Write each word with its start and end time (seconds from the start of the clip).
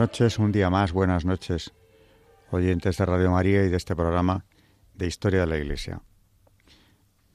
Noches, 0.00 0.38
un 0.38 0.50
día 0.50 0.70
más, 0.70 0.92
buenas 0.92 1.26
noches, 1.26 1.74
oyentes 2.50 2.96
de 2.96 3.04
Radio 3.04 3.32
María 3.32 3.62
y 3.66 3.68
de 3.68 3.76
este 3.76 3.94
programa 3.94 4.46
de 4.94 5.06
Historia 5.06 5.40
de 5.40 5.46
la 5.46 5.58
Iglesia. 5.58 6.00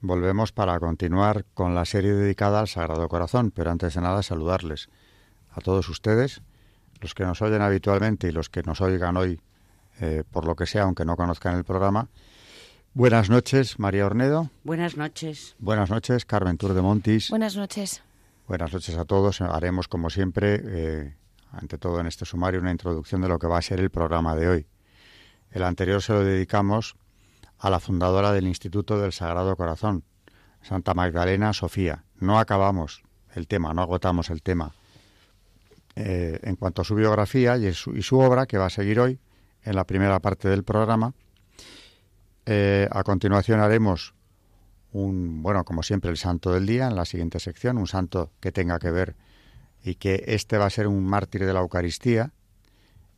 Volvemos 0.02 0.52
para 0.52 0.80
continuar 0.80 1.46
con 1.54 1.76
la 1.76 1.86
serie 1.86 2.14
dedicada 2.14 2.60
al 2.60 2.68
Sagrado 2.68 3.08
Corazón, 3.08 3.52
pero 3.52 3.70
antes 3.70 3.94
de 3.94 4.02
nada 4.02 4.24
saludarles 4.24 4.90
a 5.52 5.62
todos 5.62 5.90
ustedes, 5.90 6.42
los 7.02 7.14
que 7.14 7.24
nos 7.24 7.44
oyen 7.44 7.62
habitualmente 7.62 8.30
y 8.30 8.32
los 8.32 8.50
que 8.50 8.64
nos 8.64 8.82
oigan 8.82 9.16
hoy, 9.16 9.40
eh, 10.02 10.24
por 10.32 10.48
lo 10.48 10.56
que 10.56 10.66
sea, 10.66 10.84
aunque 10.84 11.06
no 11.06 11.16
conozcan 11.16 11.56
el 11.58 11.66
programa. 11.66 12.10
Buenas 12.96 13.30
noches, 13.30 13.78
María 13.78 14.08
Ornedo. 14.08 14.50
Buenas 14.64 14.98
noches. 14.98 15.56
Buenas 15.60 15.92
noches, 15.92 16.26
Carmen 16.26 16.58
Tour 16.58 16.74
de 16.74 16.82
Montis. 16.82 17.30
Buenas 17.30 17.56
noches. 17.56 18.02
Buenas 18.48 18.74
noches 18.74 18.98
a 18.98 19.06
todos. 19.06 19.42
Haremos, 19.42 19.88
como 19.88 20.10
siempre, 20.10 20.62
eh, 20.64 21.16
ante 21.56 21.78
todo 21.78 22.00
en 22.00 22.08
este 22.08 22.26
sumario, 22.26 22.60
una 22.60 22.72
introducción 22.72 23.22
de 23.22 23.30
lo 23.30 23.40
que 23.40 23.48
va 23.48 23.58
a 23.58 23.62
ser 23.62 23.80
el 23.80 23.90
programa 23.90 24.36
de 24.36 24.50
hoy. 24.50 24.68
El 25.52 25.64
anterior 25.64 26.02
se 26.02 26.14
lo 26.14 26.24
dedicamos 26.24 26.96
a 27.58 27.70
la 27.70 27.80
fundadora 27.80 28.34
del 28.34 28.48
Instituto 28.48 29.00
del 29.00 29.14
Sagrado 29.14 29.56
Corazón, 29.56 30.04
Santa 30.62 30.94
Magdalena 30.94 31.54
Sofía. 31.54 32.04
No 32.20 32.40
acabamos 32.40 33.04
el 33.34 33.48
tema, 33.48 33.74
no 33.74 33.82
agotamos 33.82 34.30
el 34.30 34.42
tema. 34.42 34.74
Eh, 35.96 36.40
en 36.44 36.58
cuanto 36.58 36.82
a 36.82 36.86
su 36.86 36.94
biografía 36.96 37.58
y 37.58 37.74
su, 37.74 38.20
obra, 38.20 38.46
que 38.46 38.58
va 38.58 38.66
a 38.66 38.70
seguir 38.70 39.00
hoy 39.00 39.20
en 39.64 39.76
la 39.76 39.86
primera 39.86 40.20
parte 40.20 40.50
del 40.50 40.64
programa, 40.64 41.14
eh, 42.46 42.88
a 42.92 43.04
continuación 43.04 43.62
haremos 43.62 44.14
un, 44.92 45.42
bueno, 45.42 45.64
como 45.64 45.84
siempre, 45.84 46.12
el 46.12 46.18
santo 46.18 46.52
del 46.52 46.66
día 46.66 46.88
en 46.88 46.96
la 46.96 47.06
siguiente 47.06 47.40
sección, 47.40 47.78
un 47.78 47.88
santo 47.88 48.32
que 48.42 48.52
tenga 48.52 48.78
que 48.78 48.92
ver 48.92 49.16
y 49.86 49.96
que 49.96 50.24
este 50.26 50.58
va 50.58 50.66
a 50.66 50.70
ser 50.72 50.88
un 50.88 51.06
mártir 51.06 51.46
de 51.46 51.54
la 51.54 51.60
Eucaristía, 51.60 52.34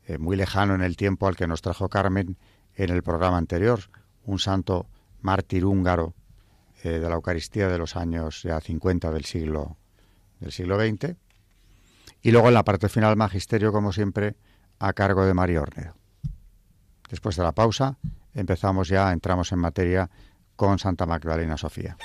eh, 0.06 0.18
muy 0.18 0.36
lejano 0.36 0.76
en 0.76 0.82
el 0.82 0.98
tiempo 0.98 1.26
al 1.28 1.38
que 1.38 1.48
nos 1.48 1.62
trajo 1.62 1.88
Carmen 1.88 2.38
en 2.76 2.90
el 2.90 3.04
programa 3.04 3.38
anterior, 3.38 3.80
un 4.26 4.38
santo 4.38 4.86
mártir 5.22 5.64
húngaro 5.64 6.14
eh, 6.84 6.90
de 6.90 7.08
la 7.08 7.16
Eucaristía 7.16 7.70
de 7.70 7.78
los 7.78 7.95
años 7.95 8.44
ya 8.44 8.60
50 8.60 9.12
del 9.12 9.23
siglo, 9.23 9.78
del 10.42 10.52
siglo 10.52 10.78
XX. 10.78 11.16
Y 12.22 12.32
luego 12.32 12.50
en 12.50 12.54
la 12.54 12.66
parte 12.66 12.90
final, 12.90 13.16
magisterio, 13.16 13.72
como 13.72 13.94
siempre, 13.94 14.36
a 14.78 14.92
cargo 14.92 15.26
de 15.26 15.34
María 15.34 15.62
Ornedo. 15.62 15.95
Después 17.10 17.38
de 17.38 17.44
la 17.44 17.54
pausa, 17.54 17.98
empezamos 18.34 18.90
ya, 18.90 19.14
entramos 19.14 19.54
en 19.54 19.60
materia 19.60 20.10
con 20.58 20.80
Santa 20.80 21.06
Magdalena 21.06 21.56
Sofía. 21.56 21.95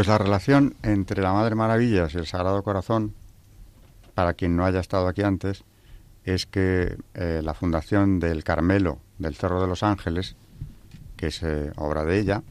Pues 0.00 0.08
la 0.08 0.16
relación 0.16 0.76
entre 0.82 1.20
la 1.20 1.34
Madre 1.34 1.54
Maravillas 1.54 2.14
y 2.14 2.16
el 2.16 2.26
Sagrado 2.26 2.62
Corazón, 2.62 3.12
para 4.14 4.32
quien 4.32 4.56
no 4.56 4.64
haya 4.64 4.80
estado 4.80 5.06
aquí 5.06 5.20
antes, 5.20 5.62
es 6.24 6.46
que 6.46 6.96
eh, 7.12 7.42
la 7.44 7.52
fundación 7.52 8.18
del 8.18 8.42
Carmelo 8.42 8.98
del 9.18 9.34
Cerro 9.34 9.60
de 9.60 9.66
los 9.66 9.82
Ángeles, 9.82 10.36
que 11.18 11.26
es 11.26 11.42
eh, 11.42 11.70
obra 11.76 12.06
de 12.06 12.18
ella, 12.18 12.42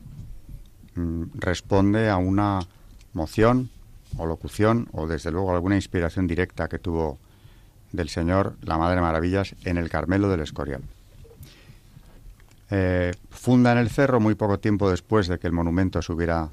mm, 0.93 1.23
responde 1.39 2.11
a 2.11 2.17
una 2.17 2.59
moción 3.13 3.71
o 4.17 4.27
locución 4.27 4.87
o 4.91 5.07
desde 5.07 5.31
luego 5.31 5.51
alguna 5.51 5.73
inspiración 5.73 6.27
directa 6.27 6.67
que 6.67 6.77
tuvo 6.77 7.17
del 7.91 8.09
Señor 8.09 8.57
la 8.61 8.77
Madre 8.77 9.01
Maravillas 9.01 9.55
en 9.63 9.77
el 9.77 9.89
Carmelo 9.89 10.29
del 10.29 10.41
Escorial. 10.41 10.83
Eh, 12.69 13.11
funda 13.31 13.71
en 13.71 13.79
el 13.79 13.89
cerro 13.89 14.19
muy 14.19 14.35
poco 14.35 14.59
tiempo 14.59 14.91
después 14.91 15.27
de 15.27 15.39
que 15.39 15.47
el 15.47 15.53
monumento 15.53 16.03
se 16.03 16.13
hubiera 16.13 16.51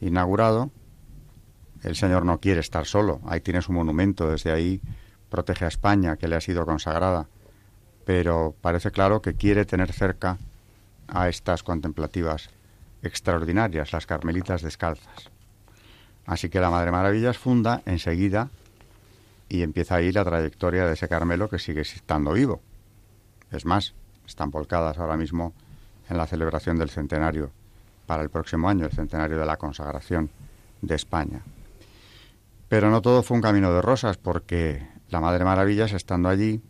inaugurado. 0.00 0.70
El 1.82 1.96
Señor 1.96 2.24
no 2.24 2.40
quiere 2.40 2.60
estar 2.60 2.86
solo, 2.86 3.20
ahí 3.26 3.40
tiene 3.40 3.62
su 3.62 3.72
monumento, 3.72 4.30
desde 4.30 4.52
ahí 4.52 4.80
protege 5.30 5.64
a 5.64 5.68
España, 5.68 6.16
que 6.16 6.28
le 6.28 6.36
ha 6.36 6.40
sido 6.40 6.66
consagrada, 6.66 7.28
pero 8.04 8.54
parece 8.60 8.90
claro 8.90 9.22
que 9.22 9.34
quiere 9.34 9.64
tener 9.64 9.92
cerca 9.92 10.38
a 11.08 11.28
estas 11.28 11.62
contemplativas 11.62 12.50
extraordinarias, 13.02 13.92
las 13.92 14.06
carmelitas 14.06 14.62
descalzas. 14.62 15.30
Así 16.26 16.48
que 16.48 16.60
la 16.60 16.70
Madre 16.70 16.90
Maravillas 16.90 17.38
funda 17.38 17.82
enseguida 17.86 18.50
y 19.48 19.62
empieza 19.62 19.96
ahí 19.96 20.12
la 20.12 20.24
trayectoria 20.24 20.86
de 20.86 20.94
ese 20.94 21.08
Carmelo 21.08 21.48
que 21.48 21.58
sigue 21.58 21.80
estando 21.80 22.32
vivo. 22.32 22.60
Es 23.50 23.64
más, 23.64 23.94
están 24.26 24.50
volcadas 24.50 24.98
ahora 24.98 25.16
mismo 25.16 25.54
en 26.08 26.16
la 26.16 26.26
celebración 26.26 26.78
del 26.78 26.90
centenario 26.90 27.50
para 28.10 28.24
el 28.24 28.28
próximo 28.28 28.68
año, 28.68 28.86
el 28.86 28.90
centenario 28.90 29.38
de 29.38 29.46
la 29.46 29.56
consagración 29.56 30.30
de 30.82 30.96
España. 30.96 31.42
Pero 32.68 32.90
no 32.90 33.02
todo 33.02 33.22
fue 33.22 33.36
un 33.36 33.40
camino 33.40 33.72
de 33.72 33.80
rosas, 33.80 34.16
porque 34.16 34.84
la 35.10 35.20
Madre 35.20 35.44
Maravillas, 35.44 35.92
estando 35.92 36.28
allí, 36.28 36.60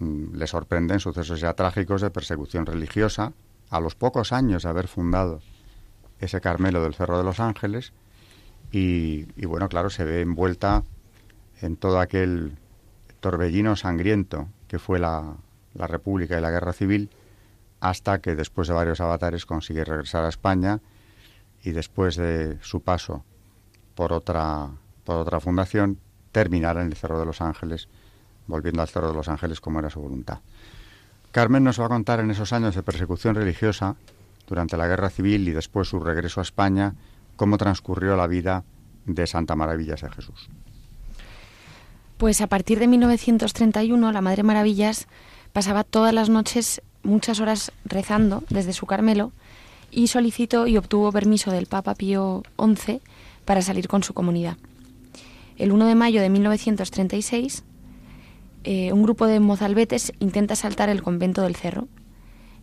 mm, 0.00 0.34
le 0.34 0.46
sorprenden 0.48 0.98
sucesos 0.98 1.38
ya 1.38 1.52
trágicos 1.52 2.00
de 2.00 2.10
persecución 2.10 2.66
religiosa 2.66 3.32
a 3.70 3.78
los 3.78 3.94
pocos 3.94 4.32
años 4.32 4.64
de 4.64 4.68
haber 4.68 4.88
fundado 4.88 5.40
ese 6.18 6.40
Carmelo 6.40 6.82
del 6.82 6.94
Cerro 6.94 7.16
de 7.16 7.22
los 7.22 7.38
Ángeles 7.38 7.92
y, 8.72 9.28
y 9.36 9.46
bueno, 9.46 9.68
claro, 9.68 9.88
se 9.88 10.02
ve 10.02 10.20
envuelta 10.20 10.82
en 11.60 11.76
todo 11.76 12.00
aquel 12.00 12.58
torbellino 13.20 13.76
sangriento 13.76 14.48
que 14.66 14.80
fue 14.80 14.98
la, 14.98 15.36
la 15.74 15.86
República 15.86 16.36
y 16.36 16.40
la 16.40 16.50
Guerra 16.50 16.72
Civil 16.72 17.08
hasta 17.80 18.20
que 18.20 18.34
después 18.34 18.68
de 18.68 18.74
varios 18.74 19.00
avatares 19.00 19.46
consigue 19.46 19.84
regresar 19.84 20.24
a 20.24 20.28
España 20.28 20.80
y 21.62 21.72
después 21.72 22.16
de 22.16 22.58
su 22.62 22.80
paso 22.80 23.24
por 23.94 24.12
otra, 24.12 24.68
por 25.04 25.16
otra 25.16 25.40
fundación, 25.40 25.98
terminara 26.32 26.82
en 26.82 26.88
el 26.88 26.96
Cerro 26.96 27.18
de 27.18 27.26
los 27.26 27.40
Ángeles, 27.40 27.88
volviendo 28.46 28.82
al 28.82 28.88
Cerro 28.88 29.08
de 29.08 29.14
los 29.14 29.28
Ángeles 29.28 29.60
como 29.60 29.78
era 29.78 29.90
su 29.90 30.00
voluntad. 30.00 30.40
Carmen 31.32 31.64
nos 31.64 31.80
va 31.80 31.86
a 31.86 31.88
contar 31.88 32.20
en 32.20 32.30
esos 32.30 32.52
años 32.52 32.74
de 32.74 32.82
persecución 32.82 33.34
religiosa, 33.34 33.96
durante 34.46 34.76
la 34.76 34.86
Guerra 34.86 35.10
Civil 35.10 35.48
y 35.48 35.52
después 35.52 35.88
su 35.88 36.00
regreso 36.00 36.40
a 36.40 36.42
España, 36.42 36.94
cómo 37.36 37.58
transcurrió 37.58 38.16
la 38.16 38.26
vida 38.26 38.64
de 39.04 39.26
Santa 39.26 39.56
Maravillas 39.56 40.02
de 40.02 40.10
Jesús. 40.10 40.48
Pues 42.16 42.40
a 42.40 42.46
partir 42.46 42.78
de 42.78 42.86
1931 42.86 44.12
la 44.12 44.20
Madre 44.20 44.42
Maravillas 44.42 45.06
pasaba 45.52 45.84
todas 45.84 46.14
las 46.14 46.28
noches 46.30 46.80
muchas 47.06 47.40
horas 47.40 47.72
rezando 47.84 48.44
desde 48.50 48.72
su 48.72 48.86
Carmelo 48.86 49.32
y 49.90 50.08
solicitó 50.08 50.66
y 50.66 50.76
obtuvo 50.76 51.12
permiso 51.12 51.50
del 51.50 51.66
Papa 51.66 51.94
Pío 51.94 52.42
XI 52.58 53.00
para 53.44 53.62
salir 53.62 53.88
con 53.88 54.02
su 54.02 54.12
comunidad. 54.12 54.58
El 55.56 55.72
1 55.72 55.86
de 55.86 55.94
mayo 55.94 56.20
de 56.20 56.28
1936, 56.28 57.64
eh, 58.64 58.92
un 58.92 59.02
grupo 59.02 59.26
de 59.26 59.40
mozalbetes 59.40 60.12
intenta 60.18 60.56
saltar 60.56 60.90
el 60.90 61.02
convento 61.02 61.42
del 61.42 61.56
Cerro. 61.56 61.88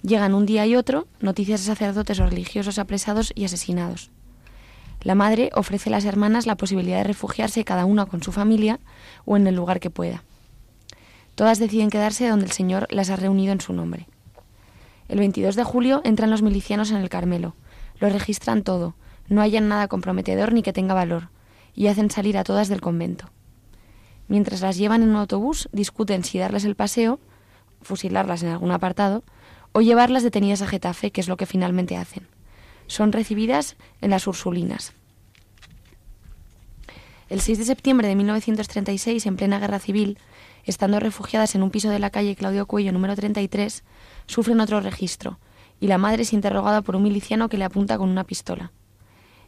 Llegan 0.04 0.36
un 0.36 0.46
día 0.46 0.68
y 0.68 0.76
otro 0.76 1.08
noticias 1.22 1.62
de 1.62 1.68
sacerdotes 1.68 2.20
o 2.20 2.28
religiosos 2.28 2.78
apresados 2.78 3.32
y 3.36 3.46
asesinados. 3.46 4.12
La 5.02 5.16
madre 5.16 5.50
ofrece 5.56 5.90
a 5.90 5.92
las 5.92 6.06
hermanas 6.06 6.46
la 6.46 6.56
posibilidad 6.56 6.98
de 6.98 7.06
refugiarse 7.06 7.66
cada 7.66 7.86
una 7.86 8.06
con 8.06 8.22
su 8.22 8.32
familia 8.32 8.80
o 9.26 9.38
en 9.38 9.48
el 9.48 9.56
lugar 9.56 9.80
que 9.80 9.90
pueda. 9.90 10.24
Todas 11.36 11.58
deciden 11.58 11.90
quedarse 11.90 12.28
donde 12.28 12.46
el 12.46 12.52
Señor 12.52 12.88
las 12.92 13.10
ha 13.10 13.16
reunido 13.16 13.54
en 13.54 13.62
su 13.62 13.74
nombre. 13.74 14.08
El 15.08 15.20
22 15.20 15.56
de 15.56 15.64
julio 15.64 16.02
entran 16.04 16.30
los 16.30 16.42
milicianos 16.42 16.92
en 16.92 16.98
el 16.98 17.10
Carmelo. 17.10 17.56
Lo 18.00 18.10
registran 18.10 18.64
todo, 18.64 18.96
no 19.28 19.42
hallan 19.42 19.68
nada 19.68 19.88
comprometedor 19.88 20.54
ni 20.54 20.64
que 20.64 20.74
tenga 20.74 20.94
valor, 20.94 21.30
y 21.76 21.88
hacen 21.88 22.10
salir 22.10 22.38
a 22.38 22.44
todas 22.44 22.70
del 22.70 22.82
convento. 22.82 23.30
Mientras 24.28 24.62
las 24.62 24.78
llevan 24.78 25.04
en 25.04 25.10
un 25.10 25.16
autobús, 25.18 25.70
discuten 25.72 26.24
si 26.24 26.40
darles 26.40 26.66
el 26.66 26.76
paseo, 26.76 27.20
fusilarlas 27.82 28.44
en 28.44 28.50
algún 28.50 28.72
apartado, 28.72 29.24
o 29.72 29.82
llevarlas 29.82 30.24
detenidas 30.24 30.62
a 30.62 30.68
Getafe, 30.68 31.12
que 31.12 31.22
es 31.22 31.28
lo 31.28 31.38
que 31.38 31.46
finalmente 31.46 31.98
hacen 31.98 32.28
son 32.88 33.12
recibidas 33.12 33.76
en 34.02 34.12
las 34.12 34.28
Ursulinas. 34.28 34.94
El 37.30 37.42
6 37.42 37.58
de 37.58 37.66
septiembre 37.66 38.08
de 38.08 38.16
1936, 38.16 39.26
en 39.26 39.36
plena 39.36 39.60
guerra 39.60 39.80
civil, 39.80 40.20
estando 40.66 41.00
refugiadas 41.00 41.56
en 41.56 41.64
un 41.64 41.72
piso 41.72 41.90
de 41.90 42.00
la 42.00 42.12
calle 42.12 42.36
Claudio 42.36 42.68
Cuello 42.68 42.92
número 42.92 43.16
33, 43.16 43.84
sufren 44.26 44.60
otro 44.60 44.80
registro, 44.82 45.40
y 45.80 45.88
la 45.88 45.98
madre 45.98 46.24
es 46.24 46.34
interrogada 46.34 46.82
por 46.82 46.96
un 46.96 47.04
miliciano 47.04 47.50
que 47.50 47.58
le 47.58 47.66
apunta 47.66 47.98
con 47.98 48.10
una 48.10 48.24
pistola. 48.24 48.72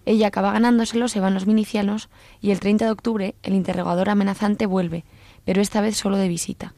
Ella 0.06 0.27
acaba 0.27 0.51
ganándoselo, 0.51 1.07
se 1.07 1.19
van 1.19 1.33
los 1.33 1.48
milicianos, 1.48 2.10
y 2.42 2.51
el 2.51 2.60
30 2.60 2.86
de 2.86 2.92
octubre 2.92 3.36
el 3.42 3.54
interrogador 3.54 4.10
amenazante 4.10 4.66
vuelve, 4.66 5.04
pero 5.45 5.62
esta 5.62 5.81
vez 5.81 5.98
solo 5.98 6.18
de 6.18 6.27
visita. 6.27 6.74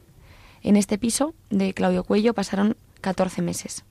En 0.62 0.76
este 0.76 0.98
piso 0.98 1.34
de 1.50 1.74
Claudio 1.74 2.04
Cuello 2.04 2.34
pasaron 2.34 2.76
14 3.00 3.42
meses. 3.42 3.84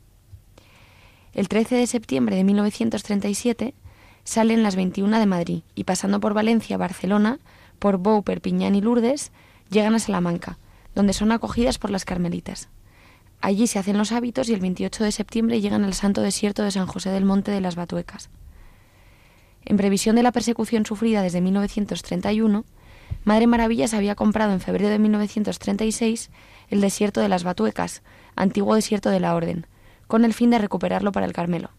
El 1.34 1.50
13 1.50 1.76
de 1.76 1.88
septiembre 1.88 2.36
de 2.36 2.44
1937 2.44 3.74
salen 4.24 4.64
las 4.64 4.76
21 4.76 5.20
de 5.20 5.26
Madrid 5.26 5.62
y 5.76 5.84
pasando 5.84 6.20
por 6.20 6.34
Valencia, 6.34 6.78
Barcelona, 6.78 7.40
por 7.80 7.98
Bou, 7.98 8.24
Perpiñán 8.24 8.76
y 8.76 8.82
Lourdes, 8.82 9.32
llegan 9.70 9.96
a 9.96 10.00
Salamanca, 10.00 10.58
donde 10.96 11.14
son 11.14 11.32
acogidas 11.32 11.78
por 11.78 11.92
las 11.92 12.06
carmelitas. 12.06 12.70
Allí 13.42 13.68
se 13.68 13.80
hacen 13.80 13.98
los 13.98 14.12
hábitos 14.12 14.50
y 14.50 14.54
el 14.54 14.60
28 14.60 15.04
de 15.04 15.12
septiembre 15.12 15.62
llegan 15.62 15.84
al 15.84 15.94
santo 15.94 16.22
desierto 16.22 16.64
de 16.64 16.72
San 16.72 16.88
José 16.88 17.12
del 17.12 17.26
Monte 17.26 17.52
de 17.52 17.62
las 17.62 17.76
Batuecas. 17.76 18.30
En 19.64 19.78
previsión 19.78 20.16
de 20.16 20.24
la 20.24 20.32
persecución 20.32 20.86
sufrida 20.86 21.22
desde 21.22 21.42
1931, 21.42 22.66
Madre 23.24 23.48
Maravillas 23.48 23.94
había 23.94 24.16
comprado 24.16 24.54
en 24.54 24.60
febrero 24.60 24.90
de 24.90 25.00
1936 25.00 26.30
el 26.70 26.82
desierto 26.82 27.22
de 27.22 27.30
las 27.30 27.44
Batuecas, 27.44 28.02
antiguo 28.36 28.76
desierto 28.76 29.10
de 29.10 29.20
la 29.20 29.36
Orden, 29.36 29.68
con 30.08 30.26
el 30.26 30.34
fin 30.34 30.50
de 30.50 30.58
recuperarlo 30.58 31.12
para 31.12 31.26
el 31.26 31.34
Carmelo. 31.34 31.72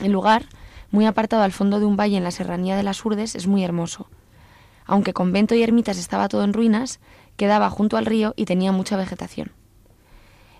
El 0.00 0.12
lugar, 0.12 0.46
muy 0.90 1.06
apartado 1.06 1.42
al 1.42 1.52
fondo 1.52 1.80
de 1.80 1.86
un 1.86 1.96
valle 1.96 2.16
en 2.16 2.24
la 2.24 2.30
serranía 2.30 2.76
de 2.76 2.82
las 2.82 3.04
Urdes, 3.04 3.34
es 3.34 3.46
muy 3.46 3.64
hermoso. 3.64 4.08
Aunque 4.84 5.12
convento 5.12 5.54
y 5.54 5.62
ermitas 5.62 5.98
estaba 5.98 6.28
todo 6.28 6.44
en 6.44 6.52
ruinas, 6.52 7.00
quedaba 7.36 7.70
junto 7.70 7.96
al 7.96 8.06
río 8.06 8.34
y 8.36 8.44
tenía 8.44 8.72
mucha 8.72 8.96
vegetación. 8.96 9.52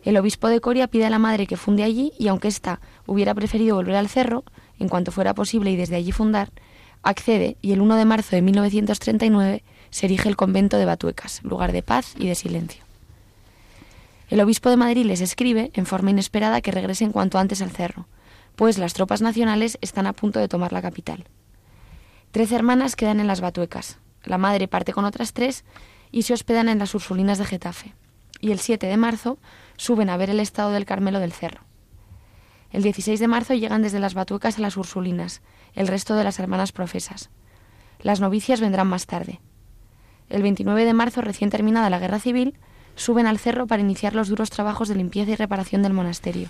El 0.05 0.17
obispo 0.17 0.49
de 0.49 0.61
Coria 0.61 0.89
pide 0.89 1.07
a 1.07 1.11
la 1.11 1.19
madre 1.19 1.47
que 1.47 1.57
funde 1.57 1.83
allí 1.83 2.13
y 2.19 2.29
aunque 2.29 2.49
ésta 2.49 2.81
hubiera 3.07 3.35
preferido 3.35 3.77
volver 3.77 3.97
al 3.97 4.09
cerro, 4.09 4.45
en 4.79 4.89
cuanto 4.89 5.13
fuera 5.13 5.35
posible 5.35 5.71
y 5.71 5.77
desde 5.77 5.97
allí 5.97 6.13
fundar, 6.13 6.51
accede 7.03 7.57
y 7.63 7.73
el 7.73 7.81
1 7.81 7.97
de 7.97 8.05
marzo 8.05 8.37
de 8.37 8.43
1939 8.43 9.63
se 9.91 10.07
erige 10.07 10.29
el 10.29 10.37
convento 10.37 10.77
de 10.77 10.85
Batuecas, 10.85 11.43
lugar 11.43 11.73
de 11.73 11.83
paz 11.83 12.15
y 12.19 12.29
de 12.29 12.35
silencio. 12.35 12.85
El 14.29 14.41
obispo 14.41 14.69
de 14.69 14.77
Madrid 14.77 15.07
les 15.07 15.21
escribe, 15.21 15.71
en 15.75 15.87
forma 15.87 16.11
inesperada, 16.11 16.61
que 16.61 16.71
regresen 16.71 17.13
cuanto 17.13 17.39
antes 17.39 17.63
al 17.63 17.71
cerro, 17.71 18.07
pues 18.57 18.77
las 18.77 18.93
tropas 18.93 19.23
nacionales 19.23 19.79
están 19.81 20.07
a 20.07 20.13
punto 20.13 20.39
de 20.39 20.49
tomar 20.49 20.73
la 20.73 20.83
capital. 20.83 21.25
Trece 22.31 22.55
hermanas 22.55 22.95
quedan 22.95 23.21
en 23.21 23.27
las 23.27 23.41
Batuecas. 23.41 23.99
La 24.25 24.37
madre 24.37 24.69
parte 24.69 24.93
con 24.93 25.07
otras 25.07 25.33
tres 25.33 25.65
y 26.13 26.23
se 26.23 26.35
hospedan 26.35 26.69
en 26.69 26.79
las 26.79 26.95
Ursulinas 26.95 27.39
de 27.39 27.47
Getafe. 27.47 27.95
Y 28.41 28.53
el 28.53 28.59
7 28.59 28.87
de 28.87 28.97
marzo 28.97 29.39
suben 29.77 30.11
a 30.11 30.17
ver 30.17 30.31
el 30.31 30.41
estado 30.41 30.71
del 30.71 30.85
Carmelo 30.85 31.21
del 31.21 31.33
Cerro. 31.33 31.63
El 32.71 32.83
16 32.83 33.19
de 33.19 33.29
marzo 33.29 33.55
llegan 33.55 33.83
desde 33.83 34.01
las 34.01 34.15
Batuecas 34.15 34.59
a 34.59 34.61
las 34.61 34.77
Ursulinas, 34.77 35.41
el 35.75 35.89
resto 35.89 36.15
de 36.15 36.25
las 36.25 36.39
hermanas 36.39 36.73
profesas. 36.73 37.31
Las 38.01 38.21
novicias 38.21 38.61
vendrán 38.61 38.89
más 38.89 39.07
tarde. 39.07 39.41
El 40.29 40.43
29 40.43 40.85
de 40.85 40.93
marzo, 40.93 41.23
recién 41.23 41.51
terminada 41.51 41.89
la 41.89 41.99
guerra 41.99 42.19
civil, 42.19 42.55
suben 42.95 43.27
al 43.27 43.39
cerro 43.39 43.67
para 43.67 43.83
iniciar 43.83 44.15
los 44.15 44.29
duros 44.29 44.51
trabajos 44.51 44.89
de 44.89 44.97
limpieza 44.97 45.31
y 45.31 45.37
reparación 45.37 45.83
del 45.83 45.95
monasterio. 45.95 46.49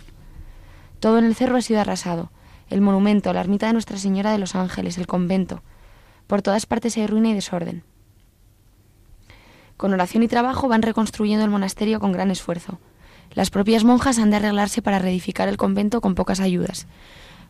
Todo 0.99 1.19
en 1.19 1.25
el 1.25 1.37
cerro 1.37 1.57
ha 1.57 1.63
sido 1.63 1.81
arrasado, 1.81 2.33
el 2.69 2.81
monumento, 2.81 3.33
la 3.33 3.41
ermita 3.41 3.67
de 3.67 3.73
Nuestra 3.73 3.99
Señora 3.99 4.33
de 4.33 4.39
los 4.39 4.55
Ángeles, 4.55 4.99
el 4.99 5.07
convento. 5.07 5.63
Por 6.27 6.43
todas 6.43 6.67
partes 6.67 6.97
hay 6.97 7.07
ruina 7.07 7.31
y 7.31 7.35
desorden. 7.35 7.85
Con 9.79 9.95
oración 9.95 10.25
y 10.25 10.29
trabajo 10.29 10.67
van 10.67 10.83
reconstruyendo 10.83 11.45
el 11.45 11.53
monasterio 11.53 12.01
con 12.01 12.11
gran 12.11 12.33
esfuerzo. 12.33 12.81
Las 13.33 13.51
propias 13.51 13.85
monjas 13.85 14.19
han 14.19 14.31
de 14.31 14.37
arreglarse 14.37 14.83
para 14.83 14.99
reedificar 14.99 15.49
el 15.49 15.57
convento 15.57 16.01
con 16.01 16.17
pocas 16.17 16.41
ayudas, 16.41 16.89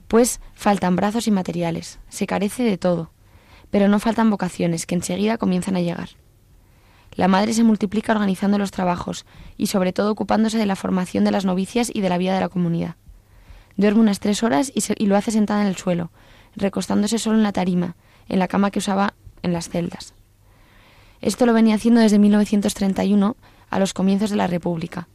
pues 0.09 0.39
faltan 0.53 0.95
brazos 0.95 1.27
y 1.27 1.31
materiales, 1.31 2.01
se 2.11 2.27
carece 2.27 2.65
de 2.65 2.77
todo, 2.77 3.11
pero 3.71 3.89
no 3.89 3.99
faltan 3.99 4.29
vocaciones 4.29 4.85
que 4.85 4.95
enseguida 4.95 5.39
comienzan 5.39 5.77
a 5.77 5.81
llegar. 5.81 6.11
La 7.15 7.29
madre 7.29 7.55
se 7.55 7.65
multiplica 7.65 8.13
organizando 8.13 8.59
los 8.59 8.73
trabajos 8.73 9.25
y 9.57 9.69
sobre 9.69 9.95
todo 9.95 10.13
ocupándose 10.13 10.59
de 10.59 10.67
la 10.67 10.77
formación 10.77 11.25
de 11.25 11.31
las 11.31 11.47
novicias 11.47 11.91
y 11.93 12.03
de 12.03 12.11
la 12.11 12.19
vida 12.19 12.35
de 12.35 12.41
la 12.41 12.51
comunidad. 12.51 12.97
Duerme 13.79 14.03
unas 14.03 14.21
tres 14.21 14.43
horas 14.43 14.71
y, 14.75 15.07
lo 15.07 15.17
hace 15.17 15.31
sentada 15.31 15.63
en 15.63 15.69
el 15.69 15.77
suelo, 15.77 16.11
recostándose 16.57 17.19
solo 17.19 17.39
en 17.39 17.43
la 17.43 17.53
tarima, 17.53 17.97
en 18.29 18.39
la 18.39 18.49
cama 18.49 18.71
que 18.71 18.81
usaba 18.81 19.15
en 19.43 19.55
las 19.55 19.71
celdas. 19.71 20.13
Esto 21.21 21.47
lo 21.47 21.53
venía 21.53 21.75
haciendo 21.75 22.01
desde 22.01 22.19
1931, 22.19 23.37
a 23.71 23.79
los 23.79 23.93
comienzos 23.93 24.31
de 24.31 24.37
la 24.37 24.47
República. 24.47 25.09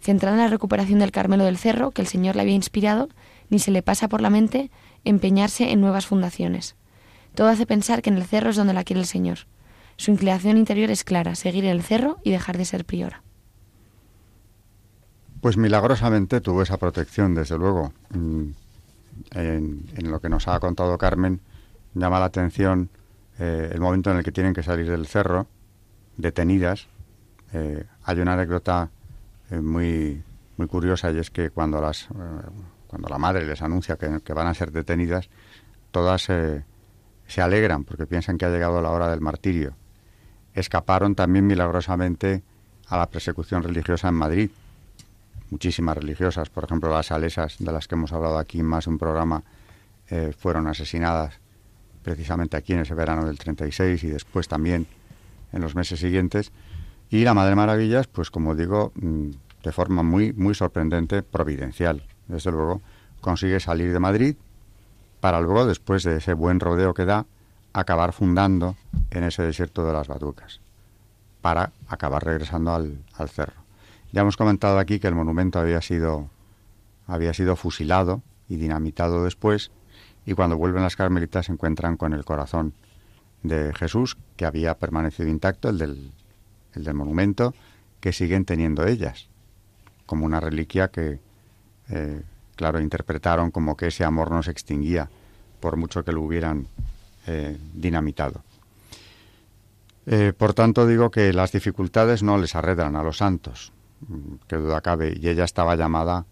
Centrada 0.00 0.36
en 0.36 0.42
la 0.42 0.48
recuperación 0.48 0.98
del 0.98 1.12
Carmelo 1.12 1.44
del 1.44 1.58
Cerro, 1.58 1.92
que 1.92 2.02
el 2.02 2.08
Señor 2.08 2.34
le 2.34 2.42
había 2.42 2.54
inspirado, 2.54 3.08
ni 3.50 3.58
se 3.58 3.70
le 3.70 3.82
pasa 3.82 4.08
por 4.08 4.20
la 4.20 4.30
mente 4.30 4.70
empeñarse 5.04 5.70
en 5.70 5.80
nuevas 5.80 6.06
fundaciones. 6.06 6.74
Todo 7.34 7.48
hace 7.48 7.66
pensar 7.66 8.02
que 8.02 8.10
en 8.10 8.16
el 8.16 8.24
cerro 8.24 8.50
es 8.50 8.56
donde 8.56 8.74
la 8.74 8.84
quiere 8.84 9.00
el 9.00 9.06
Señor. 9.06 9.46
Su 9.96 10.10
inclinación 10.10 10.56
interior 10.56 10.90
es 10.90 11.04
clara, 11.04 11.34
seguir 11.34 11.64
el 11.64 11.82
cerro 11.82 12.18
y 12.24 12.30
dejar 12.30 12.58
de 12.58 12.64
ser 12.64 12.84
priora. 12.84 13.22
Pues 15.40 15.56
milagrosamente 15.56 16.40
tuvo 16.40 16.62
esa 16.62 16.76
protección, 16.76 17.34
desde 17.34 17.58
luego. 17.58 17.92
Mm, 18.10 18.50
en, 19.32 20.10
lo 20.10 20.20
que 20.20 20.28
nos 20.28 20.48
ha 20.48 20.58
contado 20.60 20.96
Carmen, 20.98 21.40
llama 21.94 22.20
la 22.20 22.26
atención 22.26 22.90
eh, 23.44 23.70
el 23.72 23.80
momento 23.80 24.08
en 24.12 24.18
el 24.18 24.22
que 24.22 24.30
tienen 24.30 24.54
que 24.54 24.62
salir 24.62 24.88
del 24.88 25.08
cerro, 25.08 25.48
detenidas. 26.16 26.86
Eh, 27.52 27.84
hay 28.04 28.20
una 28.20 28.34
anécdota 28.34 28.88
eh, 29.50 29.56
muy, 29.56 30.22
muy 30.56 30.68
curiosa 30.68 31.10
y 31.10 31.18
es 31.18 31.32
que 31.32 31.50
cuando, 31.50 31.80
las, 31.80 32.06
cuando 32.86 33.08
la 33.08 33.18
madre 33.18 33.44
les 33.44 33.60
anuncia 33.60 33.96
que, 33.96 34.20
que, 34.24 34.32
van 34.32 34.46
a 34.46 34.54
ser 34.54 34.70
detenidas, 34.70 35.28
todas 35.90 36.22
se 36.22 37.42
alegran 37.42 37.82
porque 37.82 38.06
piensan 38.06 38.38
que 38.38 38.44
ha 38.44 38.48
llegado 38.48 38.80
la 38.80 38.90
hora 38.90 39.10
del 39.10 39.20
martirio 39.20 39.74
escaparon 40.54 41.16
también 41.16 41.46
milagrosamente 41.46 42.44
a 42.86 42.98
la 42.98 43.08
persecución 43.08 43.64
religiosa 43.64 44.08
en 44.08 44.14
Madrid. 44.14 44.50
Muchísimas 45.50 45.96
religiosas, 45.96 46.48
por 46.50 46.64
ejemplo 46.64 46.90
las 46.90 47.06
salesas 47.06 47.56
de 47.58 47.72
las 47.72 47.88
que 47.88 47.96
hemos 47.96 48.12
hablado 48.12 48.38
aquí 48.38 48.60
en 48.60 48.66
más 48.66 48.86
un 48.86 48.98
programa, 48.98 49.42
fueron 50.36 50.66
asesinadas 50.66 51.41
precisamente 52.02 52.56
aquí 52.56 52.72
en 52.72 52.80
ese 52.80 52.94
verano 52.94 53.26
del 53.26 53.38
36 53.38 54.02
y 54.04 54.08
después 54.08 54.48
también 54.48 54.86
en 55.52 55.60
los 55.60 55.74
meses 55.74 56.00
siguientes. 56.00 56.52
Y 57.10 57.24
la 57.24 57.34
Madre 57.34 57.54
Maravillas, 57.54 58.06
pues 58.06 58.30
como 58.30 58.54
digo, 58.54 58.92
mm, 58.94 59.30
de 59.62 59.72
forma 59.72 60.02
muy, 60.02 60.32
muy 60.32 60.54
sorprendente, 60.54 61.22
providencial, 61.22 62.02
desde 62.26 62.50
luego, 62.50 62.80
consigue 63.20 63.60
salir 63.60 63.92
de 63.92 63.98
Madrid 64.00 64.36
para 65.20 65.40
luego, 65.40 65.66
después 65.66 66.02
de 66.02 66.16
ese 66.16 66.34
buen 66.34 66.58
rodeo 66.58 66.94
que 66.94 67.04
da, 67.04 67.26
acabar 67.72 68.12
fundando 68.12 68.76
en 69.10 69.24
ese 69.24 69.42
desierto 69.42 69.86
de 69.86 69.92
las 69.92 70.08
Batucas, 70.08 70.60
para 71.40 71.72
acabar 71.88 72.24
regresando 72.24 72.74
al, 72.74 72.98
al 73.14 73.28
cerro. 73.28 73.62
Ya 74.10 74.22
hemos 74.22 74.36
comentado 74.36 74.78
aquí 74.78 74.98
que 74.98 75.06
el 75.06 75.14
monumento 75.14 75.58
había 75.58 75.80
sido, 75.80 76.28
había 77.06 77.32
sido 77.32 77.56
fusilado 77.56 78.20
y 78.48 78.56
dinamitado 78.56 79.24
después, 79.24 79.70
y 80.24 80.34
cuando 80.34 80.56
vuelven 80.56 80.82
las 80.82 80.96
carmelitas 80.96 81.46
se 81.46 81.52
encuentran 81.52 81.96
con 81.96 82.12
el 82.12 82.24
corazón 82.24 82.74
de 83.42 83.72
Jesús, 83.74 84.16
que 84.36 84.46
había 84.46 84.74
permanecido 84.78 85.28
intacto, 85.28 85.68
el 85.68 85.78
del, 85.78 86.12
el 86.74 86.84
del 86.84 86.94
monumento, 86.94 87.54
que 88.00 88.12
siguen 88.12 88.44
teniendo 88.44 88.86
ellas, 88.86 89.28
como 90.06 90.26
una 90.26 90.40
reliquia 90.40 90.88
que, 90.88 91.20
eh, 91.88 92.22
claro, 92.56 92.80
interpretaron 92.80 93.50
como 93.50 93.76
que 93.76 93.88
ese 93.88 94.04
amor 94.04 94.30
no 94.30 94.42
se 94.42 94.50
extinguía, 94.50 95.08
por 95.60 95.76
mucho 95.76 96.04
que 96.04 96.12
lo 96.12 96.22
hubieran 96.22 96.66
eh, 97.26 97.56
dinamitado. 97.74 98.42
Eh, 100.06 100.32
por 100.36 100.54
tanto, 100.54 100.86
digo 100.86 101.10
que 101.10 101.32
las 101.32 101.52
dificultades 101.52 102.22
no 102.22 102.38
les 102.38 102.56
arredran 102.56 102.96
a 102.96 103.04
los 103.04 103.18
santos, 103.18 103.72
mm, 104.08 104.34
que 104.48 104.56
duda 104.56 104.80
cabe, 104.80 105.16
y 105.16 105.28
ella 105.28 105.44
estaba 105.44 105.76
llamada 105.76 106.26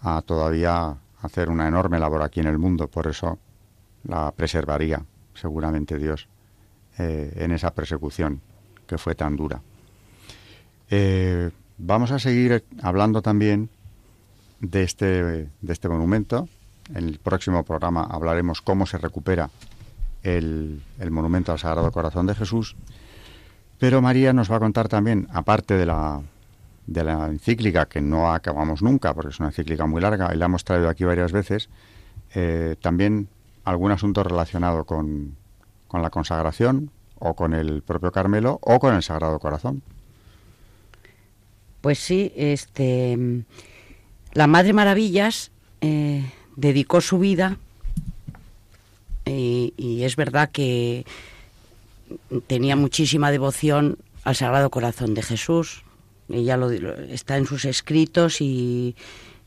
a 0.00 0.22
todavía 0.22 0.96
hacer 1.26 1.50
una 1.50 1.68
enorme 1.68 1.98
labor 1.98 2.22
aquí 2.22 2.40
en 2.40 2.46
el 2.46 2.58
mundo, 2.58 2.88
por 2.88 3.06
eso 3.06 3.38
la 4.04 4.32
preservaría 4.32 5.04
seguramente 5.34 5.98
Dios 5.98 6.28
eh, 6.98 7.32
en 7.36 7.52
esa 7.52 7.72
persecución 7.74 8.40
que 8.86 8.98
fue 8.98 9.14
tan 9.14 9.36
dura. 9.36 9.60
Eh, 10.88 11.50
vamos 11.78 12.10
a 12.12 12.18
seguir 12.18 12.64
hablando 12.82 13.22
también 13.22 13.68
de 14.60 14.82
este, 14.82 15.06
de 15.24 15.72
este 15.72 15.88
monumento. 15.88 16.48
En 16.90 17.08
el 17.08 17.18
próximo 17.18 17.64
programa 17.64 18.04
hablaremos 18.04 18.62
cómo 18.62 18.86
se 18.86 18.98
recupera 18.98 19.50
el, 20.22 20.82
el 20.98 21.10
monumento 21.10 21.52
al 21.52 21.58
Sagrado 21.58 21.90
Corazón 21.90 22.26
de 22.26 22.34
Jesús. 22.34 22.76
Pero 23.78 24.00
María 24.00 24.32
nos 24.32 24.50
va 24.50 24.56
a 24.56 24.60
contar 24.60 24.88
también, 24.88 25.28
aparte 25.32 25.74
de 25.74 25.84
la, 25.84 26.22
de 26.86 27.04
la 27.04 27.26
encíclica, 27.26 27.86
que 27.86 28.00
no 28.00 28.32
acabamos 28.32 28.82
nunca, 28.82 29.14
porque 29.14 29.30
es 29.30 29.40
una 29.40 29.48
encíclica 29.48 29.86
muy 29.86 30.00
larga 30.00 30.32
y 30.34 30.38
la 30.38 30.46
hemos 30.46 30.64
traído 30.64 30.88
aquí 30.88 31.04
varias 31.04 31.32
veces, 31.32 31.68
eh, 32.34 32.76
también 32.80 33.28
algún 33.64 33.90
asunto 33.90 34.22
relacionado 34.22 34.84
con, 34.84 35.36
con 35.88 36.02
la 36.02 36.10
consagración 36.10 36.90
o 37.18 37.34
con 37.34 37.54
el 37.54 37.82
propio 37.82 38.12
Carmelo 38.12 38.58
o 38.62 38.78
con 38.78 38.94
el 38.94 39.02
Sagrado 39.02 39.38
Corazón. 39.38 39.82
Pues 41.80 41.98
sí, 41.98 42.32
este, 42.36 43.44
la 44.32 44.46
Madre 44.46 44.72
Maravillas 44.72 45.50
eh, 45.80 46.30
dedicó 46.56 47.00
su 47.00 47.18
vida 47.18 47.58
y, 49.24 49.74
y 49.76 50.04
es 50.04 50.16
verdad 50.16 50.50
que 50.50 51.04
tenía 52.46 52.76
muchísima 52.76 53.30
devoción 53.30 53.98
al 54.24 54.36
Sagrado 54.36 54.70
Corazón 54.70 55.14
de 55.14 55.22
Jesús. 55.22 55.85
Ella 56.28 56.56
lo, 56.56 56.70
está 56.70 57.36
en 57.36 57.46
sus 57.46 57.64
escritos 57.64 58.40
y, 58.40 58.94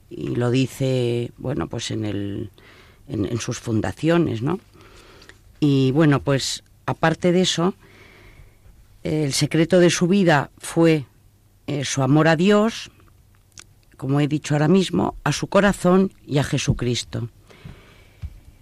lo 0.09 0.49
dice, 0.49 1.31
bueno, 1.37 1.67
pues 1.67 1.91
en, 1.91 2.05
el, 2.05 2.49
en, 3.07 3.39
sus 3.39 3.59
fundaciones, 3.59 4.41
¿no? 4.41 4.59
Y 5.59 5.91
bueno, 5.91 6.21
pues 6.21 6.63
aparte 6.85 7.31
de 7.31 7.41
eso, 7.41 7.75
el 9.03 9.33
secreto 9.33 9.79
de 9.79 9.89
su 9.89 10.07
vida 10.07 10.49
fue 10.57 11.05
eh, 11.67 11.85
su 11.85 12.01
amor 12.01 12.27
a 12.27 12.35
Dios, 12.35 12.89
como 13.97 14.19
he 14.19 14.27
dicho 14.27 14.55
ahora 14.55 14.67
mismo, 14.67 15.15
a 15.23 15.31
su 15.31 15.47
corazón 15.47 16.11
y 16.25 16.39
a 16.39 16.43
Jesucristo. 16.43 17.29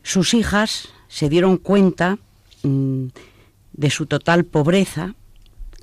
Sus 0.04 0.34
hijas 0.34 0.90
se 1.08 1.30
dieron 1.30 1.58
cuenta 1.58 2.18
mmm, 2.64 3.08
de 3.74 3.90
su 3.90 4.06
total 4.08 4.44
pobreza 4.44 5.16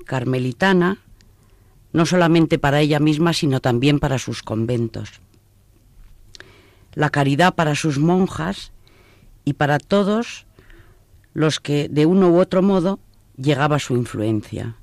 carmelitana, 0.05 0.99
no 1.95 2.05
solamente 2.05 2.59
para 2.59 2.81
ella 2.81 2.99
misma, 2.99 3.31
sino 3.31 3.61
también 3.61 3.99
para 3.99 4.19
sus 4.19 4.43
conventos. 4.43 5.21
La 6.93 7.09
caridad 7.09 7.55
para 7.55 7.73
sus 7.73 7.99
monjas 7.99 8.73
y 9.45 9.53
para 9.53 9.79
todos 9.79 10.45
los 11.33 11.61
que 11.61 11.87
de 11.87 12.05
uno 12.05 12.31
u 12.31 12.39
otro 12.39 12.61
modo 12.61 12.99
llegaba 13.37 13.79
su 13.79 13.95
influencia. 13.95 14.75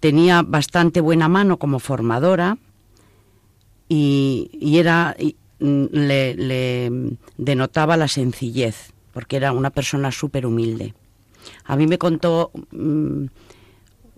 Tenía 0.00 0.42
bastante 0.42 1.00
buena 1.00 1.28
mano 1.28 1.58
como 1.58 1.78
formadora 1.78 2.58
y, 3.88 4.50
era 4.76 5.14
y, 5.16 5.36
le, 5.60 7.16
denotaba 7.36 7.96
la 7.96 8.08
sencillez, 8.08 8.92
porque 9.12 9.36
era 9.36 9.52
una 9.52 9.70
persona 9.70 10.10
súper 10.10 10.44
humilde. 10.44 10.92
A 11.66 11.76
mí 11.76 11.86
me 11.86 11.98
contó 11.98 12.50
mmm, 12.72 13.26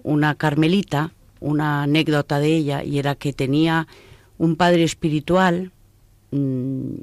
una 0.05 0.37
carmelita 0.37 1.13
una 1.45 1.83
anécdota 1.83 2.39
de 2.39 2.57
ella 2.57 2.83
y 2.83 2.99
era 2.99 3.17
que 3.17 3.35
tenía 3.35 3.87
un 4.39 4.57
padre 4.57 4.83
espiritual 4.83 5.73
mmm, 6.31 6.95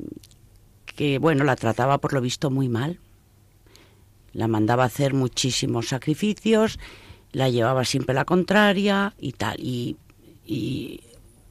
que, 0.86 1.20
bueno, 1.20 1.44
la 1.44 1.56
trataba 1.56 2.00
por 2.00 2.14
lo 2.14 2.22
visto 2.22 2.50
muy 2.50 2.68
mal. 2.68 3.00
La 4.34 4.48
mandaba 4.48 4.84
hacer 4.84 5.14
muchísimos 5.14 5.90
sacrificios, 5.90 6.80
la 7.32 7.50
llevaba 7.50 7.86
siempre 7.86 8.16
la 8.16 8.26
contraria 8.26 9.14
y 9.20 9.34
tal. 9.34 9.60
Y, 9.60 9.98
y 10.46 11.02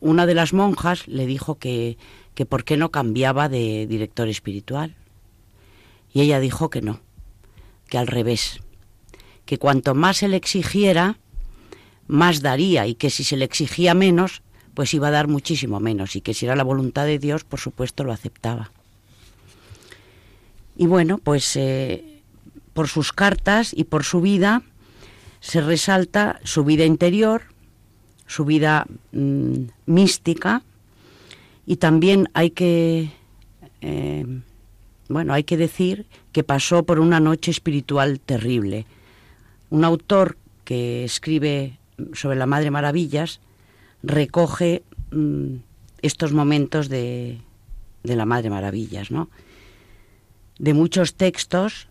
una 0.00 0.26
de 0.26 0.34
las 0.34 0.52
monjas 0.52 1.06
le 1.06 1.26
dijo 1.26 1.58
que, 1.58 1.96
que 2.34 2.44
por 2.44 2.64
qué 2.64 2.76
no 2.76 2.90
cambiaba 2.90 3.48
de 3.48 3.86
director 3.86 4.28
espiritual. 4.28 4.96
Y 6.12 6.22
ella 6.22 6.40
dijo 6.40 6.70
que 6.70 6.82
no, 6.82 7.00
que 7.88 7.98
al 7.98 8.08
revés, 8.08 8.58
que 9.44 9.58
cuanto 9.58 9.94
más 9.94 10.16
se 10.16 10.28
le 10.28 10.36
exigiera, 10.36 11.18
más 12.10 12.42
daría 12.42 12.86
y 12.86 12.94
que 12.94 13.08
si 13.10 13.24
se 13.24 13.36
le 13.36 13.44
exigía 13.44 13.94
menos, 13.94 14.42
pues 14.74 14.92
iba 14.94 15.08
a 15.08 15.10
dar 15.10 15.28
muchísimo 15.28 15.80
menos. 15.80 16.16
Y 16.16 16.20
que 16.20 16.34
si 16.34 16.46
era 16.46 16.56
la 16.56 16.64
voluntad 16.64 17.06
de 17.06 17.18
Dios, 17.18 17.44
por 17.44 17.60
supuesto, 17.60 18.04
lo 18.04 18.12
aceptaba. 18.12 18.72
Y 20.76 20.86
bueno, 20.86 21.18
pues 21.18 21.56
eh, 21.56 22.22
por 22.72 22.88
sus 22.88 23.12
cartas 23.12 23.72
y 23.74 23.84
por 23.84 24.04
su 24.04 24.20
vida 24.20 24.62
se 25.40 25.60
resalta 25.60 26.40
su 26.44 26.64
vida 26.64 26.84
interior, 26.84 27.42
su 28.26 28.44
vida 28.44 28.86
mmm, 29.12 29.68
mística. 29.86 30.62
Y 31.66 31.76
también 31.76 32.28
hay 32.34 32.50
que 32.50 33.12
eh, 33.80 34.24
bueno, 35.08 35.32
hay 35.34 35.42
que 35.42 35.56
decir 35.56 36.06
que 36.32 36.44
pasó 36.44 36.84
por 36.84 37.00
una 37.00 37.18
noche 37.18 37.50
espiritual 37.50 38.20
terrible. 38.20 38.86
Un 39.68 39.84
autor 39.84 40.36
que 40.64 41.04
escribe 41.04 41.79
sobre 42.12 42.36
la 42.36 42.46
Madre 42.46 42.70
Maravillas 42.70 43.40
recoge 44.02 44.82
mmm, 45.10 45.56
estos 46.02 46.32
momentos 46.32 46.88
de, 46.88 47.38
de, 48.02 48.16
la 48.16 48.26
Madre 48.26 48.50
Maravillas, 48.50 49.10
¿no? 49.10 49.28
De 50.58 50.74
muchos 50.74 51.14
textos, 51.14 51.88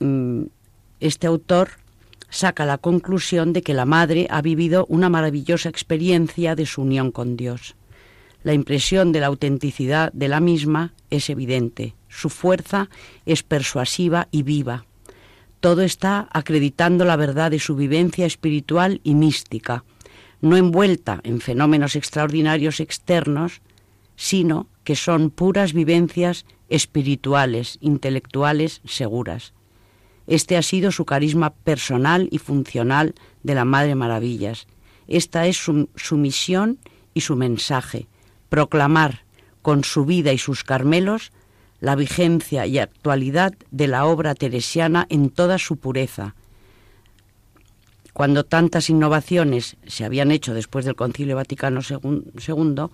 mmm, 0.00 0.44
este 1.00 1.26
autor 1.26 1.70
saca 2.30 2.66
la 2.66 2.78
conclusión 2.78 3.52
de 3.52 3.62
que 3.62 3.74
la 3.74 3.86
Madre 3.86 4.26
ha 4.30 4.42
vivido 4.42 4.86
una 4.88 5.08
maravillosa 5.08 5.68
experiencia 5.68 6.54
de 6.54 6.66
su 6.66 6.82
unión 6.82 7.10
con 7.10 7.36
Dios. 7.36 7.74
La 8.42 8.52
impresión 8.52 9.12
de 9.12 9.20
la 9.20 9.26
autenticidad 9.26 10.12
de 10.12 10.28
la 10.28 10.40
misma 10.40 10.92
es 11.10 11.30
evidente, 11.30 11.94
su 12.08 12.30
fuerza 12.30 12.88
es 13.26 13.42
persuasiva 13.42 14.28
y 14.30 14.42
viva, 14.42 14.84
todo 15.60 15.82
está 15.82 16.28
acreditando 16.32 17.04
la 17.04 17.16
verdad 17.16 17.50
de 17.50 17.58
su 17.58 17.74
vivencia 17.76 18.26
espiritual 18.26 19.00
y 19.04 19.14
mística, 19.14 19.84
no 20.40 20.56
envuelta 20.56 21.20
en 21.24 21.40
fenómenos 21.40 21.96
extraordinarios 21.96 22.80
externos, 22.80 23.60
sino 24.16 24.68
que 24.84 24.96
son 24.96 25.30
puras 25.30 25.72
vivencias 25.72 26.46
espirituales, 26.68 27.78
intelectuales, 27.80 28.80
seguras. 28.84 29.52
Este 30.26 30.56
ha 30.56 30.62
sido 30.62 30.92
su 30.92 31.04
carisma 31.04 31.54
personal 31.54 32.28
y 32.30 32.38
funcional 32.38 33.14
de 33.42 33.54
la 33.54 33.64
Madre 33.64 33.94
Maravillas. 33.94 34.66
Esta 35.06 35.46
es 35.46 35.56
su, 35.56 36.16
misión 36.16 36.78
y 37.14 37.22
su 37.22 37.34
mensaje, 37.34 38.08
proclamar 38.50 39.24
con 39.62 39.84
su 39.84 40.04
vida 40.04 40.32
y 40.32 40.38
sus 40.38 40.64
carmelos 40.64 41.32
la 41.80 41.94
vigencia 41.94 42.66
y 42.66 42.78
actualidad 42.78 43.54
de 43.70 43.86
la 43.86 44.06
obra 44.06 44.34
teresiana 44.34 45.06
en 45.10 45.30
toda 45.30 45.58
su 45.58 45.76
pureza. 45.76 46.34
Cuando 48.12 48.44
tantas 48.44 48.90
innovaciones 48.90 49.76
se 49.86 50.04
habían 50.04 50.32
hecho 50.32 50.54
después 50.54 50.84
del 50.84 50.96
Concilio 50.96 51.36
Vaticano 51.36 51.80
II, 51.82 52.86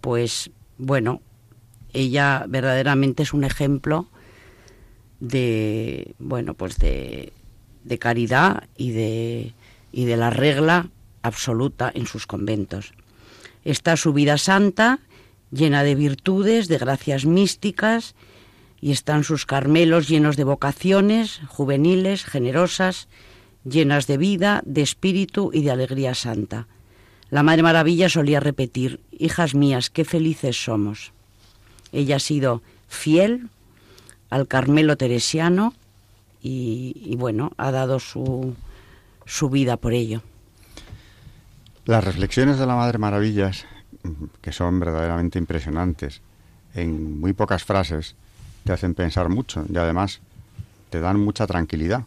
pues 0.00 0.50
bueno, 0.76 1.20
ella 1.92 2.44
verdaderamente 2.48 3.24
es 3.24 3.32
un 3.32 3.42
ejemplo 3.42 4.06
de 5.18 6.14
bueno, 6.20 6.54
pues 6.54 6.78
de, 6.78 7.32
de 7.82 7.98
caridad 7.98 8.68
y 8.76 8.92
de, 8.92 9.54
y 9.90 10.04
de 10.04 10.16
la 10.16 10.30
regla 10.30 10.90
absoluta 11.22 11.90
en 11.92 12.06
sus 12.06 12.26
conventos. 12.26 12.92
Está 13.64 13.96
su 13.96 14.12
vida 14.12 14.38
santa, 14.38 15.00
llena 15.50 15.82
de 15.82 15.94
virtudes, 15.94 16.68
de 16.68 16.78
gracias 16.78 17.24
místicas, 17.24 18.14
y 18.80 18.92
están 18.92 19.24
sus 19.24 19.46
Carmelos 19.46 20.08
llenos 20.08 20.36
de 20.36 20.44
vocaciones, 20.44 21.40
juveniles, 21.48 22.24
generosas, 22.24 23.08
llenas 23.64 24.06
de 24.06 24.16
vida, 24.16 24.62
de 24.64 24.82
espíritu 24.82 25.50
y 25.52 25.62
de 25.62 25.70
alegría 25.70 26.14
santa. 26.14 26.66
La 27.30 27.42
Madre 27.42 27.62
Maravilla 27.62 28.08
solía 28.08 28.40
repetir, 28.40 29.00
Hijas 29.10 29.54
mías, 29.54 29.90
qué 29.90 30.04
felices 30.04 30.62
somos. 30.62 31.12
Ella 31.92 32.16
ha 32.16 32.20
sido 32.20 32.62
fiel 32.88 33.48
al 34.30 34.46
Carmelo 34.46 34.96
teresiano 34.96 35.74
y, 36.40 37.16
bueno, 37.18 37.52
ha 37.56 37.70
dado 37.70 37.98
su, 37.98 38.54
su 39.26 39.50
vida 39.50 39.76
por 39.76 39.92
ello. 39.92 40.22
Las 41.84 42.04
reflexiones 42.04 42.58
de 42.58 42.66
la 42.66 42.76
Madre 42.76 42.98
Maravillas, 42.98 43.66
que 44.40 44.52
son 44.52 44.78
verdaderamente 44.78 45.38
impresionantes, 45.38 46.22
en 46.74 47.18
muy 47.18 47.32
pocas 47.32 47.64
frases, 47.64 48.14
te 48.64 48.72
hacen 48.72 48.94
pensar 48.94 49.28
mucho 49.28 49.64
y 49.68 49.76
además 49.76 50.20
te 50.90 51.00
dan 51.00 51.20
mucha 51.20 51.46
tranquilidad. 51.46 52.04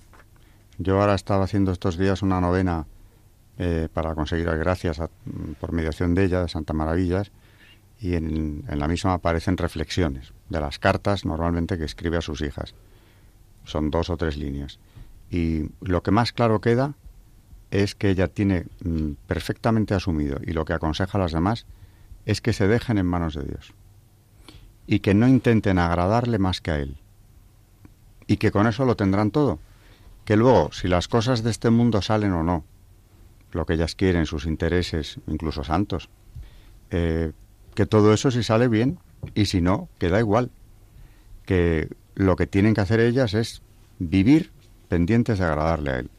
Yo 0.78 1.00
ahora 1.00 1.16
estaba 1.16 1.44
haciendo 1.44 1.72
estos 1.72 1.98
días 1.98 2.22
una 2.22 2.42
novena 2.42 2.86
eh, 3.58 3.88
para 3.94 4.16
conseguir 4.16 4.48
las 4.48 4.58
gracias 4.58 5.00
por 5.60 5.72
mediación 5.72 6.16
de 6.16 6.26
ella, 6.26 6.42
de 6.42 6.50
Santa 6.50 6.74
Maravillas, 6.74 7.32
y 8.00 8.16
en, 8.16 8.64
en, 8.68 8.80
la 8.80 8.88
misma 8.88 9.14
aparecen 9.14 9.58
reflexiones 9.58 10.34
de 10.50 10.60
las 10.60 10.80
cartas 10.80 11.24
normalmente 11.24 11.78
que 11.78 11.84
escribe 11.84 12.18
a 12.18 12.22
sus 12.22 12.42
hijas. 12.42 12.74
Son 13.64 13.92
dos 13.92 14.10
o 14.10 14.18
tres 14.18 14.38
líneas. 14.38 14.80
Y 15.30 15.70
lo 15.82 16.02
que 16.02 16.10
más 16.10 16.32
claro 16.32 16.62
queda 16.62 16.96
es 17.70 17.94
que 17.94 18.10
ella 18.10 18.28
tiene 18.28 18.66
mm, 18.84 19.12
perfectamente 19.28 19.94
asumido 19.94 20.40
y 20.42 20.54
lo 20.54 20.66
que 20.66 20.74
aconseja 20.74 21.18
a 21.18 21.22
las 21.22 21.32
demás 21.32 21.68
es 22.26 22.42
que 22.42 22.54
se 22.54 22.68
dejen 22.68 22.98
en 22.98 23.06
manos 23.06 23.36
de 23.36 23.44
Dios 23.44 23.74
y 24.92 25.00
que 25.00 25.14
no 25.14 25.26
intenten 25.26 25.80
agradarle 25.80 26.38
más 26.38 26.60
que 26.60 26.72
a 26.72 26.78
Él 26.78 26.98
y 28.28 28.36
que 28.36 28.52
con 28.52 28.68
eso 28.68 28.84
lo 28.84 28.98
tendrán 28.98 29.32
todo. 29.32 29.58
Que 30.26 30.36
luego, 30.36 30.74
si 30.74 30.90
las 30.90 31.08
cosas 31.08 31.44
de 31.44 31.50
este 31.50 31.70
mundo 31.70 32.02
salen 32.02 32.34
o 32.34 32.44
no, 32.44 32.66
lo 33.54 33.66
que 33.66 33.76
ellas 33.76 33.96
quieren, 33.96 34.26
sus 34.26 34.46
intereses, 34.46 35.18
incluso 35.28 35.64
santos, 35.64 36.10
eh, 36.90 37.32
que 37.74 37.86
todo 37.86 38.14
eso 38.14 38.32
si 38.32 38.44
sale 38.44 38.68
bien 38.68 39.00
y 39.34 39.46
si 39.46 39.62
no, 39.62 39.88
que 39.98 40.10
da 40.10 40.20
igual. 40.20 40.52
Que 41.46 41.88
lo 42.16 42.36
que 42.36 42.46
tienen 42.46 42.74
que 42.74 42.82
hacer 42.82 43.00
ellas 43.00 43.34
es 43.34 43.62
vivir 43.98 44.52
pendientes 44.90 45.40
de 45.40 45.46
agradarle 45.46 45.92
a 45.92 46.00
Él 46.00 46.10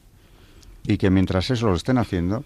y 0.87 0.97
que 0.97 1.11
mientras 1.11 1.51
eso 1.51 1.67
lo 1.67 1.75
estén 1.75 1.99
haciendo, 1.99 2.43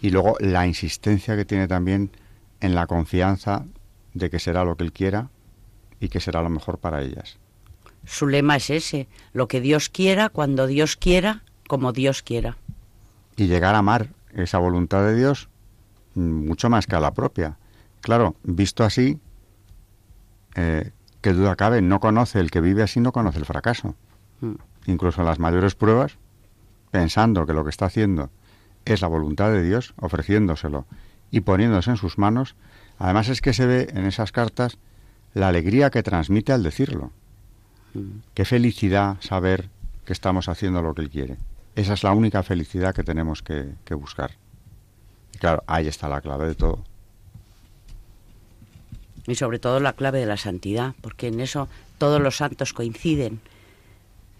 y 0.00 0.08
luego 0.08 0.36
la 0.40 0.66
insistencia 0.66 1.36
que 1.36 1.44
tiene 1.44 1.68
también 1.68 2.12
en 2.60 2.74
la 2.74 2.86
confianza 2.86 3.66
de 4.14 4.30
que 4.30 4.38
será 4.38 4.64
lo 4.64 4.76
que 4.76 4.84
él 4.84 4.92
quiera 4.92 5.28
y 6.04 6.10
que 6.10 6.20
será 6.20 6.42
lo 6.42 6.50
mejor 6.50 6.76
para 6.78 7.00
ellas. 7.00 7.38
Su 8.04 8.26
lema 8.26 8.56
es 8.56 8.68
ese, 8.68 9.08
lo 9.32 9.48
que 9.48 9.62
Dios 9.62 9.88
quiera, 9.88 10.28
cuando 10.28 10.66
Dios 10.66 10.96
quiera, 10.96 11.42
como 11.66 11.92
Dios 11.92 12.22
quiera. 12.22 12.58
Y 13.36 13.46
llegar 13.46 13.74
a 13.74 13.78
amar 13.78 14.10
esa 14.34 14.58
voluntad 14.58 15.02
de 15.06 15.16
Dios 15.16 15.48
mucho 16.14 16.68
más 16.68 16.86
que 16.86 16.94
a 16.94 17.00
la 17.00 17.14
propia. 17.14 17.56
Claro, 18.02 18.36
visto 18.42 18.84
así, 18.84 19.18
eh, 20.56 20.90
que 21.22 21.32
duda 21.32 21.56
cabe, 21.56 21.80
no 21.80 22.00
conoce 22.00 22.38
el 22.38 22.50
que 22.50 22.60
vive 22.60 22.82
así, 22.82 23.00
no 23.00 23.10
conoce 23.10 23.38
el 23.38 23.46
fracaso. 23.46 23.94
Mm. 24.42 24.56
Incluso 24.84 25.22
en 25.22 25.26
las 25.26 25.38
mayores 25.38 25.74
pruebas, 25.74 26.18
pensando 26.90 27.46
que 27.46 27.54
lo 27.54 27.64
que 27.64 27.70
está 27.70 27.86
haciendo 27.86 28.28
es 28.84 29.00
la 29.00 29.08
voluntad 29.08 29.50
de 29.50 29.62
Dios, 29.62 29.94
ofreciéndoselo 29.96 30.84
y 31.30 31.40
poniéndose 31.40 31.92
en 31.92 31.96
sus 31.96 32.18
manos, 32.18 32.56
además 32.98 33.30
es 33.30 33.40
que 33.40 33.54
se 33.54 33.64
ve 33.64 33.88
en 33.94 34.04
esas 34.04 34.32
cartas 34.32 34.76
la 35.34 35.48
alegría 35.48 35.90
que 35.90 36.02
transmite 36.02 36.52
al 36.52 36.62
decirlo. 36.62 37.12
Mm. 37.92 38.20
Qué 38.32 38.44
felicidad 38.44 39.16
saber 39.20 39.68
que 40.04 40.12
estamos 40.12 40.48
haciendo 40.48 40.82
lo 40.82 40.94
que 40.94 41.02
Él 41.02 41.10
quiere. 41.10 41.36
Esa 41.74 41.94
es 41.94 42.04
la 42.04 42.12
única 42.12 42.42
felicidad 42.42 42.94
que 42.94 43.02
tenemos 43.02 43.42
que, 43.42 43.74
que 43.84 43.94
buscar. 43.94 44.32
Y 45.34 45.38
claro, 45.38 45.64
ahí 45.66 45.88
está 45.88 46.08
la 46.08 46.20
clave 46.20 46.46
de 46.46 46.54
todo. 46.54 46.84
Y 49.26 49.34
sobre 49.34 49.58
todo 49.58 49.80
la 49.80 49.94
clave 49.94 50.20
de 50.20 50.26
la 50.26 50.36
santidad, 50.36 50.94
porque 51.00 51.28
en 51.28 51.40
eso 51.40 51.68
todos 51.98 52.20
los 52.20 52.36
santos 52.36 52.72
coinciden 52.72 53.40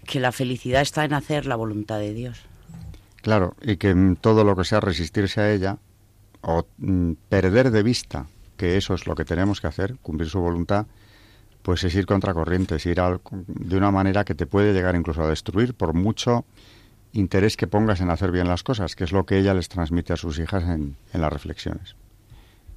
que 0.05 0.19
la 0.19 0.31
felicidad 0.31 0.81
está 0.81 1.03
en 1.03 1.13
hacer 1.13 1.45
la 1.45 1.55
voluntad 1.55 1.99
de 1.99 2.13
Dios. 2.13 2.39
Claro, 3.21 3.55
y 3.61 3.77
que 3.77 4.15
todo 4.21 4.43
lo 4.43 4.55
que 4.55 4.63
sea 4.63 4.79
resistirse 4.79 5.41
a 5.41 5.51
ella 5.51 5.77
o 6.41 6.67
mm, 6.77 7.13
perder 7.27 7.71
de 7.71 7.81
vista 7.81 8.27
que 8.57 8.77
eso 8.77 8.93
es 8.93 9.07
lo 9.07 9.15
que 9.15 9.25
tenemos 9.25 9.61
que 9.61 9.67
hacer, 9.67 9.97
cumplir 10.01 10.29
su 10.29 10.39
voluntad, 10.39 10.87
pues 11.61 11.83
es 11.83 11.95
ir 11.95 12.05
contracorriente, 12.05 12.75
es 12.75 12.85
ir 12.85 13.01
de 13.31 13.77
una 13.77 13.91
manera 13.91 14.23
que 14.23 14.35
te 14.35 14.45
puede 14.45 14.73
llegar 14.73 14.95
incluso 14.95 15.23
a 15.23 15.27
destruir 15.27 15.73
por 15.73 15.93
mucho 15.93 16.45
interés 17.13 17.57
que 17.57 17.67
pongas 17.67 18.01
en 18.01 18.09
hacer 18.09 18.31
bien 18.31 18.47
las 18.47 18.63
cosas, 18.63 18.95
que 18.95 19.03
es 19.03 19.11
lo 19.11 19.25
que 19.25 19.39
ella 19.39 19.53
les 19.53 19.69
transmite 19.69 20.13
a 20.13 20.17
sus 20.17 20.37
hijas 20.37 20.63
en, 20.63 20.95
las 21.13 21.31
reflexiones. 21.31 21.95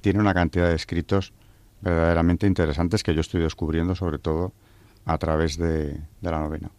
Tiene 0.01 0.19
una 0.19 0.33
cantidad 0.33 0.69
de 0.69 0.75
escritos 0.75 1.33
verdaderamente 1.81 2.47
interesantes 2.47 3.03
que 3.03 3.13
yo 3.13 3.21
estoy 3.21 3.41
descubriendo 3.41 3.95
sobre 3.95 4.17
todo 4.17 4.53
a 5.05 5.17
través 5.17 5.57
de 5.57 5.99
la 6.21 6.39
novena. 6.39 6.71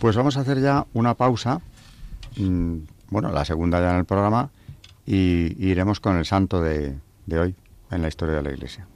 Pues 0.00 0.16
vamos 0.16 0.36
a 0.36 0.40
hacer 0.40 0.60
ya 0.60 0.86
una 0.94 1.14
pausa, 1.14 1.60
mm, 2.36 2.76
bueno, 3.10 3.30
la 3.30 3.44
segunda 3.44 3.80
ya 3.80 3.90
en 3.92 3.98
el 3.98 4.04
programa, 4.04 4.50
y, 5.06 5.54
iremos 5.64 6.00
con 6.00 6.16
el 6.16 6.24
santo 6.24 6.60
de 6.60 6.98
hoy 7.40 7.56
en 7.90 8.02
la 8.02 8.08
historia 8.08 8.36
de 8.36 8.42
la 8.42 8.52
Iglesia. 8.52 8.86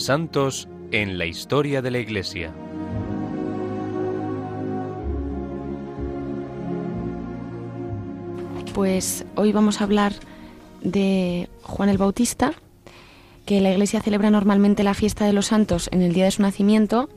Santos 0.00 0.66
en 0.92 1.18
la 1.18 1.26
historia 1.26 1.82
de 1.82 1.90
la 1.90 1.98
Iglesia. 1.98 2.52
Pues 8.74 9.26
hoy 9.36 9.52
vamos 9.52 9.80
a 9.80 9.84
hablar 9.84 10.14
de 10.82 11.48
Juan 11.62 11.90
el 11.90 11.98
Bautista, 11.98 12.54
que 13.44 13.60
la 13.60 13.72
Iglesia 13.72 14.00
celebra 14.00 14.30
normalmente 14.30 14.84
la 14.84 14.94
fiesta 14.94 15.26
de 15.26 15.34
los 15.34 15.46
santos 15.46 15.90
en 15.92 16.00
el 16.02 16.14
día 16.14 16.24
de 16.24 16.30
su 16.30 16.42
nacimiento, 16.42 17.10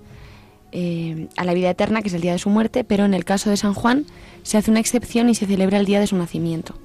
eh, 0.74 1.30
a 1.38 1.46
la 1.46 1.54
vida 1.54 1.69
eterna, 1.69 2.02
que 2.02 2.10
es 2.10 2.13
el 2.13 2.22
día 2.22 2.34
de 2.34 2.39
su 2.39 2.50
muerte, 2.50 2.84
pero 2.84 3.06
en 3.06 3.13
el 3.13 3.24
caso 3.24 3.50
de 3.50 3.58
San 3.58 3.74
Juan 3.74 4.06
se 4.41 4.58
hace 4.58 4.72
una 4.72 4.82
excepción 4.82 5.30
y 5.30 5.36
se 5.36 5.46
celebra 5.46 5.78
el 5.78 5.86
día 5.86 6.02
de 6.02 6.08
su 6.08 6.17
nacimiento. 6.17 6.76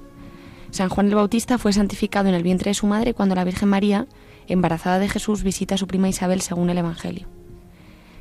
San 0.71 0.89
Juan 0.89 1.07
el 1.07 1.15
Bautista 1.15 1.57
fue 1.57 1.73
santificado 1.73 2.29
en 2.29 2.35
el 2.35 2.43
vientre 2.43 2.69
de 2.69 2.75
su 2.75 2.87
madre 2.87 3.13
cuando 3.13 3.35
la 3.35 3.43
Virgen 3.43 3.69
María, 3.69 4.07
embarazada 4.53 4.99
de 4.99 5.09
Jesús, 5.09 5.43
visita 5.43 5.75
a 5.75 5.77
su 5.77 5.87
prima 5.87 6.09
Isabel 6.09 6.41
según 6.41 6.69
el 6.69 6.77
Evangelio. 6.77 7.27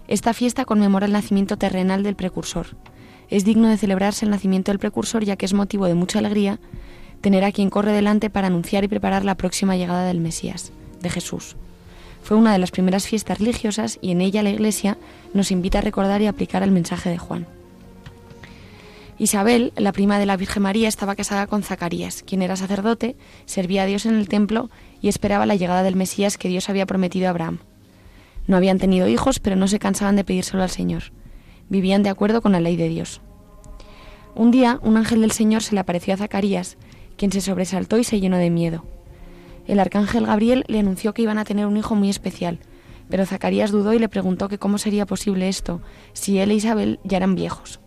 Esta 0.09 0.33
fiesta 0.33 0.65
conmemora 0.65 1.07
el 1.07 1.13
nacimiento 1.13 1.59
terrenal 1.59 2.03
del 2.03 2.17
precursor. 2.17 2.77
Es 3.29 3.45
digno 3.45 3.69
de 3.69 3.77
celebrarse 3.77 4.25
el 4.25 4.31
nacimiento 4.31 4.71
del 4.71 4.79
precursor 4.79 5.25
ya 5.25 5.37
que 5.37 5.45
es 5.45 5.53
motivo 5.53 5.87
de 5.87 5.95
mucha 5.95 6.19
alegría 6.19 6.59
tener 7.21 7.45
a 7.45 7.53
quien 7.53 7.69
corre 7.69 7.93
delante 7.93 8.31
para 8.31 8.47
anunciar 8.47 8.85
y 8.85 8.89
preparar 8.89 9.25
la 9.25 9.37
próxima 9.37 9.77
llegada 9.77 10.07
del 10.07 10.21
Mesías, 10.21 10.73
de 11.01 11.11
Jesús. 11.11 11.57
Fue 12.23 12.37
una 12.37 12.53
de 12.53 12.59
las 12.59 12.71
primeras 12.71 13.07
fiestas 13.07 13.39
religiosas 13.39 13.99
y 14.01 14.11
en 14.11 14.21
ella 14.21 14.43
la 14.43 14.51
Iglesia 14.51 14.99
nos 15.35 15.51
invita 15.51 15.79
a 15.79 15.83
recordar 15.83 16.23
y 16.23 16.27
aplicar 16.27 16.63
el 16.63 16.71
mensaje 16.71 17.11
de 17.11 17.19
Juan. 17.19 17.47
Isabel, 19.19 19.73
la 19.77 19.93
prima 19.93 20.19
de 20.19 20.27
la 20.27 20.37
Virgen 20.37 20.63
María, 20.63 20.89
estaba 20.89 21.17
casada 21.17 21.49
con 21.49 21.65
Zacarías, 21.65 22.23
quien 22.23 22.41
era 22.41 22.55
sacerdote, 22.55 23.17
servía 23.47 23.83
a 23.83 23.87
Dios 23.87 24.07
en 24.07 24.15
el 24.15 24.29
templo 24.29 24.71
y 25.01 25.09
esperaba 25.09 25.47
la 25.47 25.55
llegada 25.55 25.83
del 25.83 25.97
Mesías 25.97 26.39
que 26.39 26.49
Dios 26.49 26.69
había 26.69 26.87
prometido 26.87 27.27
a 27.27 27.31
Abraham. 27.31 27.59
No 28.47 28.57
habían 28.57 28.79
tenido 28.79 29.09
hijos, 29.09 29.41
pero 29.41 29.57
no 29.57 29.69
se 29.69 29.79
cansaban 29.79 30.17
de 30.17 30.25
pedírselo 30.25 30.63
al 30.63 30.71
Señor. 30.71 31.05
Vivían 31.69 32.03
de 32.03 32.09
acuerdo 32.09 32.41
con 32.41 32.53
la 32.53 32.61
ley 32.61 32.77
de 32.77 32.89
Dios. 32.89 33.21
Un 34.35 34.51
día, 34.51 34.79
un 34.83 34.97
ángel 34.97 35.21
del 35.21 35.33
Señor 35.33 35.63
se 35.63 35.75
le 35.75 35.81
apareció 35.81 36.15
a 36.15 36.17
Zacarías, 36.17 36.79
quien 37.17 37.33
se 37.33 37.41
sobresaltó 37.41 37.99
y 37.99 38.05
se 38.05 38.21
llenó 38.21 38.39
de 38.39 38.51
miedo. 38.51 38.85
El 39.67 39.81
arcángel 39.81 40.27
Gabriel 40.27 40.65
le 40.69 40.79
anunció 40.79 41.13
que 41.13 41.23
iban 41.23 41.37
a 41.39 41.45
tener 41.45 41.67
un 41.67 41.77
hijo 41.77 41.95
muy 41.95 42.09
especial, 42.09 42.59
pero 43.11 43.27
Zacarías 43.27 43.71
dudó 43.71 43.93
y 43.93 43.99
le 43.99 44.09
preguntó 44.09 44.49
que 44.49 44.59
cómo 44.59 44.79
sería 44.79 45.07
posible 45.07 45.49
esto 45.49 45.83
si 46.13 46.39
él 46.39 46.51
e 46.51 46.55
Isabel 46.55 47.01
ya 47.05 47.19
eran 47.19 47.35
viejos. 47.35 47.81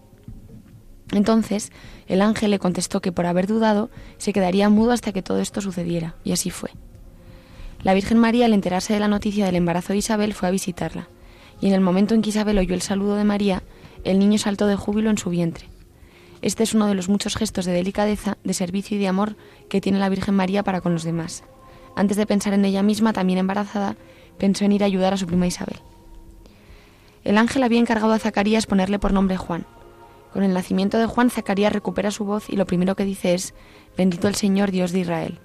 Entonces 1.12 1.71
el 2.08 2.21
ángel 2.21 2.52
le 2.52 2.60
contestó 2.60 3.02
que 3.02 3.12
por 3.12 3.26
haber 3.26 3.47
dudado 3.47 3.89
se 4.17 4.34
quedaría 4.34 4.69
mudo 4.69 4.91
hasta 4.91 5.12
que 5.12 5.24
todo 5.24 5.39
esto 5.39 5.62
sucediera, 5.62 6.15
y 6.24 6.34
así 6.34 6.50
fue. 6.50 6.71
La 7.84 7.94
Virgen 7.94 8.17
María, 8.17 8.46
al 8.46 8.54
enterarse 8.54 8.94
de 8.94 9.00
la 9.00 9.08
noticia 9.08 9.46
del 9.46 9.56
embarazo 9.56 9.94
de 9.94 10.00
Isabel, 10.00 10.34
fue 10.34 10.48
a 10.48 10.52
visitarla, 10.52 11.08
y 11.60 11.67
en 11.67 11.74
el 11.74 11.82
momento 11.82 12.13
en 12.13 12.22
que 12.22 12.30
Isabel 12.30 12.58
oyó 12.58 12.74
el 12.74 12.82
saludo 12.82 13.15
de 13.15 13.24
María, 13.24 13.63
el 14.04 14.20
niño 14.20 14.38
saltó 14.38 14.67
de 14.67 14.76
júbilo 14.76 15.10
en 15.10 15.17
su 15.17 15.30
vientre. 15.30 15.67
Este 16.41 16.63
es 16.63 16.74
uno 16.74 16.88
de 16.88 16.96
los 16.96 17.10
muchos 17.10 17.36
gestos 17.36 17.65
de 17.65 17.72
delicadeza, 17.72 18.38
de 18.44 18.54
servicio 18.54 18.98
y 18.98 19.00
de 19.00 19.08
amor 19.08 19.36
que 19.70 19.82
tiene 19.82 20.00
la 20.00 20.10
Virgen 20.10 20.36
María 20.36 20.63
para 20.63 20.82
con 20.82 20.94
los 20.94 21.04
demás. 21.04 21.44
Antes 21.96 22.17
de 22.17 22.26
pensar 22.26 22.54
en 22.54 22.65
ella 22.65 22.84
misma, 22.84 23.13
también 23.13 23.39
embarazada, 23.39 23.96
pensó 24.38 24.65
en 24.65 24.72
ir 24.72 24.84
a 24.84 24.88
ayudar 24.88 25.13
a 25.13 25.17
su 25.17 25.28
prima 25.28 25.48
Isabel. 25.48 25.80
El 27.24 27.38
ángel 27.38 27.63
había 27.63 27.80
encargado 27.80 28.13
a 28.13 28.20
Zacarías 28.20 28.65
ponerle 28.65 28.98
por 28.98 29.13
nombre 29.13 29.38
Juan, 29.38 29.65
con 30.34 30.44
el 30.44 30.54
nacimiento 30.54 30.98
de 30.98 31.08
Juan, 31.08 31.30
Zacarías 31.30 31.74
recupera 31.74 32.10
su 32.10 32.24
voz 32.24 32.50
y 32.50 32.56
lo 32.56 32.65
primero 32.65 32.96
que 32.96 33.06
dice 33.06 33.34
es, 33.34 33.54
bendito 33.98 34.28
el 34.28 34.36
Señor 34.36 34.72
Dios 34.72 34.91
de 34.91 35.00
Israel. 35.00 35.39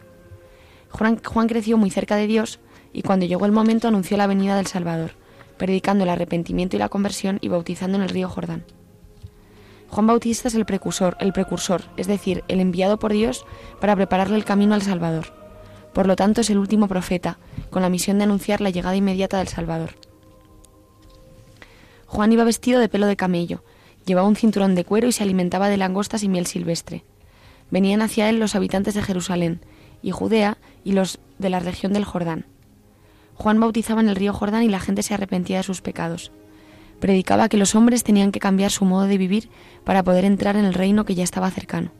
Juan, 0.96 1.48
creció 1.48 1.76
muy 1.76 1.90
cerca 1.90 2.16
de 2.16 2.26
Dios 2.26 2.58
y 2.92 3.02
cuando 3.02 3.26
llegó 3.26 3.44
el 3.44 3.52
momento 3.52 3.88
anunció 3.88 4.16
la 4.16 4.26
venida 4.26 4.56
del 4.56 4.66
Salvador, 4.66 5.12
predicando 5.58 6.04
el 6.04 6.10
arrepentimiento 6.10 6.76
y 6.76 6.78
la 6.78 6.88
conversión 6.88 7.38
y 7.42 7.48
bautizando 7.48 7.98
en 7.98 8.02
el 8.02 8.08
río 8.08 8.28
Jordán. 8.28 8.64
Juan 9.88 10.06
Bautista 10.06 10.48
es 10.48 10.54
el 10.54 10.64
precursor, 10.64 11.16
el 11.20 11.32
precursor, 11.32 11.82
es 11.96 12.06
decir, 12.06 12.44
el 12.48 12.60
enviado 12.60 12.98
por 12.98 13.12
Dios 13.12 13.44
para 13.80 13.94
prepararle 13.94 14.36
el 14.36 14.44
camino 14.44 14.74
al 14.74 14.82
Salvador. 14.82 15.34
Por 15.92 16.06
lo 16.06 16.16
tanto, 16.16 16.40
es 16.40 16.50
el 16.50 16.58
último 16.58 16.88
profeta, 16.88 17.38
con 17.70 17.82
la 17.82 17.88
misión 17.88 18.18
de 18.18 18.24
anunciar 18.24 18.60
la 18.60 18.70
llegada 18.70 18.96
inmediata 18.96 19.38
del 19.38 19.48
Salvador. 19.48 19.90
Juan 22.06 22.32
iba 22.32 22.44
vestido 22.44 22.80
de 22.80 22.88
pelo 22.88 23.06
de 23.06 23.16
camello, 23.16 23.62
Llevaba 24.06 24.28
un 24.28 24.36
cinturón 24.36 24.76
de 24.76 24.84
cuero 24.84 25.08
y 25.08 25.12
se 25.12 25.24
alimentaba 25.24 25.68
de 25.68 25.76
langostas 25.76 26.22
y 26.22 26.28
miel 26.28 26.46
silvestre. 26.46 27.04
Venían 27.70 28.02
hacia 28.02 28.28
él 28.30 28.38
los 28.38 28.54
habitantes 28.54 28.94
de 28.94 29.02
Jerusalén 29.02 29.60
y 30.02 30.10
Judea 30.10 30.58
y 30.84 30.92
los 30.92 31.18
de 31.38 31.50
la 31.50 31.60
región 31.60 31.92
del 31.92 32.04
Jordán. 32.04 32.46
Juan 33.34 33.60
bautizaba 33.60 34.00
en 34.00 34.08
el 34.08 34.16
río 34.16 34.32
Jordán 34.32 34.62
y 34.62 34.68
la 34.68 34.80
gente 34.80 35.02
se 35.02 35.14
arrepentía 35.14 35.58
de 35.58 35.62
sus 35.62 35.82
pecados. 35.82 36.32
Predicaba 37.00 37.48
que 37.48 37.58
los 37.58 37.74
hombres 37.74 38.04
tenían 38.04 38.32
que 38.32 38.40
cambiar 38.40 38.70
su 38.70 38.84
modo 38.84 39.04
de 39.06 39.18
vivir 39.18 39.50
para 39.84 40.02
poder 40.02 40.24
entrar 40.24 40.56
en 40.56 40.64
el 40.64 40.74
reino 40.74 41.04
que 41.04 41.14
ya 41.14 41.24
estaba 41.24 41.50
cercano. 41.50 41.90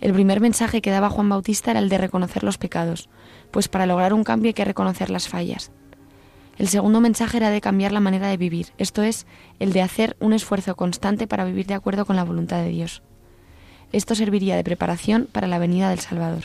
El 0.00 0.12
primer 0.12 0.40
mensaje 0.40 0.82
que 0.82 0.90
daba 0.90 1.10
Juan 1.10 1.28
Bautista 1.28 1.70
era 1.70 1.80
el 1.80 1.88
de 1.88 1.98
reconocer 1.98 2.44
los 2.44 2.58
pecados, 2.58 3.08
pues 3.50 3.68
para 3.68 3.86
lograr 3.86 4.12
un 4.12 4.24
cambio 4.24 4.50
hay 4.50 4.54
que 4.54 4.64
reconocer 4.64 5.10
las 5.10 5.28
fallas. 5.28 5.72
El 6.58 6.68
segundo 6.68 7.00
mensaje 7.00 7.36
era 7.38 7.50
de 7.50 7.60
cambiar 7.60 7.92
la 7.92 8.00
manera 8.00 8.28
de 8.28 8.36
vivir, 8.36 8.68
esto 8.78 9.02
es, 9.02 9.26
el 9.58 9.72
de 9.72 9.82
hacer 9.82 10.16
un 10.20 10.32
esfuerzo 10.32 10.74
constante 10.76 11.26
para 11.26 11.44
vivir 11.44 11.66
de 11.66 11.74
acuerdo 11.74 12.06
con 12.06 12.16
la 12.16 12.24
voluntad 12.24 12.62
de 12.62 12.68
Dios. 12.68 13.02
Esto 13.92 14.14
serviría 14.14 14.56
de 14.56 14.64
preparación 14.64 15.28
para 15.30 15.48
la 15.48 15.58
venida 15.58 15.90
del 15.90 16.00
Salvador. 16.00 16.44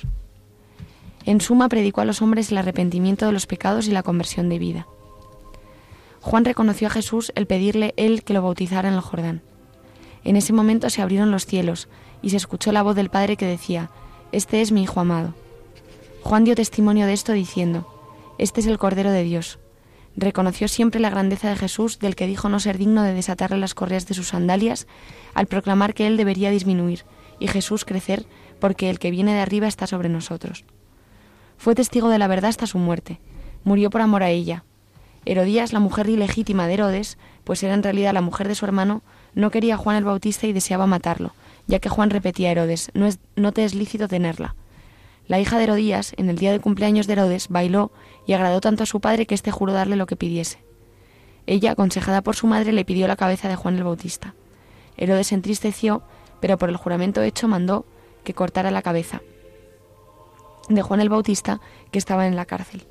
En 1.26 1.42
suma, 1.42 1.70
predicó 1.70 2.02
a 2.02 2.06
los 2.06 2.22
hombres 2.22 2.52
el 2.52 2.58
arrepentimiento 2.58 3.26
de 3.26 3.32
los 3.32 3.48
pecados 3.48 3.88
y 3.88 3.92
la 3.92 4.04
conversión 4.04 4.50
de 4.50 4.60
vida. 4.60 4.88
Juan 6.22 6.46
reconoció 6.46 6.88
a 6.88 6.92
Jesús 6.92 7.32
el 7.36 7.48
pedirle 7.48 7.94
él 7.98 8.24
que 8.24 8.34
lo 8.34 8.42
bautizara 8.42 8.90
en 8.90 8.96
el 8.96 9.02
Jordán. 9.02 9.42
En 10.24 10.36
ese 10.36 10.54
momento 10.54 10.90
se 10.90 11.02
abrieron 11.02 11.32
los 11.32 11.46
cielos 11.46 11.90
y 12.22 12.30
se 12.30 12.38
escuchó 12.38 12.72
la 12.72 12.84
voz 12.84 12.96
del 12.96 13.10
Padre 13.10 13.38
que 13.38 13.46
decía, 13.46 13.90
Este 14.32 14.62
es 14.62 14.72
mi 14.72 14.84
Hijo 14.84 15.00
amado. 15.00 15.34
Juan 16.24 16.44
dio 16.44 16.56
testimonio 16.56 17.08
de 17.08 17.14
esto 17.14 17.34
diciendo, 17.34 17.88
Este 18.38 18.62
es 18.62 18.68
el 18.68 18.78
Cordero 18.78 19.12
de 19.12 19.24
Dios, 19.24 19.58
reconoció 20.16 20.68
siempre 20.68 21.00
la 21.00 21.10
grandeza 21.10 21.50
de 21.50 21.56
Jesús, 21.56 22.00
del 22.00 22.16
que 22.16 22.28
dijo 22.28 22.50
no 22.50 22.60
ser 22.60 22.78
digno 22.78 23.04
de 23.04 23.14
desatarle 23.14 23.58
las 23.58 23.74
correas 23.74 24.08
de 24.08 24.14
sus 24.14 24.30
sandalias, 24.30 24.88
al 25.34 25.48
proclamar 25.48 25.94
que 25.94 26.08
él 26.08 26.18
debería 26.18 26.52
disminuir 26.52 27.06
y 27.40 27.48
Jesús 27.48 27.86
crecer, 27.86 28.26
porque 28.60 28.90
el 28.90 29.00
que 29.00 29.12
viene 29.12 29.34
de 29.34 29.40
arriba 29.40 29.68
está 29.68 29.88
sobre 29.88 30.10
nosotros. 30.10 30.66
Fue 31.62 31.76
testigo 31.76 32.10
de 32.10 32.18
la 32.18 32.26
verdad 32.26 32.50
hasta 32.50 32.66
su 32.66 32.80
muerte. 32.80 33.20
Murió 33.64 33.92
por 33.92 34.02
amor 34.02 34.24
a 34.24 34.32
ella. 34.32 34.64
Herodías, 35.26 35.74
la 35.74 35.80
mujer 35.80 36.10
ilegítima 36.10 36.66
de 36.66 36.74
Herodes, 36.74 37.20
pues 37.44 37.62
era 37.62 37.76
en 37.76 37.84
realidad 37.84 38.16
la 38.16 38.22
mujer 38.22 38.48
de 38.48 38.56
su 38.56 38.66
hermano, 38.66 39.04
no 39.36 39.52
quería 39.52 39.76
a 39.76 39.78
Juan 39.78 39.96
el 39.96 40.04
Bautista 40.04 40.48
y 40.48 40.54
deseaba 40.54 40.88
matarlo, 40.88 41.36
ya 41.68 41.78
que 41.78 41.88
Juan 41.88 42.10
repetía 42.10 42.50
a 42.50 42.54
Herodes, 42.54 42.90
no, 42.96 43.06
es, 43.06 43.20
no 43.36 43.52
te 43.52 43.64
es 43.64 43.76
lícito 43.76 44.08
tenerla. 44.08 44.56
La 45.28 45.40
hija 45.40 45.60
de 45.60 45.66
Herodías, 45.66 46.14
en 46.18 46.32
el 46.32 46.40
día 46.40 46.52
de 46.52 46.60
cumpleaños 46.60 47.06
de 47.06 47.14
Herodes, 47.14 47.48
bailó 47.48 47.92
y 48.26 48.34
agradó 48.34 48.60
tanto 48.60 48.82
a 48.82 48.88
su 48.88 49.00
padre 49.00 49.28
que 49.28 49.36
éste 49.36 49.52
juró 49.52 49.72
darle 49.72 49.98
lo 49.98 50.08
que 50.08 50.16
pidiese. 50.16 50.64
Ella, 51.46 51.74
aconsejada 51.74 52.24
por 52.24 52.36
su 52.36 52.48
madre, 52.48 52.72
le 52.74 52.86
pidió 52.86 53.08
la 53.08 53.18
cabeza 53.18 53.50
de 53.50 53.56
Juan 53.56 53.78
el 53.78 53.84
Bautista. 53.84 54.34
Herodes 54.98 55.28
se 55.28 55.36
entristeció, 55.36 56.02
pero 56.40 56.58
por 56.58 56.70
el 56.70 56.78
juramento 56.78 57.22
hecho 57.22 57.48
mandó 57.48 57.86
que 58.24 58.34
cortara 58.34 58.72
la 58.72 58.82
cabeza 58.82 59.22
de 60.76 60.82
Juan 60.82 61.02
el 61.02 61.10
Bautista, 61.10 61.60
que 61.92 62.00
estaba 62.00 62.28
en 62.28 62.36
la 62.36 62.46
cárcel. 62.46 62.86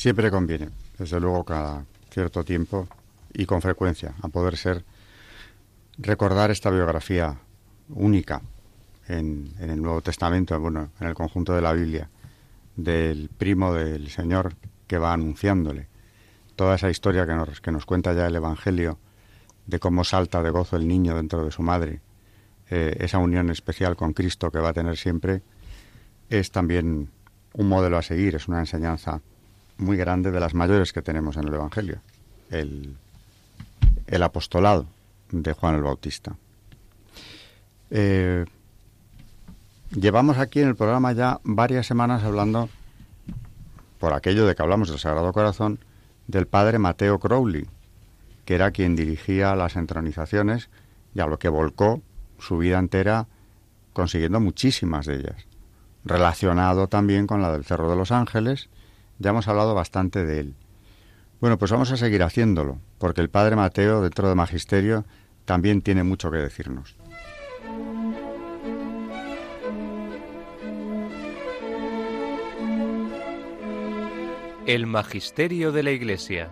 Siempre 0.00 0.30
conviene, 0.30 0.70
desde 0.98 1.20
luego, 1.20 1.44
cada 1.44 1.84
cierto 2.10 2.42
tiempo 2.42 2.88
y 3.34 3.44
con 3.44 3.60
frecuencia, 3.60 4.14
a 4.22 4.28
poder 4.28 4.56
ser, 4.56 4.82
recordar 5.98 6.50
esta 6.50 6.70
biografía 6.70 7.36
única 7.94 8.42
en, 9.08 9.52
el 9.58 9.82
Nuevo 9.82 10.00
Testamento, 10.00 10.58
bueno, 10.60 10.90
en 11.00 11.08
el 11.08 11.14
conjunto 11.14 11.54
de 11.54 11.62
la 11.62 11.72
Biblia, 11.72 12.08
del 12.76 13.28
primo 13.28 13.74
del 13.74 14.08
Señor 14.10 14.54
que 14.86 14.98
va 14.98 15.12
anunciándole. 15.12 15.88
Toda 16.56 16.76
esa 16.76 16.90
historia 16.90 17.26
que 17.26 17.34
nos, 17.34 17.60
que 17.60 17.72
nos 17.72 17.86
cuenta 17.86 18.12
ya 18.12 18.26
el 18.26 18.36
Evangelio 18.36 18.98
de 19.66 19.78
cómo 19.78 20.04
salta 20.04 20.42
de 20.42 20.50
gozo 20.50 20.76
el 20.76 20.86
niño 20.86 21.16
dentro 21.16 21.44
de 21.44 21.50
su 21.50 21.62
madre, 21.62 22.00
eh, 22.70 22.96
esa 23.00 23.18
unión 23.18 23.50
especial 23.50 23.96
con 23.96 24.12
Cristo 24.12 24.50
que 24.50 24.58
va 24.58 24.70
a 24.70 24.72
tener 24.72 24.96
siempre, 24.96 25.42
es 26.28 26.50
también 26.50 27.08
un 27.54 27.68
modelo 27.68 27.98
a 27.98 28.02
seguir, 28.02 28.36
es 28.36 28.48
una 28.48 28.60
enseñanza 28.60 29.20
muy 29.78 29.96
grande 29.96 30.30
de 30.30 30.40
las 30.40 30.54
mayores 30.54 30.92
que 30.92 31.02
tenemos 31.02 31.36
en 31.36 31.48
el 31.48 31.54
Evangelio, 31.54 32.00
el, 32.50 32.96
el 34.06 34.22
apostolado 34.22 34.86
de 35.30 35.52
Juan 35.52 35.74
el 35.76 35.82
Bautista. 35.82 36.36
Eh, 37.90 38.44
llevamos 39.90 40.38
aquí 40.38 40.60
en 40.60 40.68
el 40.68 40.76
programa 40.76 41.12
ya 41.12 41.40
varias 41.42 41.86
semanas 41.86 42.22
hablando, 42.22 42.68
por 43.98 44.12
aquello 44.12 44.46
de 44.46 44.54
que 44.54 44.62
hablamos 44.62 44.88
del 44.88 44.98
Sagrado 44.98 45.32
Corazón, 45.32 45.80
del 46.26 46.46
padre 46.46 46.78
Mateo 46.78 47.18
Crowley, 47.18 47.66
que 48.44 48.54
era 48.54 48.70
quien 48.70 48.96
dirigía 48.96 49.54
las 49.56 49.76
entronizaciones 49.76 50.70
y 51.14 51.20
a 51.20 51.26
lo 51.26 51.38
que 51.38 51.48
volcó 51.48 52.00
su 52.38 52.58
vida 52.58 52.78
entera 52.78 53.26
consiguiendo 53.92 54.40
muchísimas 54.40 55.06
de 55.06 55.16
ellas. 55.16 55.46
Relacionado 56.04 56.86
también 56.86 57.26
con 57.26 57.42
la 57.42 57.52
del 57.52 57.64
Cerro 57.64 57.90
de 57.90 57.96
los 57.96 58.12
Ángeles, 58.12 58.70
ya 59.18 59.30
hemos 59.30 59.48
hablado 59.48 59.74
bastante 59.74 60.24
de 60.24 60.40
él. 60.40 60.54
Bueno, 61.40 61.58
pues 61.58 61.70
vamos 61.70 61.90
a 61.90 61.96
seguir 61.96 62.22
haciéndolo, 62.22 62.78
porque 62.98 63.20
el 63.20 63.28
padre 63.28 63.56
Mateo, 63.56 64.00
dentro 64.02 64.28
de 64.28 64.34
Magisterio, 64.34 65.04
también 65.44 65.82
tiene 65.82 66.04
mucho 66.04 66.30
que 66.30 66.38
decirnos. 66.38 66.96
El 74.66 74.86
Magisterio 74.86 75.72
de 75.72 75.82
la 75.82 75.90
Iglesia. 75.90 76.50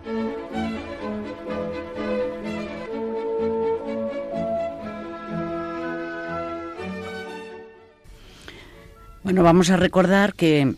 Bueno, 9.23 9.43
vamos 9.43 9.69
a 9.69 9.77
recordar 9.77 10.33
que 10.33 10.73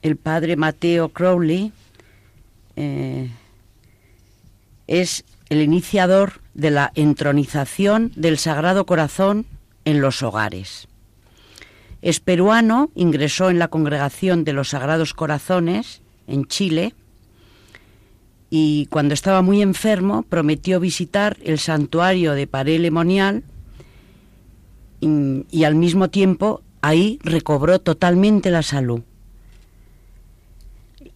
el 0.00 0.16
padre 0.16 0.56
Mateo 0.56 1.10
Crowley 1.10 1.72
eh, 2.76 3.30
es 4.86 5.24
el 5.50 5.60
iniciador 5.60 6.40
de 6.54 6.70
la 6.70 6.90
entronización 6.94 8.12
del 8.16 8.38
Sagrado 8.38 8.86
Corazón 8.86 9.44
en 9.84 10.00
los 10.00 10.22
hogares. 10.22 10.88
Es 12.00 12.20
peruano, 12.20 12.90
ingresó 12.94 13.50
en 13.50 13.58
la 13.58 13.68
Congregación 13.68 14.44
de 14.44 14.52
los 14.52 14.70
Sagrados 14.70 15.14
Corazones 15.14 16.02
en 16.26 16.46
Chile 16.46 16.94
y 18.56 18.86
cuando 18.86 19.14
estaba 19.14 19.42
muy 19.42 19.62
enfermo 19.62 20.22
prometió 20.22 20.78
visitar 20.78 21.36
el 21.42 21.58
santuario 21.58 22.34
de 22.34 22.46
Paré 22.46 22.90
Monial 22.90 23.42
y, 25.00 25.44
y 25.50 25.64
al 25.64 25.74
mismo 25.74 26.08
tiempo 26.08 26.62
ahí 26.80 27.18
recobró 27.24 27.80
totalmente 27.80 28.50
la 28.50 28.62
salud. 28.62 29.02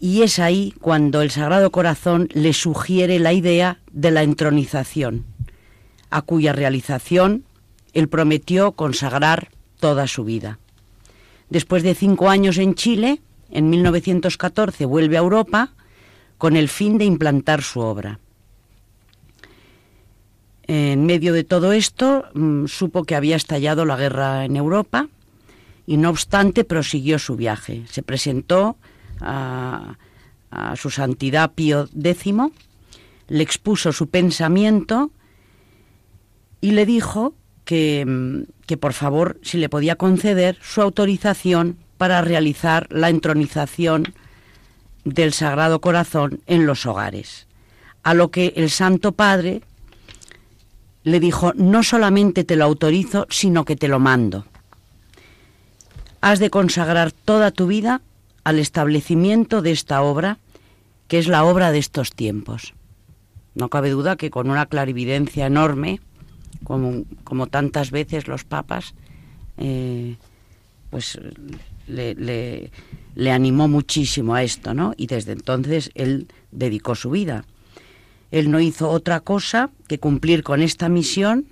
Y 0.00 0.22
es 0.22 0.38
ahí 0.38 0.74
cuando 0.80 1.22
el 1.22 1.30
Sagrado 1.30 1.70
Corazón 1.70 2.28
le 2.32 2.52
sugiere 2.52 3.18
la 3.18 3.32
idea 3.32 3.78
de 3.92 4.10
la 4.10 4.22
entronización, 4.22 5.24
a 6.10 6.22
cuya 6.22 6.52
realización 6.52 7.44
él 7.92 8.08
prometió 8.08 8.72
consagrar 8.72 9.50
toda 9.78 10.06
su 10.06 10.24
vida. 10.24 10.58
Después 11.50 11.82
de 11.82 11.94
cinco 11.94 12.30
años 12.30 12.58
en 12.58 12.74
Chile, 12.74 13.20
en 13.50 13.70
1914 13.70 14.84
vuelve 14.84 15.16
a 15.16 15.20
Europa 15.20 15.72
con 16.38 16.56
el 16.56 16.68
fin 16.68 16.98
de 16.98 17.04
implantar 17.04 17.62
su 17.62 17.80
obra. 17.80 18.20
En 20.66 21.06
medio 21.06 21.32
de 21.32 21.44
todo 21.44 21.72
esto, 21.72 22.26
mm, 22.34 22.66
supo 22.66 23.04
que 23.04 23.16
había 23.16 23.36
estallado 23.36 23.84
la 23.86 23.96
guerra 23.96 24.44
en 24.44 24.56
Europa 24.56 25.08
y 25.86 25.96
no 25.96 26.10
obstante 26.10 26.64
prosiguió 26.64 27.18
su 27.18 27.36
viaje. 27.36 27.84
Se 27.88 28.02
presentó 28.02 28.76
a, 29.20 29.96
su 30.76 30.90
santidad 30.90 31.52
Pío 31.52 31.88
X, 31.94 32.34
le 33.28 33.42
expuso 33.42 33.92
su 33.92 34.08
pensamiento 34.08 35.10
y 36.60 36.70
le 36.70 36.86
dijo 36.86 37.34
que, 37.64 38.46
que 38.66 38.76
por 38.78 38.94
favor 38.94 39.38
si 39.42 39.58
le 39.58 39.68
podía 39.68 39.96
conceder 39.96 40.58
su 40.62 40.80
autorización 40.80 41.76
para 41.98 42.22
realizar 42.22 42.86
la 42.90 43.10
entronización 43.10 44.14
del 45.04 45.32
Sagrado 45.32 45.80
Corazón 45.80 46.40
en 46.46 46.64
los 46.64 46.86
hogares. 46.86 47.46
A 48.02 48.14
lo 48.14 48.30
que 48.30 48.54
el 48.56 48.70
Santo 48.70 49.12
Padre 49.12 49.60
le 51.02 51.20
dijo, 51.20 51.52
no 51.54 51.82
solamente 51.82 52.44
te 52.44 52.56
lo 52.56 52.64
autorizo, 52.64 53.26
sino 53.28 53.64
que 53.64 53.76
te 53.76 53.88
lo 53.88 53.98
mando 53.98 54.46
has 56.20 56.38
de 56.38 56.50
consagrar 56.50 57.12
toda 57.12 57.50
tu 57.50 57.66
vida 57.66 58.00
al 58.44 58.58
establecimiento 58.58 59.62
de 59.62 59.72
esta 59.72 60.02
obra, 60.02 60.38
que 61.06 61.18
es 61.18 61.28
la 61.28 61.44
obra 61.44 61.72
de 61.72 61.78
estos 61.78 62.12
tiempos. 62.12 62.74
No 63.54 63.68
cabe 63.68 63.90
duda 63.90 64.16
que 64.16 64.30
con 64.30 64.50
una 64.50 64.66
clarividencia 64.66 65.46
enorme, 65.46 66.00
como, 66.64 67.46
tantas 67.46 67.90
veces 67.90 68.26
los 68.28 68.44
papas, 68.44 68.94
eh, 69.58 70.16
pues 70.90 71.18
le, 71.88 72.70
animó 73.30 73.68
muchísimo 73.68 74.34
a 74.34 74.42
esto, 74.42 74.74
¿no? 74.74 74.94
Y 74.96 75.06
desde 75.06 75.32
entonces 75.32 75.90
él 75.94 76.28
dedicó 76.50 76.94
su 76.94 77.10
vida. 77.10 77.44
Él 78.30 78.50
no 78.50 78.60
hizo 78.60 78.90
otra 78.90 79.20
cosa 79.20 79.70
que 79.86 79.98
cumplir 79.98 80.42
con 80.42 80.62
esta 80.62 80.88
misión, 80.88 81.46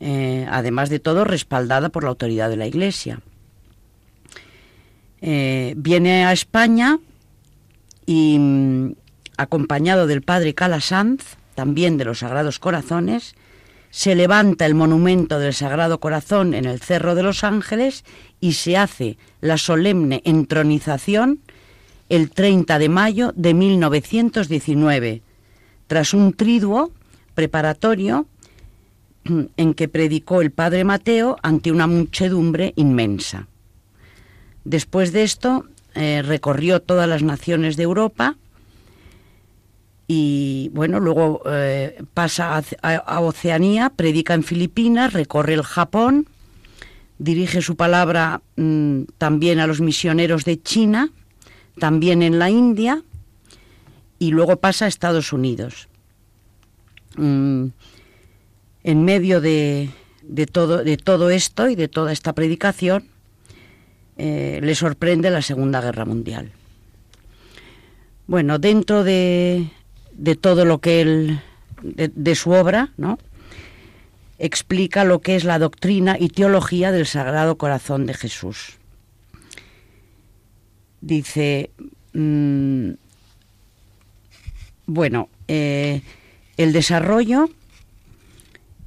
eh, 0.00 0.46
además 0.50 0.90
de 0.90 0.98
todo 0.98 1.24
respaldada 1.24 1.90
por 1.90 2.02
la 2.02 2.10
autoridad 2.10 2.50
de 2.50 2.56
la 2.56 2.66
Iglesia. 2.66 3.20
Eh, 5.22 5.74
viene 5.76 6.24
a 6.24 6.32
España 6.32 6.98
y 8.06 8.38
mm, 8.38 8.94
acompañado 9.36 10.06
del 10.06 10.22
padre 10.22 10.54
Calasanz, 10.54 11.36
también 11.54 11.98
de 11.98 12.06
los 12.06 12.20
Sagrados 12.20 12.58
Corazones, 12.58 13.34
se 13.90 14.14
levanta 14.14 14.66
el 14.66 14.74
monumento 14.74 15.38
del 15.38 15.52
Sagrado 15.52 16.00
Corazón 16.00 16.54
en 16.54 16.64
el 16.64 16.80
Cerro 16.80 17.14
de 17.14 17.24
los 17.24 17.44
Ángeles 17.44 18.04
y 18.40 18.54
se 18.54 18.76
hace 18.76 19.18
la 19.40 19.58
solemne 19.58 20.22
entronización 20.24 21.40
el 22.08 22.30
30 22.30 22.78
de 22.78 22.88
mayo 22.88 23.32
de 23.36 23.54
1919, 23.54 25.22
tras 25.86 26.12
un 26.12 26.32
triduo 26.32 26.90
preparatorio 27.34 28.26
mm, 29.24 29.42
en 29.56 29.74
que 29.74 29.88
predicó 29.88 30.42
el 30.42 30.50
padre 30.50 30.84
Mateo 30.84 31.36
ante 31.42 31.70
una 31.70 31.86
muchedumbre 31.86 32.72
inmensa. 32.76 33.46
Después 34.64 35.12
de 35.12 35.22
esto, 35.22 35.66
eh, 35.94 36.22
recorrió 36.22 36.80
todas 36.82 37.08
las 37.08 37.22
naciones 37.22 37.76
de 37.76 37.84
Europa 37.84 38.36
y, 40.06 40.70
bueno, 40.74 40.98
luego 40.98 41.40
eh, 41.46 42.02
pasa 42.14 42.60
a, 42.82 43.20
Oceanía, 43.20 43.90
predica 43.90 44.34
en 44.34 44.42
Filipinas, 44.42 45.12
recorre 45.12 45.54
el 45.54 45.62
Japón, 45.62 46.26
dirige 47.20 47.60
su 47.60 47.76
palabra 47.76 48.40
mm, 48.56 49.02
también 49.18 49.60
a 49.60 49.66
los 49.66 49.80
misioneros 49.80 50.44
de 50.44 50.60
China, 50.60 51.10
también 51.78 52.22
en 52.22 52.38
la 52.38 52.50
India 52.50 53.02
y 54.18 54.30
luego 54.30 54.56
pasa 54.56 54.86
a 54.86 54.88
Estados 54.88 55.32
Unidos. 55.32 55.88
Mm, 57.16 57.66
en 58.82 59.04
medio 59.04 59.42
de, 59.42 59.90
todo, 60.50 60.82
de 60.82 61.36
esto 61.36 61.68
y 61.68 61.74
de 61.74 61.88
toda 61.88 62.12
esta 62.12 62.32
predicación, 62.32 63.04
eh, 64.16 64.60
le 64.62 64.74
sorprende 64.74 65.30
la 65.30 65.42
Segunda 65.42 65.82
Guerra 65.82 66.06
Mundial. 66.06 66.52
Bueno, 68.26 68.58
dentro 68.58 69.04
de, 69.04 69.68
todo 70.40 70.64
lo 70.64 70.78
que 70.78 71.02
él, 71.02 71.40
de, 71.82 72.34
su 72.34 72.52
obra, 72.52 72.92
¿no? 72.96 73.18
Explica 74.40 75.04
lo 75.04 75.20
que 75.20 75.36
es 75.36 75.44
la 75.44 75.58
doctrina 75.58 76.16
y 76.18 76.30
teología 76.30 76.90
del 76.90 77.06
Sagrado 77.06 77.56
Corazón 77.56 78.06
de 78.06 78.14
Jesús. 78.14 78.78
Dice, 81.02 81.70
mm, 82.14 82.90
bueno, 84.86 85.28
eh, 85.46 86.00
el 86.56 86.72
desarrollo 86.72 87.50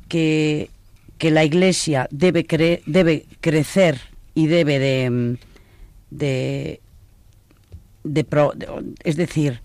que, 0.10 0.70
que 1.18 1.32
la 1.32 1.46
Iglesia 1.46 2.08
debe, 2.12 2.46
debe 2.86 3.26
crecer 3.40 4.02
y 4.36 4.48
debe 4.48 4.80
de, 4.80 5.38
de, 6.10 6.80
es 9.04 9.16
decir, 9.16 9.62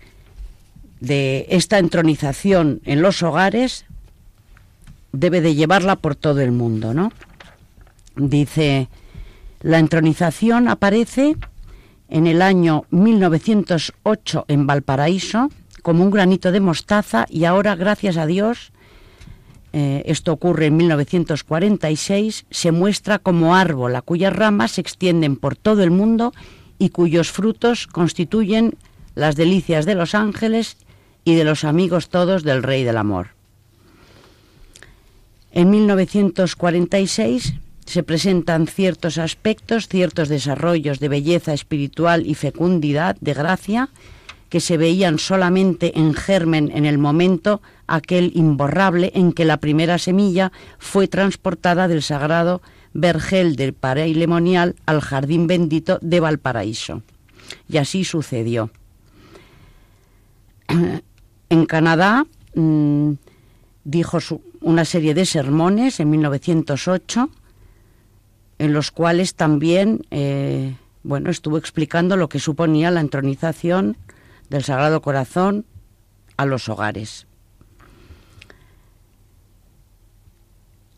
de 0.99 1.47
esta 1.49 1.79
entronización 1.79 2.81
en 2.85 3.01
los 3.01 3.23
hogares, 3.23 3.85
debe 5.11 5.41
de 5.41 5.55
llevarla 5.55 5.95
por 5.95 6.15
todo 6.15 6.41
el 6.41 6.51
mundo, 6.51 6.93
¿no? 6.93 7.11
Dice, 8.15 8.89
la 9.61 9.79
entronización 9.79 10.67
aparece 10.67 11.35
en 12.09 12.27
el 12.27 12.41
año 12.41 12.85
1908 12.91 14.45
en 14.47 14.67
Valparaíso 14.67 15.49
como 15.81 16.03
un 16.03 16.11
granito 16.11 16.51
de 16.51 16.59
mostaza 16.59 17.25
y 17.29 17.45
ahora, 17.45 17.75
gracias 17.75 18.17
a 18.17 18.25
Dios, 18.25 18.71
eh, 19.71 20.03
esto 20.05 20.33
ocurre 20.33 20.67
en 20.67 20.77
1946, 20.77 22.45
se 22.49 22.71
muestra 22.71 23.19
como 23.19 23.55
árbol 23.55 23.95
a 23.95 24.01
cuyas 24.01 24.33
ramas 24.33 24.71
se 24.71 24.81
extienden 24.81 25.35
por 25.35 25.55
todo 25.55 25.83
el 25.83 25.91
mundo 25.91 26.33
y 26.79 26.89
cuyos 26.89 27.31
frutos 27.31 27.87
constituyen 27.87 28.75
las 29.15 29.35
delicias 29.35 29.85
de 29.85 29.95
los 29.95 30.15
ángeles 30.15 30.77
y 31.23 31.35
de 31.35 31.43
los 31.43 31.63
amigos 31.63 32.09
todos 32.09 32.43
del 32.43 32.63
Rey 32.63 32.83
del 32.83 32.97
Amor. 32.97 33.38
En 35.51 35.69
1946 35.69 37.53
se 37.85 38.03
presentan 38.03 38.67
ciertos 38.67 39.17
aspectos, 39.17 39.87
ciertos 39.87 40.29
desarrollos 40.29 40.99
de 40.99 41.09
belleza 41.09 41.53
espiritual 41.53 42.27
y 42.27 42.35
fecundidad 42.35 43.17
de 43.19 43.33
gracia 43.33 43.89
que 44.49 44.59
se 44.59 44.77
veían 44.77 45.19
solamente 45.19 45.97
en 45.97 46.13
germen 46.13 46.71
en 46.73 46.85
el 46.85 46.97
momento 46.97 47.61
aquel 47.87 48.31
imborrable 48.35 49.11
en 49.15 49.31
que 49.31 49.45
la 49.45 49.57
primera 49.57 49.97
semilla 49.97 50.51
fue 50.77 51.07
transportada 51.07 51.87
del 51.87 52.03
sagrado 52.03 52.61
vergel 52.93 53.55
del 53.55 53.73
Pareilemonial 53.73 54.75
al 54.85 55.01
jardín 55.01 55.47
bendito 55.47 55.99
de 56.01 56.19
Valparaíso. 56.19 57.03
Y 57.67 57.77
así 57.77 58.03
sucedió. 58.03 58.71
En 61.51 61.65
Canadá 61.65 62.27
mm, 62.53 63.13
dijo 63.83 64.19
una 64.61 64.85
serie 64.85 65.13
de 65.13 65.25
sermones 65.25 65.99
en 65.99 66.09
1908 66.09 67.29
en 68.59 68.73
los 68.73 68.91
cuales 68.91 69.35
también 69.35 70.01
eh, 70.11 70.75
bueno, 71.03 71.29
estuvo 71.29 71.57
explicando 71.57 72.17
lo 72.17 72.29
que 72.29 72.39
suponía 72.39 72.91
la 72.91 72.99
entronización 72.99 73.97
del 74.49 74.63
Sagrado 74.63 75.01
Corazón 75.01 75.65
a 76.37 76.45
los 76.45 76.67
hogares. 76.69 77.25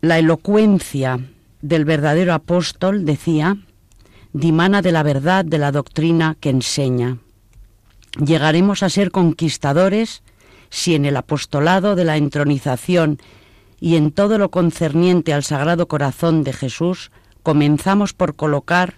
La 0.00 0.18
elocuencia 0.18 1.20
del 1.60 1.84
verdadero 1.84 2.34
apóstol, 2.34 3.04
decía, 3.04 3.58
dimana 4.32 4.82
de 4.82 4.90
la 4.90 5.04
verdad 5.04 5.44
de 5.44 5.58
la 5.58 5.70
doctrina 5.70 6.36
que 6.40 6.50
enseña. 6.50 7.18
Llegaremos 8.18 8.82
a 8.82 8.90
ser 8.90 9.12
conquistadores 9.12 10.22
si 10.70 10.96
en 10.96 11.04
el 11.04 11.16
apostolado 11.16 11.94
de 11.94 12.04
la 12.04 12.16
entronización 12.16 13.18
y 13.82 13.96
en 13.96 14.12
todo 14.12 14.38
lo 14.38 14.52
concerniente 14.52 15.32
al 15.32 15.42
Sagrado 15.42 15.88
Corazón 15.88 16.44
de 16.44 16.52
Jesús 16.52 17.10
comenzamos 17.42 18.12
por 18.12 18.36
colocar 18.36 18.94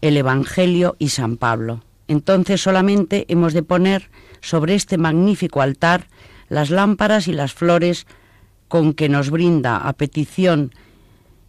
el 0.00 0.16
Evangelio 0.16 0.96
y 0.98 1.10
San 1.10 1.36
Pablo. 1.36 1.84
Entonces 2.08 2.60
solamente 2.60 3.26
hemos 3.28 3.52
de 3.52 3.62
poner 3.62 4.10
sobre 4.40 4.74
este 4.74 4.98
magnífico 4.98 5.62
altar 5.62 6.08
las 6.48 6.70
lámparas 6.70 7.28
y 7.28 7.32
las 7.32 7.54
flores 7.54 8.08
con 8.66 8.92
que 8.92 9.08
nos 9.08 9.30
brinda 9.30 9.76
a 9.76 9.92
petición 9.92 10.74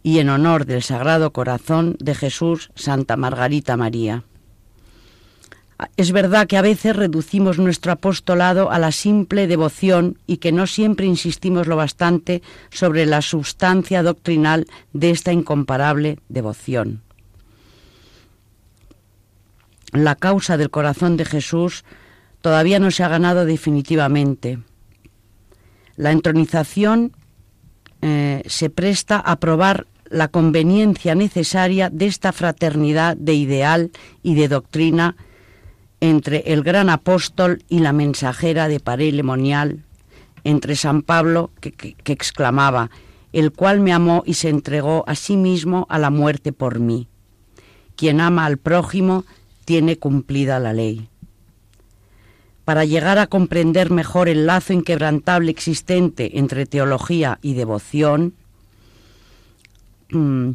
y 0.04 0.20
en 0.20 0.28
honor 0.28 0.64
del 0.64 0.84
Sagrado 0.84 1.32
Corazón 1.32 1.96
de 1.98 2.14
Jesús 2.14 2.70
Santa 2.76 3.16
Margarita 3.16 3.76
María. 3.76 4.22
Es 5.96 6.12
verdad 6.12 6.46
que 6.46 6.56
a 6.56 6.62
veces 6.62 6.94
reducimos 6.94 7.58
nuestro 7.58 7.92
apostolado 7.92 8.70
a 8.70 8.78
la 8.78 8.92
simple 8.92 9.46
devoción 9.46 10.18
y 10.26 10.36
que 10.36 10.52
no 10.52 10.66
siempre 10.66 11.06
insistimos 11.06 11.66
lo 11.66 11.76
bastante 11.76 12.42
sobre 12.70 13.06
la 13.06 13.22
sustancia 13.22 14.02
doctrinal 14.02 14.66
de 14.92 15.10
esta 15.10 15.32
incomparable 15.32 16.18
devoción. 16.28 17.02
La 19.92 20.14
causa 20.14 20.56
del 20.56 20.70
corazón 20.70 21.16
de 21.16 21.24
Jesús 21.24 21.84
todavía 22.40 22.78
no 22.78 22.90
se 22.90 23.02
ha 23.02 23.08
ganado 23.08 23.44
definitivamente. 23.44 24.58
La 25.96 26.12
entronización 26.12 27.12
eh, 28.02 28.42
se 28.46 28.70
presta 28.70 29.18
a 29.18 29.36
probar 29.36 29.86
la 30.10 30.28
conveniencia 30.28 31.14
necesaria 31.14 31.90
de 31.90 32.06
esta 32.06 32.32
fraternidad 32.32 33.16
de 33.16 33.34
ideal 33.34 33.90
y 34.22 34.34
de 34.34 34.48
doctrina 34.48 35.16
entre 36.00 36.52
el 36.52 36.62
gran 36.62 36.90
apóstol 36.90 37.62
y 37.68 37.78
la 37.78 37.92
mensajera 37.92 38.68
de 38.68 38.80
Parelemonial, 38.80 39.84
entre 40.44 40.76
San 40.76 41.02
Pablo, 41.02 41.50
que, 41.60 41.96
exclamaba, 42.04 42.90
el 43.32 43.52
cual 43.52 43.80
me 43.80 43.92
amó 43.92 44.22
y 44.26 44.34
se 44.34 44.48
entregó 44.48 45.04
a 45.06 45.14
sí 45.14 45.36
mismo 45.36 45.86
a 45.88 45.98
la 45.98 46.10
muerte 46.10 46.52
por 46.52 46.78
mí. 46.78 47.08
Quien 47.96 48.20
ama 48.20 48.44
al 48.44 48.58
prójimo 48.58 49.24
tiene 49.64 49.96
cumplida 49.96 50.58
la 50.58 50.72
ley. 50.72 51.08
Para 52.64 52.84
llegar 52.84 53.18
a 53.18 53.26
comprender 53.26 53.90
mejor 53.90 54.28
el 54.28 54.46
lazo 54.46 54.72
inquebrantable 54.72 55.50
existente 55.50 56.38
entre 56.38 56.66
teología 56.66 57.38
y 57.42 57.54
devoción, 57.54 58.34
mm, 60.10 60.50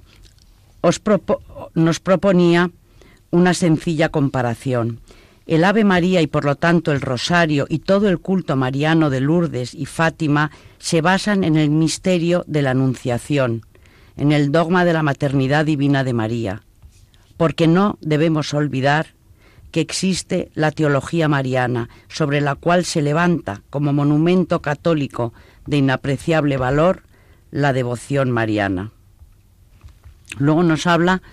nos 1.75 1.99
proponía 1.99 2.71
una 3.31 3.53
sencilla 3.53 4.09
comparación 4.09 4.99
el 5.49 5.63
Ave 5.63 5.83
María 5.83 6.21
y 6.21 6.27
por 6.27 6.45
lo 6.45 6.53
tanto 6.53 6.91
el 6.91 7.01
Rosario 7.01 7.65
y 7.67 7.79
todo 7.79 8.07
el 8.07 8.19
culto 8.19 8.55
mariano 8.55 9.09
de 9.09 9.19
Lourdes 9.19 9.73
y 9.73 9.87
Fátima 9.87 10.51
se 10.77 11.01
basan 11.01 11.43
en 11.43 11.57
el 11.57 11.71
misterio 11.71 12.43
de 12.45 12.61
la 12.61 12.71
Anunciación, 12.71 13.65
en 14.15 14.31
el 14.31 14.51
dogma 14.51 14.85
de 14.85 14.93
la 14.93 15.01
maternidad 15.01 15.65
divina 15.65 16.03
de 16.03 16.13
María, 16.13 16.61
porque 17.35 17.65
no 17.65 17.97
debemos 17.99 18.53
olvidar 18.53 19.15
que 19.71 19.81
existe 19.81 20.51
la 20.53 20.69
teología 20.69 21.27
mariana, 21.27 21.89
sobre 22.09 22.41
la 22.41 22.53
cual 22.53 22.85
se 22.85 23.01
levanta 23.01 23.63
como 23.71 23.91
monumento 23.91 24.61
católico 24.61 25.33
de 25.65 25.77
inapreciable 25.77 26.57
valor 26.57 27.01
la 27.49 27.73
devoción 27.73 28.29
mariana. 28.29 28.91
Luego 30.37 30.61
nos 30.61 30.85
habla 30.85 31.23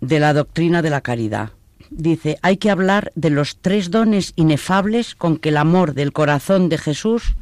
de 0.00 0.18
la 0.18 0.32
doctrina 0.32 0.80
de 0.80 0.88
la 0.88 1.02
caridad 1.02 1.50
dice, 1.90 2.38
hay 2.42 2.56
que 2.56 2.70
hablar 2.70 3.12
de 3.14 3.30
los 3.30 3.58
tres 3.58 3.90
dones 3.90 4.32
inefables 4.36 5.14
con 5.14 5.36
que 5.36 5.50
el 5.50 5.56
amor 5.56 5.94
del 5.94 6.12
corazón 6.12 6.68
de 6.68 6.78
Jesús 6.78 7.34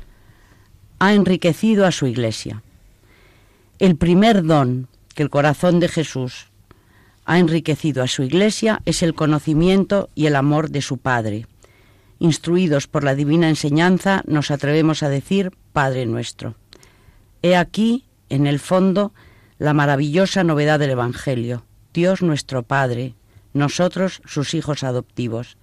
ha 0.98 1.14
enriquecido 1.14 1.86
a 1.86 1.92
su 1.92 2.06
iglesia. 2.06 2.62
El 3.78 3.96
primer 3.96 4.42
don 4.42 4.88
que 5.14 5.22
el 5.22 5.30
corazón 5.30 5.78
de 5.80 5.88
Jesús 5.88 6.48
ha 7.24 7.38
enriquecido 7.38 8.02
a 8.02 8.08
su 8.08 8.22
iglesia 8.22 8.80
es 8.86 9.02
el 9.02 9.14
conocimiento 9.14 10.08
y 10.14 10.26
el 10.26 10.34
amor 10.34 10.70
de 10.70 10.82
su 10.82 10.98
Padre. 10.98 11.46
Instruidos 12.18 12.86
por 12.86 13.04
la 13.04 13.14
divina 13.14 13.48
enseñanza, 13.48 14.22
nos 14.26 14.50
atrevemos 14.50 15.02
a 15.02 15.08
decir 15.08 15.52
Padre 15.72 16.06
nuestro. 16.06 16.54
He 17.42 17.54
aquí, 17.54 18.04
en 18.28 18.46
el 18.46 18.58
fondo, 18.58 19.12
la 19.58 19.74
maravillosa 19.74 20.42
novedad 20.42 20.78
del 20.78 20.90
Evangelio. 20.90 21.64
Dios 21.92 22.22
nuestro 22.22 22.62
Padre, 22.62 23.14
nosotros 23.52 24.22
sus 24.24 24.54
hijos 24.54 24.82
adoptivos. 24.82 25.56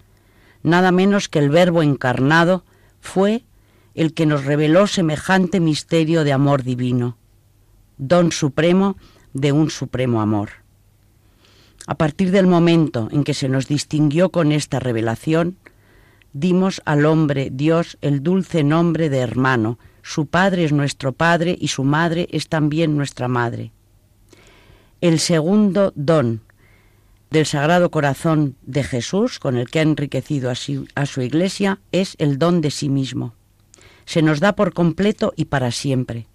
Nada 0.64 0.92
menos 0.92 1.30
que 1.30 1.40
el 1.40 1.50
Verbo 1.50 1.84
encarnado 1.84 2.64
fue 3.00 3.44
el 3.94 4.14
que 4.14 4.26
nos 4.26 4.46
reveló 4.46 4.88
semejante 4.88 5.60
misterio 5.60 6.24
de 6.24 6.34
amor 6.34 6.64
divino, 6.64 7.18
don 7.98 8.32
supremo 8.32 8.98
de 9.34 9.52
un 9.52 9.70
supremo 9.70 10.22
amor. 10.22 10.50
A 11.88 11.96
partir 11.96 12.32
del 12.32 12.48
momento 12.48 13.10
en 13.12 13.24
que 13.24 13.34
se 13.34 13.48
nos 13.48 13.68
distinguió 13.68 14.30
con 14.30 14.52
esta 14.52 14.80
revelación, 14.80 15.58
dimos 16.34 16.82
al 16.86 17.06
hombre 17.06 17.50
Dios 17.52 17.98
el 18.02 18.24
dulce 18.24 18.64
nombre 18.64 19.10
de 19.10 19.20
hermano. 19.20 19.78
Su 20.02 20.26
padre 20.26 20.66
es 20.66 20.74
nuestro 20.74 21.14
padre 21.14 21.56
y 21.60 21.68
su 21.68 21.84
madre 21.84 22.28
es 22.32 22.50
también 22.50 22.98
nuestra 22.98 23.28
madre. 23.28 23.72
El 25.00 25.20
segundo 25.20 25.94
don 25.96 26.42
del 27.30 27.46
Sagrado 27.46 27.92
Corazón 27.92 28.56
de 28.62 28.84
Jesús, 28.84 29.40
con 29.40 29.58
el 29.58 29.70
que 29.70 29.80
ha 29.80 29.84
enriquecido 29.84 30.50
a 30.50 30.56
su, 30.56 31.22
iglesia, 31.22 31.80
es 31.92 32.16
el 32.20 32.38
don 32.38 32.62
de 32.62 32.72
sí 32.72 32.90
mismo. 32.90 33.34
Se 34.06 34.22
nos 34.22 34.40
da 34.40 34.56
por 34.56 34.74
completo 34.74 35.34
y 35.36 35.46
para 35.46 35.72
siempre. 35.72 36.28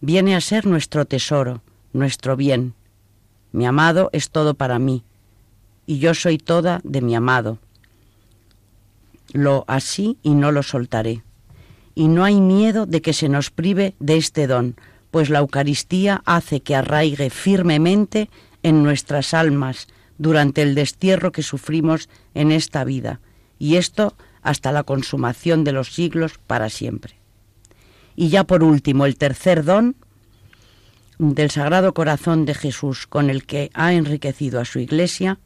Viene 0.00 0.34
a 0.34 0.40
ser 0.40 0.66
nuestro 0.66 1.04
tesoro, 1.04 1.62
nuestro 1.92 2.36
bien. 2.36 2.74
Mi 3.52 3.66
amado 3.66 4.08
es 4.12 4.30
todo 4.30 4.54
para 4.54 4.78
mí, 4.78 5.04
y 5.86 5.98
yo 5.98 6.14
soy 6.14 6.38
toda 6.38 6.80
de 6.84 7.02
mi 7.02 7.14
amado. 7.14 7.58
Lo 9.32 9.64
así 9.68 10.18
y 10.22 10.30
no 10.30 10.50
lo 10.52 10.62
soltaré. 10.62 11.22
Y 11.94 12.08
no 12.08 12.24
hay 12.24 12.40
miedo 12.40 12.86
de 12.86 13.02
que 13.02 13.12
se 13.12 13.28
nos 13.28 13.50
prive 13.50 13.94
de 14.00 14.16
este 14.16 14.46
don, 14.46 14.76
pues 15.10 15.28
la 15.28 15.40
Eucaristía 15.40 16.22
hace 16.24 16.60
que 16.60 16.74
arraigue 16.74 17.28
firmemente 17.28 18.30
en 18.62 18.82
nuestras 18.82 19.34
almas 19.34 19.88
durante 20.18 20.62
el 20.62 20.74
destierro 20.74 21.32
que 21.32 21.42
sufrimos 21.42 22.08
en 22.34 22.52
esta 22.52 22.84
vida, 22.84 23.20
y 23.58 23.76
esto 23.76 24.14
hasta 24.42 24.72
la 24.72 24.82
consumación 24.82 25.64
de 25.64 25.72
los 25.72 25.94
siglos 25.94 26.38
para 26.46 26.68
siempre. 26.68 27.14
Y 28.16 28.28
ya 28.28 28.44
por 28.44 28.62
último, 28.62 29.06
el 29.06 29.16
tercer 29.16 29.64
don 29.64 29.96
del 31.18 31.50
Sagrado 31.50 31.94
Corazón 31.94 32.44
de 32.44 32.54
Jesús 32.54 33.06
con 33.06 33.30
el 33.30 33.44
que 33.46 33.70
ha 33.74 33.92
enriquecido 33.92 34.60
a 34.60 34.64
su 34.64 34.80
Iglesia 34.80 35.38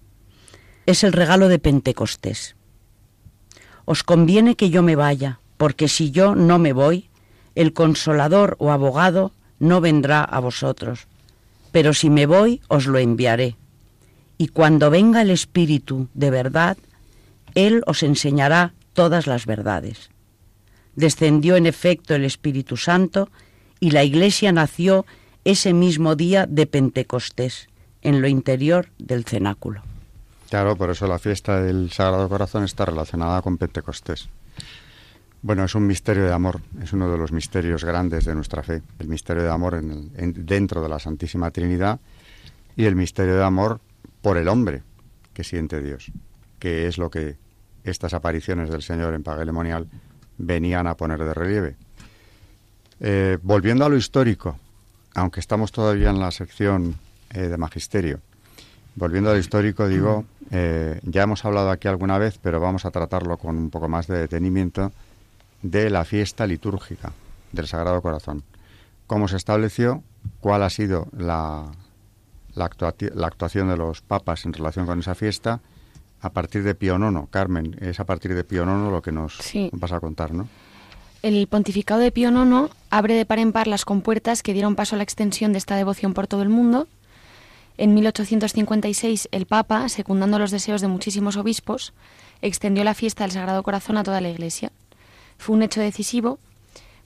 es 0.87 1.05
el 1.05 1.13
regalo 1.13 1.49
de 1.49 1.59
Pentecostés. 1.59 2.57
Os 3.85 4.03
conviene 4.03 4.57
que 4.57 4.71
yo 4.71 4.83
me 4.83 4.97
vaya, 4.97 5.41
porque 5.59 5.89
si 5.89 6.11
yo 6.11 6.35
no 6.35 6.59
me 6.59 6.73
voy, 6.73 7.11
el 7.55 7.73
consolador 7.73 8.57
o 8.59 8.73
abogado 8.73 9.33
no 9.59 9.81
vendrá 9.81 10.23
a 10.23 10.41
vosotros, 10.41 11.07
pero 11.73 11.95
si 11.95 12.11
me 12.11 12.27
voy 12.27 12.61
os 12.69 12.87
lo 12.87 12.99
enviaré 12.99 13.57
y 14.39 14.49
cuando 14.49 14.91
venga 14.91 15.23
el 15.23 15.31
Espíritu 15.31 16.09
de 16.15 16.31
verdad, 16.31 16.77
Él 17.55 17.83
os 17.87 18.03
enseñará 18.03 18.75
todas 18.93 19.27
las 19.27 19.47
verdades. 19.47 20.11
Descendió 20.95 21.57
en 21.57 21.67
efecto 21.67 22.15
el 22.15 22.25
Espíritu 22.25 22.77
Santo 22.77 23.29
y 23.81 23.91
la 23.91 24.05
Iglesia 24.05 24.53
nació 24.53 25.07
ese 25.45 25.73
mismo 25.73 26.17
día 26.17 26.47
de 26.47 26.67
Pentecostés, 26.67 27.69
en 28.03 28.21
lo 28.21 28.29
interior 28.29 28.89
del 28.99 29.25
cenáculo. 29.25 29.83
Claro, 30.49 30.77
por 30.77 30.91
eso 30.91 31.07
la 31.07 31.19
fiesta 31.19 31.61
del 31.61 31.91
Sagrado 31.91 32.29
Corazón 32.29 32.65
está 32.65 32.85
relacionada 32.85 33.43
con 33.43 33.59
Pentecostés. 33.59 34.29
Bueno, 35.43 35.65
es 35.65 35.75
un 35.75 35.87
misterio 35.87 36.25
de 36.25 36.33
amor, 36.33 36.61
es 36.83 36.93
uno 36.93 37.11
de 37.11 37.19
los 37.19 37.33
misterios 37.33 37.85
grandes 37.85 38.25
de 38.25 38.35
nuestra 38.35 38.63
fe, 38.63 38.83
el 38.99 39.09
misterio 39.09 39.43
de 39.43 39.51
amor 39.51 39.75
en 39.75 40.47
dentro 40.47 40.83
de 40.83 40.89
la 40.89 40.99
Santísima 40.99 41.51
Trinidad 41.51 42.01
y 42.77 42.85
el 42.85 42.97
misterio 42.97 43.37
de 43.37 43.45
amor 43.45 43.81
por 44.27 44.39
el 44.39 44.49
hombre 44.49 44.83
que 45.33 45.45
siente 45.45 45.81
Dios, 45.81 46.11
que 46.59 46.89
es 46.89 46.99
lo 46.99 47.11
que 47.11 47.37
estas 47.85 48.13
apariciones 48.13 48.69
del 48.69 48.83
Señor 48.83 49.15
en 49.15 49.23
Pagelemonial 49.23 49.87
venían 50.37 50.89
a 50.89 50.97
poner 50.97 51.23
de 51.23 51.33
relieve. 51.33 51.77
Eh, 52.99 53.39
volviendo 53.41 53.85
a 53.85 53.89
lo 53.89 53.97
histórico, 53.97 54.59
aunque 55.15 55.39
estamos 55.39 55.71
todavía 55.71 56.11
en 56.11 56.19
la 56.19 56.33
sección 56.33 56.97
eh, 57.31 57.43
de 57.43 57.57
magisterio, 57.57 58.19
volviendo 58.97 59.31
a 59.31 59.35
lo 59.35 59.39
histórico, 59.39 59.87
digo, 59.87 60.25
eh, 60.51 60.99
ya 61.05 61.23
hemos 61.23 61.45
hablado 61.45 61.71
aquí 61.71 61.87
alguna 61.87 62.19
vez, 62.19 62.41
pero 62.43 62.59
vamos 62.59 62.85
a 62.85 62.91
tratarlo 62.91 63.37
con 63.37 63.57
un 63.57 63.71
poco 63.71 63.89
más 63.89 64.09
de 64.09 64.19
detenimiento, 64.19 64.91
de 65.63 65.89
la 65.89 66.05
fiesta 66.05 66.49
litúrgica 66.49 67.13
del 67.53 67.69
Sagrado 67.69 68.03
Corazón. 68.03 68.43
¿Cómo 69.07 69.29
se 69.29 69.37
estableció? 69.37 70.03
¿Cuál 70.41 70.65
ha 70.65 70.71
sido 70.71 71.07
la, 71.17 71.71
la, 72.57 72.65
actuación 72.65 73.69
de 73.69 73.77
los 73.77 74.01
papas 74.01 74.45
en 74.45 74.53
relación 74.53 74.87
con 74.87 74.99
esa 74.99 75.15
fiesta? 75.15 75.61
A 76.21 76.31
partir 76.31 76.63
de 76.63 76.75
Pío 76.75 76.97
IX, 76.97 77.29
Carmen, 77.31 77.77
es 77.81 78.01
a 78.01 78.05
partir 78.05 78.35
de 78.35 78.43
Pío 78.43 78.65
IX 78.65 78.91
lo 78.91 79.03
que 79.03 79.13
nos 79.13 79.39
vas 79.73 79.93
a 79.93 80.01
contar, 80.01 80.33
¿no? 80.33 80.49
El 81.23 81.47
pontificado 81.47 82.01
de 82.01 82.11
Pío 82.11 82.31
IX 82.31 82.73
abre 82.91 83.15
de 83.15 83.27
par 83.27 83.39
en 83.39 83.53
par 83.53 83.67
las 83.67 83.85
compuertas 83.85 84.43
que 84.43 84.53
dieron 84.53 84.77
paso 84.77 84.97
a 84.97 84.99
la 84.99 85.05
extensión 85.05 85.53
de 85.53 85.59
esta 85.59 85.77
devoción 85.77 86.15
por 86.15 86.27
todo 86.27 86.43
el 86.43 86.49
mundo. 86.49 86.89
En 87.79 87.95
1856, 87.95 89.29
el 89.33 89.47
Papa, 89.47 89.89
secundando 89.89 90.39
los 90.39 90.51
deseos 90.51 90.81
de 90.81 90.89
muchísimos 90.89 91.37
obispos, 91.37 91.93
extendió 92.41 92.85
la 92.85 92.95
fiesta 92.95 93.25
del 93.25 93.33
Sagrado 93.33 93.63
Corazón 93.63 93.99
a 93.99 94.03
toda 94.03 94.21
la 94.21 94.31
Iglesia. 94.31 94.73
Fue 95.37 95.55
un 95.55 95.63
hecho 95.63 95.81
decisivo 95.81 96.39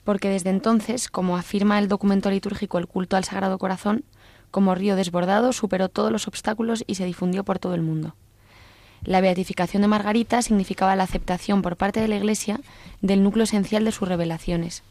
porque 0.03 0.29
desde 0.29 0.49
entonces, 0.49 1.09
como 1.09 1.37
afirma 1.37 1.77
el 1.79 1.87
documento 1.87 2.31
litúrgico 2.31 2.77
El 2.77 2.87
culto 2.87 3.17
al 3.17 3.23
Sagrado 3.23 3.57
Corazón, 3.57 4.03
como 4.51 4.75
río 4.75 4.95
desbordado 4.95 5.53
superó 5.53 5.89
todos 5.89 6.11
los 6.11 6.27
obstáculos 6.27 6.83
y 6.85 6.95
se 6.95 7.05
difundió 7.05 7.43
por 7.43 7.57
todo 7.57 7.73
el 7.73 7.81
mundo. 7.81 8.15
La 9.03 9.21
beatificación 9.21 9.81
de 9.81 9.87
Margarita 9.87 10.41
significaba 10.43 10.95
la 10.95 11.03
aceptación 11.03 11.63
por 11.63 11.75
parte 11.75 11.99
de 11.99 12.07
la 12.07 12.17
Iglesia 12.17 12.59
del 13.01 13.23
núcleo 13.23 13.45
esencial 13.45 13.83
de 13.83 13.91
sus 13.91 14.07
revelaciones. 14.07 14.83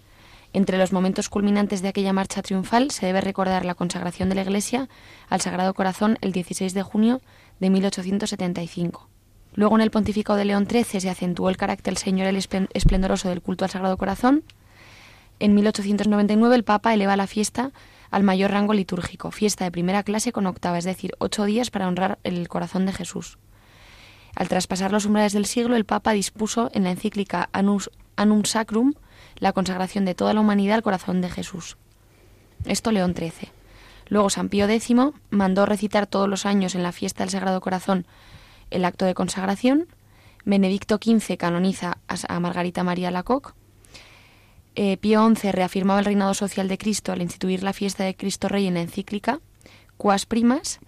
Entre 0.53 0.79
los 0.79 0.93
momentos 0.93 1.29
culminantes 1.29 1.81
de 1.81 1.89
aquella 1.89 2.13
marcha 2.13 2.43
triunfal 2.43 2.91
se 2.91 3.07
debe 3.07 3.21
recordar 3.21 3.65
la 3.65 3.77
consagración 3.77 4.29
de 4.29 4.35
la 4.35 4.43
Iglesia 4.43 4.89
al 5.29 5.41
Sagrado 5.41 5.75
Corazón 5.75 6.19
el 6.23 6.33
16 6.33 6.75
de 6.75 6.83
junio 6.83 7.21
de 7.61 7.71
1875. 7.71 9.09
Luego 9.55 9.77
en 9.77 9.83
el 9.83 9.93
pontificado 9.93 10.37
de 10.37 10.45
León 10.45 10.67
XIII 10.69 11.01
se 11.01 11.11
acentuó 11.11 11.51
el 11.51 11.57
carácter 11.57 11.97
señorial 11.97 12.37
esplendoroso 12.73 13.29
del 13.29 13.43
culto 13.43 13.65
al 13.65 13.71
Sagrado 13.71 13.97
Corazón. 13.97 14.43
En 15.39 15.55
1899 15.55 16.57
el 16.57 16.65
Papa 16.65 16.95
eleva 16.95 17.17
la 17.17 17.29
fiesta 17.29 17.71
al 18.11 18.23
mayor 18.23 18.51
rango 18.51 18.75
litúrgico, 18.75 19.31
fiesta 19.31 19.65
de 19.65 19.71
primera 19.71 20.03
clase 20.03 20.33
con 20.33 20.47
octava, 20.47 20.79
es 20.79 20.85
decir, 20.85 21.13
ocho 21.19 21.45
días 21.45 21.71
para 21.71 21.89
honrar 21.89 22.19
el 22.25 22.49
corazón 22.49 22.87
de 22.87 22.93
Jesús. 22.93 23.39
Al 24.35 24.49
traspasar 24.49 24.93
los 24.93 25.07
umbrales 25.07 25.33
del 25.33 25.47
siglo, 25.47 25.77
el 25.77 25.85
Papa 25.85 26.13
dispuso 26.13 26.71
en 26.73 26.85
la 26.85 26.91
encíclica 26.91 27.49
Anum 27.53 28.45
Sacrum 28.45 28.95
la 29.37 29.53
consagración 29.53 30.05
de 30.05 30.15
toda 30.15 30.35
la 30.35 30.41
humanidad 30.41 30.77
al 30.77 30.83
corazón 30.83 31.21
de 31.21 31.31
Jesús. 31.31 31.77
Esto 32.65 32.93
León 32.93 33.15
XIII. 33.17 33.51
Luego 34.09 34.29
San 34.29 34.49
Pío 34.49 34.69
X 34.69 34.97
mandó 35.31 35.67
recitar 35.67 36.07
todos 36.07 36.29
los 36.29 36.47
años 36.47 36.75
en 36.75 36.83
la 36.83 36.93
fiesta 36.93 37.23
del 37.23 37.31
Sagrado 37.31 37.61
Corazón 37.61 38.07
el 38.71 38.85
acto 38.85 39.05
de 39.05 39.15
consagración. 39.15 39.89
Benedicto 40.45 40.99
XV 41.03 41.37
canoniza 41.37 41.99
a 42.07 42.41
Margarita 42.41 42.83
María 42.83 43.11
Lacoque. 43.11 43.51
Eh, 44.77 44.97
Pío 44.97 45.29
XI 45.35 45.53
reafirmaba 45.53 45.99
el 45.99 46.05
reinado 46.05 46.35
social 46.35 46.69
de 46.69 46.79
Cristo 46.79 47.13
al 47.13 47.23
instituir 47.23 47.63
la 47.63 47.73
fiesta 47.73 48.05
de 48.05 48.15
Cristo 48.15 48.49
Rey 48.49 48.67
en 48.67 48.75
la 48.75 48.81
encíclica 48.81 49.41
Quas 49.97 50.27
Primas, 50.27 50.81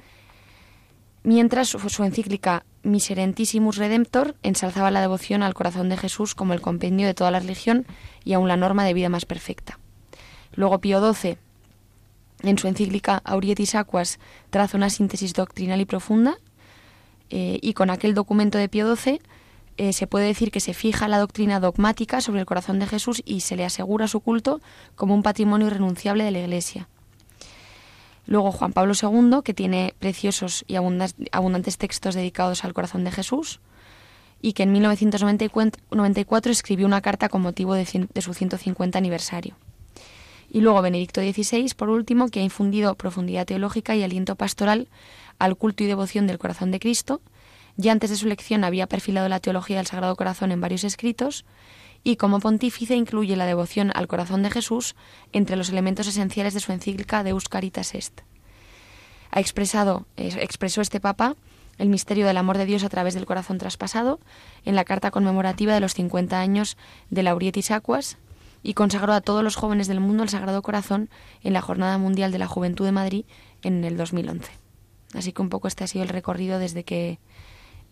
mientras 1.24 1.68
su, 1.68 2.04
encíclica 2.04 2.64
Miserentissimus 2.82 3.76
Redemptor 3.76 4.36
ensalzaba 4.42 4.90
la 4.90 5.00
devoción 5.00 5.42
al 5.42 5.54
corazón 5.54 5.88
de 5.88 5.96
Jesús 5.96 6.34
como 6.34 6.52
el 6.52 6.60
compendio 6.60 7.06
de 7.06 7.14
toda 7.14 7.30
la 7.30 7.40
religión 7.40 7.86
y 8.24 8.32
aún 8.32 8.48
la 8.48 8.56
norma 8.56 8.84
de 8.84 8.94
vida 8.94 9.08
más 9.08 9.26
perfecta. 9.26 9.78
Luego 10.54 10.80
Pío 10.80 11.12
XII, 11.12 11.36
en 12.42 12.58
su 12.58 12.68
encíclica 12.68 13.20
Aurietis 13.24 13.74
Aquas, 13.74 14.18
traza 14.50 14.76
una 14.76 14.90
síntesis 14.90 15.34
doctrinal 15.34 15.80
y 15.80 15.84
profunda, 15.84 16.38
eh, 17.30 17.58
y 17.62 17.72
con 17.72 17.88
aquel 17.88 18.14
documento 18.14 18.58
de 18.58 18.68
Pío 18.68 18.94
XII 18.94 19.20
eh, 19.76 19.92
se 19.92 20.06
puede 20.06 20.26
decir 20.26 20.50
que 20.50 20.60
se 20.60 20.74
fija 20.74 21.08
la 21.08 21.18
doctrina 21.18 21.60
dogmática 21.60 22.20
sobre 22.20 22.40
el 22.40 22.46
corazón 22.46 22.78
de 22.78 22.86
Jesús 22.86 23.22
y 23.24 23.40
se 23.40 23.56
le 23.56 23.64
asegura 23.64 24.08
su 24.08 24.20
culto 24.20 24.60
como 24.94 25.14
un 25.14 25.22
patrimonio 25.22 25.66
irrenunciable 25.66 26.24
de 26.24 26.30
la 26.30 26.40
Iglesia. 26.40 26.88
Luego 28.26 28.52
Juan 28.52 28.72
Pablo 28.72 28.94
II, 29.00 29.40
que 29.44 29.54
tiene 29.54 29.94
preciosos 29.98 30.64
y 30.68 30.76
abundantes 30.76 31.78
textos 31.78 32.14
dedicados 32.14 32.64
al 32.64 32.72
corazón 32.74 33.04
de 33.04 33.10
Jesús, 33.10 33.60
y 34.40 34.52
que 34.52 34.64
en 34.64 34.72
1994 34.72 36.52
escribió 36.52 36.86
una 36.86 37.00
carta 37.00 37.28
con 37.28 37.42
motivo 37.42 37.74
de, 37.74 38.08
de 38.12 38.22
su 38.22 38.34
150 38.34 38.98
aniversario. 38.98 39.56
Y 40.50 40.60
luego 40.60 40.82
Benedicto 40.82 41.20
XVI, 41.20 41.72
por 41.74 41.88
último, 41.88 42.28
que 42.28 42.40
ha 42.40 42.44
infundido 42.44 42.94
profundidad 42.94 43.46
teológica 43.46 43.96
y 43.96 44.02
aliento 44.02 44.34
pastoral 44.36 44.88
al 45.38 45.56
culto 45.56 45.82
y 45.82 45.86
devoción 45.86 46.26
del 46.26 46.38
corazón 46.38 46.70
de 46.70 46.78
Cristo, 46.78 47.22
ya 47.76 47.92
antes 47.92 48.10
de 48.10 48.16
su 48.16 48.26
elección 48.26 48.64
había 48.64 48.86
perfilado 48.86 49.28
la 49.28 49.40
teología 49.40 49.78
del 49.78 49.86
Sagrado 49.86 50.16
Corazón 50.16 50.52
en 50.52 50.60
varios 50.60 50.84
escritos 50.84 51.44
y 52.04 52.16
como 52.16 52.40
pontífice 52.40 52.96
incluye 52.96 53.36
la 53.36 53.46
devoción 53.46 53.92
al 53.94 54.08
corazón 54.08 54.42
de 54.42 54.50
Jesús 54.50 54.96
entre 55.32 55.56
los 55.56 55.68
elementos 55.68 56.06
esenciales 56.06 56.54
de 56.54 56.60
su 56.60 56.72
encíclica 56.72 57.22
Deus 57.22 57.48
Caritas 57.48 57.94
Est. 57.94 58.20
Ha 59.30 59.40
expresado, 59.40 60.06
expresó 60.16 60.80
este 60.80 61.00
Papa 61.00 61.36
el 61.78 61.88
misterio 61.88 62.26
del 62.26 62.36
amor 62.36 62.58
de 62.58 62.66
Dios 62.66 62.84
a 62.84 62.88
través 62.88 63.14
del 63.14 63.26
corazón 63.26 63.58
traspasado 63.58 64.20
en 64.64 64.74
la 64.74 64.84
carta 64.84 65.10
conmemorativa 65.10 65.72
de 65.72 65.80
los 65.80 65.94
50 65.94 66.38
años 66.38 66.76
de 67.10 67.22
Laurietis 67.22 67.70
Aquas 67.70 68.18
y 68.62 68.74
consagró 68.74 69.12
a 69.12 69.20
todos 69.20 69.42
los 69.42 69.56
jóvenes 69.56 69.88
del 69.88 70.00
mundo 70.00 70.22
el 70.22 70.28
Sagrado 70.28 70.62
Corazón 70.62 71.08
en 71.42 71.52
la 71.52 71.62
Jornada 71.62 71.98
Mundial 71.98 72.30
de 72.30 72.38
la 72.38 72.46
Juventud 72.46 72.84
de 72.84 72.92
Madrid 72.92 73.24
en 73.62 73.84
el 73.84 73.96
2011. 73.96 74.52
Así 75.14 75.32
que 75.32 75.42
un 75.42 75.48
poco 75.48 75.68
este 75.68 75.84
ha 75.84 75.86
sido 75.86 76.04
el 76.04 76.10
recorrido 76.10 76.58
desde 76.58 76.84
que 76.84 77.18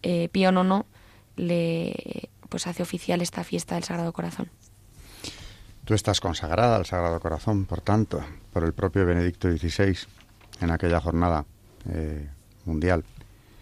eh, 0.03 0.29
Pío 0.31 0.51
IX 0.51 0.85
le 1.37 2.31
pues 2.49 2.67
hace 2.67 2.83
oficial 2.83 3.23
esta 3.23 3.45
fiesta 3.45 3.77
del 3.77 3.85
Sagrado 3.85 4.13
Corazón. 4.13 4.51
Tú 5.85 5.95
estás 5.95 6.21
consagrada 6.21 6.77
al 6.77 6.87
Sagrado 6.87 7.21
Corazón, 7.21 7.65
por 7.65 7.81
tanto, 7.81 8.23
por 8.53 8.65
el 8.65 8.73
propio 8.73 9.07
Benedicto 9.07 9.51
XVI 9.51 9.97
en 10.61 10.71
aquella 10.71 11.01
jornada 11.01 11.47
eh, 11.89 12.29
mundial. 12.65 13.05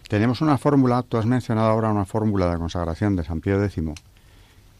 Tenemos 0.07 0.41
una 0.41 0.57
fórmula, 0.57 1.03
tú 1.03 1.17
has 1.17 1.25
mencionado 1.25 1.69
ahora 1.69 1.89
una 1.89 2.05
fórmula 2.05 2.49
de 2.51 2.57
consagración 2.57 3.15
de 3.15 3.23
San 3.23 3.41
Pío 3.41 3.63
X, 3.63 3.83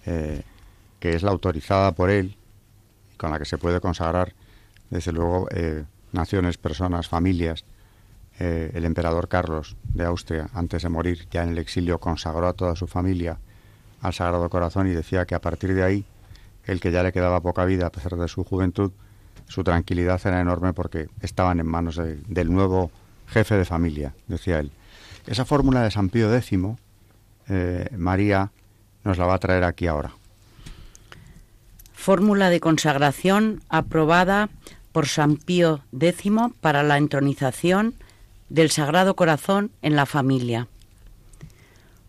eh, 0.05 0.41
que 0.99 1.15
es 1.15 1.21
la 1.21 1.31
autorizada 1.31 1.91
por 1.91 2.09
él 2.09 2.35
y 3.13 3.17
con 3.17 3.31
la 3.31 3.37
que 3.37 3.45
se 3.45 3.59
puede 3.59 3.79
consagrar, 3.79 4.33
desde 4.89 5.11
luego, 5.11 5.47
naciones, 6.11 6.57
personas, 6.57 7.07
familias, 7.07 7.63
eh, 8.39 8.71
el 8.73 8.85
emperador 8.85 9.27
Carlos 9.27 9.75
de 9.83 10.05
Austria, 10.05 10.49
antes 10.53 10.83
de 10.83 10.89
morir, 10.89 11.27
ya 11.29 11.43
en 11.43 11.49
el 11.49 11.57
exilio, 11.57 11.99
consagró 11.99 12.47
a 12.47 12.53
toda 12.53 12.75
su 12.77 12.87
familia 12.87 13.37
al 14.01 14.13
Sagrado 14.13 14.49
Corazón 14.49 14.87
y 14.87 14.91
decía 14.91 15.25
que 15.25 15.35
a 15.35 15.41
partir 15.41 15.73
de 15.73 15.83
ahí, 15.83 16.05
el 16.63 16.79
que 16.79 16.91
ya 16.91 17.03
le 17.03 17.11
quedaba 17.11 17.41
poca 17.41 17.65
vida 17.65 17.87
a 17.87 17.91
pesar 17.91 18.15
de 18.15 18.29
su 18.29 18.45
juventud, 18.45 18.93
su 19.47 19.63
tranquilidad 19.65 20.21
era 20.23 20.39
enorme 20.39 20.71
porque 20.71 21.09
estaban 21.21 21.59
en 21.59 21.67
manos 21.67 21.99
del 21.99 22.51
nuevo 22.51 22.91
jefe 23.27 23.55
de 23.55 23.65
familia, 23.65 24.13
decía 24.27 24.59
él. 24.59 24.71
Esa 25.27 25.43
fórmula 25.43 25.81
de 25.81 25.91
San 25.91 26.07
Pío 26.07 26.33
X, 26.33 26.59
eh, 27.49 27.89
María 27.97 28.51
nos 29.03 29.17
la 29.17 29.25
va 29.25 29.33
a 29.33 29.39
traer 29.39 29.65
aquí 29.65 29.87
ahora. 29.87 30.11
Fórmula 31.93 32.49
de 32.49 32.61
consagración 32.61 33.61
aprobada 33.67 34.49
por 34.93 35.07
San 35.07 35.35
Pío 35.35 35.81
X 35.91 36.31
para 36.61 36.83
la 36.83 36.97
entronización 36.97 37.95
del 38.49 38.71
Sagrado 38.71 39.15
Corazón 39.15 39.71
en 39.81 39.95
la 39.95 40.05
familia. 40.05 40.67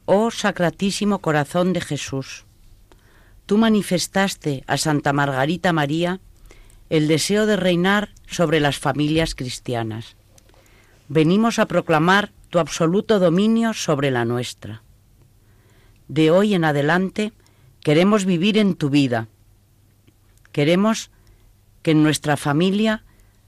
Oh 0.07 0.31
Sacratísimo 0.31 1.21
Corazón 1.21 1.73
de 1.73 1.81
Jesús, 1.81 2.45
tú 3.47 3.59
manifestaste 3.59 4.65
a 4.67 4.77
Santa 4.77 5.13
Margarita 5.13 5.73
María 5.73 6.21
el 6.89 7.07
deseo 7.07 7.47
de 7.47 7.57
reinar 7.57 8.11
sobre 8.27 8.59
las 8.59 8.79
familias 8.79 9.35
cristianas. 9.35 10.17
Venimos 11.09 11.59
a 11.59 11.67
proclamar 11.67 12.33
tu 12.51 12.59
absoluto 12.59 13.19
dominio 13.19 13.75
sobre 13.75 14.11
la 14.11 14.25
nuestra. 14.25 14.83
De 16.09 16.31
hoy 16.31 16.55
en 16.55 16.65
adelante 16.65 17.33
queremos 17.81 18.25
vivir 18.25 18.59
en 18.59 18.75
tu 18.75 18.91
vida. 18.91 19.29
Queremos 20.51 21.11
que 21.83 21.93
en 21.93 22.03
nuestra 22.03 22.37
familia 22.37 23.05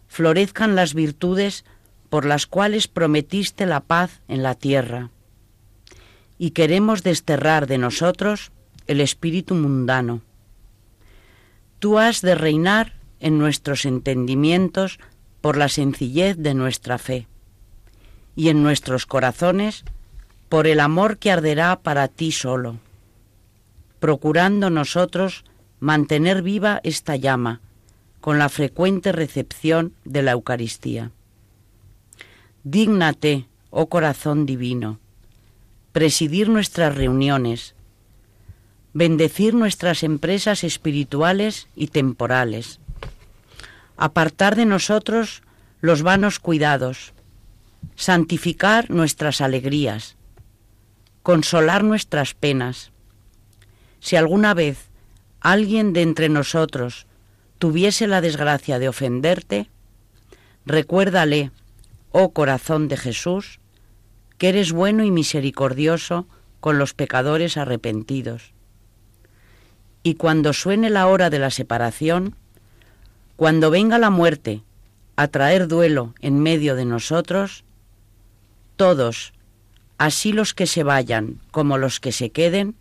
florezcan 0.06 0.76
las 0.76 0.94
virtudes 0.94 1.64
por 2.12 2.26
las 2.26 2.46
cuales 2.46 2.88
prometiste 2.88 3.64
la 3.64 3.80
paz 3.80 4.20
en 4.28 4.42
la 4.42 4.54
tierra. 4.54 5.08
Y 6.36 6.50
queremos 6.50 7.02
desterrar 7.02 7.66
de 7.66 7.78
nosotros 7.78 8.52
el 8.86 9.00
espíritu 9.00 9.54
mundano. 9.54 10.20
Tú 11.78 11.98
has 11.98 12.20
de 12.20 12.34
reinar 12.34 12.92
en 13.18 13.38
nuestros 13.38 13.86
entendimientos 13.86 14.98
por 15.40 15.56
la 15.56 15.70
sencillez 15.70 16.36
de 16.36 16.52
nuestra 16.52 16.98
fe, 16.98 17.28
y 18.36 18.50
en 18.50 18.62
nuestros 18.62 19.06
corazones 19.06 19.82
por 20.50 20.66
el 20.66 20.80
amor 20.80 21.16
que 21.16 21.30
arderá 21.30 21.80
para 21.80 22.08
ti 22.08 22.30
solo, 22.30 22.76
procurando 24.00 24.68
nosotros 24.68 25.44
mantener 25.80 26.42
viva 26.42 26.82
esta 26.84 27.16
llama 27.16 27.62
con 28.20 28.38
la 28.38 28.50
frecuente 28.50 29.12
recepción 29.12 29.94
de 30.04 30.20
la 30.20 30.32
Eucaristía. 30.32 31.10
Dígnate, 32.64 33.48
oh 33.70 33.88
corazón 33.88 34.46
divino, 34.46 35.00
presidir 35.90 36.48
nuestras 36.48 36.94
reuniones, 36.94 37.74
bendecir 38.92 39.52
nuestras 39.52 40.04
empresas 40.04 40.62
espirituales 40.62 41.66
y 41.74 41.88
temporales, 41.88 42.78
apartar 43.96 44.54
de 44.54 44.64
nosotros 44.64 45.42
los 45.80 46.02
vanos 46.02 46.38
cuidados, 46.38 47.14
santificar 47.96 48.90
nuestras 48.90 49.40
alegrías, 49.40 50.14
consolar 51.24 51.82
nuestras 51.82 52.34
penas. 52.34 52.92
Si 53.98 54.14
alguna 54.14 54.54
vez 54.54 54.88
alguien 55.40 55.92
de 55.92 56.02
entre 56.02 56.28
nosotros 56.28 57.08
tuviese 57.58 58.06
la 58.06 58.20
desgracia 58.20 58.78
de 58.78 58.88
ofenderte, 58.88 59.68
recuérdale 60.64 61.50
oh 62.12 62.32
corazón 62.32 62.88
de 62.88 62.96
Jesús, 62.96 63.58
que 64.38 64.50
eres 64.50 64.72
bueno 64.72 65.04
y 65.04 65.10
misericordioso 65.10 66.26
con 66.60 66.78
los 66.78 66.94
pecadores 66.94 67.56
arrepentidos. 67.56 68.52
Y 70.02 70.14
cuando 70.14 70.52
suene 70.52 70.90
la 70.90 71.06
hora 71.06 71.30
de 71.30 71.38
la 71.38 71.50
separación, 71.50 72.36
cuando 73.36 73.70
venga 73.70 73.98
la 73.98 74.10
muerte 74.10 74.62
a 75.16 75.28
traer 75.28 75.68
duelo 75.68 76.14
en 76.20 76.40
medio 76.40 76.74
de 76.76 76.84
nosotros, 76.84 77.64
todos, 78.76 79.32
así 79.98 80.32
los 80.32 80.54
que 80.54 80.66
se 80.66 80.82
vayan 80.82 81.40
como 81.50 81.78
los 81.78 82.00
que 82.00 82.12
se 82.12 82.30
queden, 82.30 82.74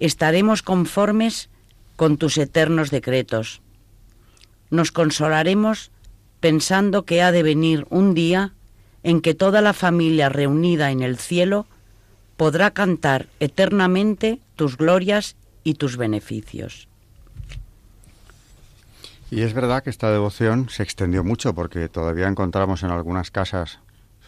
estaremos 0.00 0.62
conformes 0.62 1.48
con 1.96 2.16
tus 2.16 2.38
eternos 2.38 2.90
decretos. 2.90 3.62
Nos 4.70 4.92
consolaremos 4.92 5.90
pensando 6.40 7.04
que 7.04 7.22
ha 7.22 7.32
de 7.32 7.42
venir 7.42 7.86
un 7.90 8.14
día 8.14 8.52
en 9.02 9.20
que 9.20 9.34
toda 9.34 9.60
la 9.60 9.72
familia 9.72 10.28
reunida 10.28 10.90
en 10.90 11.02
el 11.02 11.16
cielo 11.18 11.66
podrá 12.36 12.72
cantar 12.72 13.28
eternamente 13.40 14.40
tus 14.56 14.76
glorias 14.76 15.36
y 15.64 15.74
tus 15.74 15.96
beneficios. 15.96 16.88
Y 19.30 19.42
es 19.42 19.54
verdad 19.54 19.82
que 19.82 19.90
esta 19.90 20.10
devoción 20.10 20.68
se 20.68 20.82
extendió 20.82 21.24
mucho 21.24 21.54
porque 21.54 21.88
todavía 21.88 22.28
encontramos 22.28 22.82
en 22.82 22.90
algunas 22.90 23.30
casas, 23.30 23.80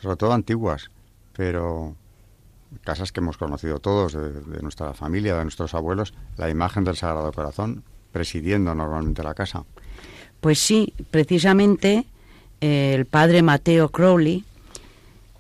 sobre 0.03 0.17
todo 0.17 0.33
antiguas, 0.33 0.91
pero 1.35 1.95
casas 2.83 3.13
que 3.13 3.21
hemos 3.21 3.39
conocido 3.39 3.79
todos, 3.79 4.13
de, 4.13 4.63
nuestra 4.63 4.95
familia, 4.95 5.37
de 5.37 5.45
nuestros 5.45 5.75
abuelos, 5.75 6.15
la 6.37 6.51
imagen 6.51 6.85
del 6.85 6.97
Sagrado 6.97 7.33
Corazón 7.33 7.85
presidiendo 8.13 8.75
normalmente 8.75 9.23
la 9.23 9.35
casa. 9.35 9.65
Pues 10.41 10.59
sí, 10.59 10.95
precisamente 11.11 12.05
eh, 12.61 12.95
el 12.95 13.07
padre 13.07 13.43
Mateo 13.43 13.89
Crowley 13.89 14.45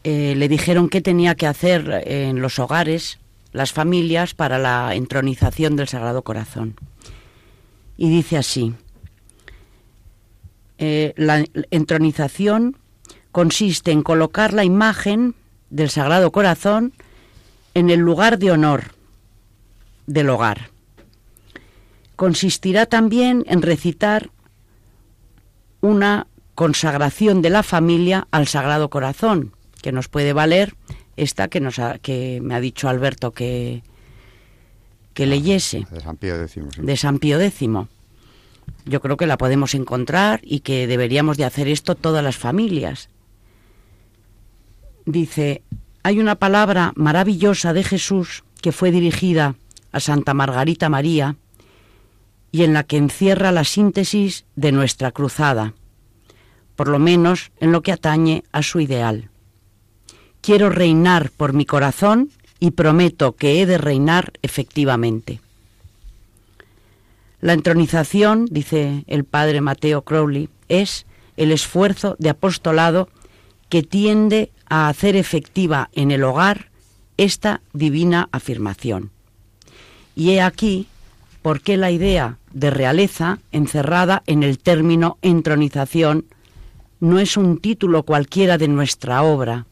eh, 0.05 0.35
le 0.37 0.49
dijeron 0.49 0.89
qué 0.89 1.01
tenía 1.01 1.35
que 1.35 1.47
hacer 1.47 2.03
en 2.07 2.41
los 2.41 2.59
hogares, 2.59 3.19
las 3.53 3.73
familias, 3.73 4.35
para 4.35 4.59
la 4.59 4.95
entronización 4.95 5.77
del 5.77 5.89
Sagrado 5.89 6.23
Corazón. 6.23 6.77
Y 7.97 8.09
dice 8.09 8.37
así, 8.37 8.75
eh, 10.79 11.13
la 11.17 11.45
entronización 11.71 12.77
consiste 13.33 13.91
en 13.91 14.03
colocar 14.03 14.53
la 14.53 14.65
imagen 14.65 15.35
del 15.71 15.91
Sagrado 15.91 16.31
Corazón 16.31 16.93
en 17.75 17.91
el 17.91 18.01
lugar 18.01 18.39
de 18.39 18.53
honor 18.53 18.95
del 20.07 20.31
hogar. 20.31 20.71
Consistirá 22.17 22.87
también 22.87 23.45
en 23.49 23.63
recitar 23.63 24.31
una 25.81 26.26
consagración 26.55 27.43
de 27.43 27.51
la 27.51 27.62
familia 27.62 28.26
al 28.31 28.49
Sagrado 28.49 28.91
Corazón, 28.91 29.53
que 29.81 29.93
nos 29.93 30.09
puede 30.09 30.33
valer 30.33 30.74
esta 31.16 31.49
que, 31.49 31.61
nos 31.61 31.79
ha, 31.79 31.99
que 31.99 32.41
me 32.43 32.55
ha 32.55 32.61
dicho 32.61 32.89
Alberto 32.89 33.33
que, 33.33 33.83
que 35.14 35.26
leyese. 35.26 35.87
De 35.91 36.01
San 36.01 36.16
Pío 36.16 36.41
X. 36.43 36.53
Sí. 36.53 36.83
De 36.83 36.97
San 36.97 37.18
Pío 37.18 37.41
X. 37.41 37.68
Yo 38.85 39.01
creo 39.01 39.16
que 39.16 39.26
la 39.26 39.39
podemos 39.39 39.74
encontrar 39.74 40.41
y 40.43 40.61
que 40.61 40.87
deberíamos 40.87 41.37
de 41.37 41.45
hacer 41.45 41.68
esto 41.68 41.95
todas 41.95 42.24
las 42.24 42.37
familias. 42.37 43.09
Dice, 45.05 45.62
hay 46.03 46.20
una 46.20 46.37
palabra 46.37 46.93
maravillosa 46.97 47.72
de 47.72 47.83
Jesús 47.83 48.45
que 48.61 48.72
fue 48.72 48.91
dirigida 48.91 49.57
a 49.93 50.01
Santa 50.01 50.35
Margarita 50.35 50.89
María 50.89 51.37
y 52.51 52.63
en 52.63 52.73
la 52.73 52.85
que 52.85 52.97
encierra 52.97 53.53
la 53.53 53.65
síntesis 53.65 54.45
de 54.57 54.73
nuestra 54.73 55.13
cruzada, 55.13 55.75
por 56.77 56.89
lo 56.89 56.99
menos 56.99 57.51
en 57.61 57.73
lo 57.73 57.83
que 57.83 57.93
atañe 57.93 58.45
a 58.53 58.63
su 58.63 58.81
ideal. 58.81 59.31
Quiero 60.41 60.71
reinar 60.71 61.31
por 61.31 61.53
mi 61.53 61.67
corazón 61.67 62.31
y 62.61 62.71
prometo 62.73 63.37
que 63.37 63.61
he 63.61 63.67
de 63.67 63.79
reinar 63.79 64.33
efectivamente. 64.43 65.41
La 67.41 67.53
entronización, 67.53 68.47
dice 68.51 69.05
el 69.07 69.25
padre 69.25 69.61
Mateo 69.61 70.03
Crowley, 70.03 70.49
es 70.69 71.07
el 71.37 71.53
esfuerzo 71.53 72.17
de 72.19 72.31
apostolado 72.31 73.09
que 73.69 73.83
tiende 73.83 74.51
a 74.69 74.89
hacer 74.89 75.15
efectiva 75.15 75.89
en 75.93 76.11
el 76.11 76.25
hogar 76.25 76.71
esta 77.17 77.61
divina 77.73 78.29
afirmación. 78.33 79.11
Y 80.17 80.31
he 80.31 80.43
aquí 80.43 80.89
por 81.43 81.61
qué 81.61 81.76
la 81.76 81.91
idea 81.91 82.39
de 82.53 82.70
realeza 82.70 83.39
encerrada 83.53 84.22
en 84.26 84.43
el 84.43 84.59
término 84.59 85.18
entronización 85.22 86.26
no 87.01 87.18
es 87.18 87.36
un 87.36 87.59
título 87.59 88.03
cualquiera 88.03 88.59
de 88.59 88.68
nuestra 88.68 89.22
obra. 89.22 89.66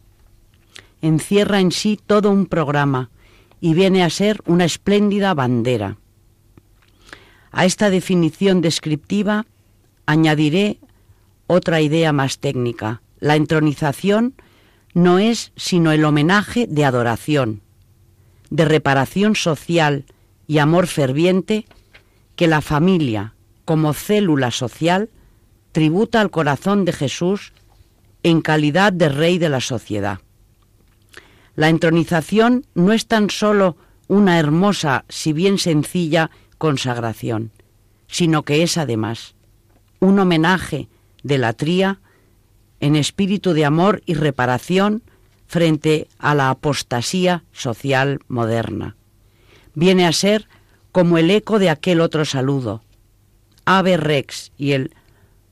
Encierra 1.03 1.61
en 1.61 1.73
sí 1.73 1.99
todo 2.07 2.31
un 2.31 2.47
programa 2.47 3.11
y 3.61 3.75
viene 3.75 4.05
a 4.05 4.11
ser 4.11 4.41
una 4.47 4.65
espléndida 4.65 5.35
bandera. 5.35 5.99
A 7.51 7.65
esta 7.65 7.91
definición 7.91 8.61
descriptiva 8.61 9.47
añadiré 10.05 10.79
otra 11.47 11.81
idea 11.81 12.13
más 12.13 12.39
técnica. 12.39 13.03
La 13.19 13.37
entronización 13.37 14.35
no 14.95 15.19
es 15.19 15.53
sino 15.57 15.93
el 15.93 16.05
homenaje 16.05 16.67
de 16.69 16.85
adoración, 16.85 17.63
de 18.51 18.65
reparación 18.65 19.35
social 19.35 20.05
y 20.47 20.59
amor 20.59 20.87
ferviente 20.87 21.67
que 22.37 22.47
la 22.47 22.61
familia, 22.61 23.35
como 23.65 23.95
célula 23.95 24.51
social, 24.51 25.11
tributa 25.73 26.21
al 26.21 26.31
corazón 26.31 26.85
de 26.85 26.93
Jesús 26.93 27.53
en 28.23 28.41
calidad 28.41 28.93
de 28.93 29.09
rey 29.09 29.39
de 29.39 29.49
la 29.49 29.61
sociedad. 29.61 30.21
La 31.55 31.69
entronización 31.69 32.67
no 32.75 32.93
es 32.93 33.07
tan 33.07 33.31
solo 33.31 33.77
una 34.09 34.39
hermosa, 34.39 35.05
si 35.09 35.33
bien 35.33 35.59
sencilla, 35.59 36.31
consagración, 36.59 37.51
sino 38.07 38.43
que 38.43 38.63
es 38.63 38.79
además 38.79 39.35
un 40.01 40.19
homenaje 40.19 40.89
de 41.23 41.39
la 41.39 41.53
tría 41.55 42.01
en 42.81 42.97
espíritu 42.97 43.53
de 43.53 43.65
amor 43.65 44.03
y 44.07 44.15
reparación 44.15 45.03
frente 45.47 46.09
a 46.19 46.35
la 46.35 46.51
apostasía 46.51 47.45
social 47.53 48.21
moderna. 48.29 48.97
Viene 49.77 50.07
a 50.07 50.13
ser 50.13 50.49
como 50.91 51.19
el 51.19 51.31
eco 51.31 51.59
de 51.59 51.69
aquel 51.69 52.01
otro 52.01 52.25
saludo, 52.25 52.83
Ave 53.67 53.99
Rex 53.99 54.51
y 54.57 54.73
el 54.73 54.95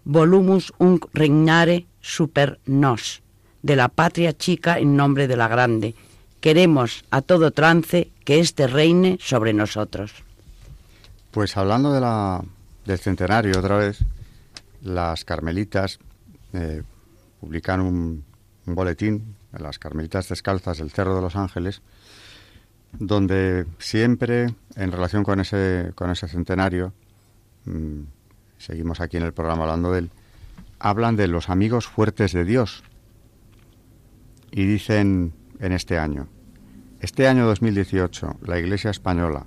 Volumus 0.05 0.73
unc 0.79 1.05
regnare 1.13 1.87
super 2.01 2.59
nos, 2.65 3.23
de 3.63 3.77
la 3.77 3.89
patria 3.89 4.33
chica 4.33 4.79
en 4.79 4.97
nombre 4.97 5.29
de 5.29 5.37
la 5.37 5.47
grande. 5.47 5.95
Queremos 6.41 7.05
a 7.11 7.21
todo 7.21 7.51
trance 7.51 8.13
que 8.25 8.41
éste 8.41 8.67
reine 8.67 9.19
sobre 9.21 9.53
nosotros. 9.53 10.13
Pues 11.31 11.59
hablando 11.59 11.93
de 11.93 12.01
la, 12.01 12.43
del 12.87 12.99
centenario 12.99 13.59
otra 13.59 13.77
vez, 13.77 13.99
las 14.83 15.27
carmelitas 15.27 15.99
eh, 16.55 16.83
publican 17.41 17.83
un, 17.83 18.25
un 18.65 18.75
boletín, 18.75 19.37
las 19.53 19.79
carmelitas 19.79 20.31
descalzas 20.31 20.79
del 20.79 20.91
Cerro 20.91 21.15
de 21.15 21.21
los 21.21 21.37
Ángeles, 21.37 21.83
donde 22.99 23.67
siempre, 23.79 24.55
en 24.77 24.93
relación 24.93 25.25
con 25.25 25.41
ese, 25.41 25.93
con 25.95 26.11
ese 26.11 26.29
centenario, 26.29 26.93
mmm, 27.65 28.03
seguimos 28.59 29.01
aquí 29.01 29.17
en 29.17 29.25
el 29.25 29.33
programa 29.33 29.65
hablando 29.65 29.93
de 29.93 30.01
él, 30.01 30.11
hablan 30.79 31.17
de 31.17 31.29
los 31.29 31.51
amigos 31.51 31.87
fuertes 31.87 32.33
de 32.33 32.45
Dios. 32.45 32.83
Y 34.51 34.67
dicen 34.67 35.33
en 35.59 35.73
este 35.73 35.99
año, 35.99 36.29
este 37.01 37.27
año 37.27 37.47
2018 37.47 38.39
la 38.43 38.59
Iglesia 38.59 38.91
española, 38.91 39.47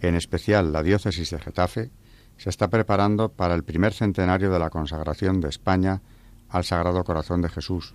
en 0.00 0.14
especial 0.14 0.72
la 0.72 0.82
diócesis 0.82 1.30
de 1.30 1.38
Getafe, 1.38 1.90
se 2.36 2.50
está 2.50 2.68
preparando 2.68 3.30
para 3.30 3.54
el 3.54 3.64
primer 3.64 3.92
centenario 3.92 4.50
de 4.50 4.58
la 4.58 4.70
consagración 4.70 5.40
de 5.40 5.48
España 5.48 6.00
al 6.48 6.64
Sagrado 6.64 7.04
Corazón 7.04 7.42
de 7.42 7.48
Jesús, 7.48 7.94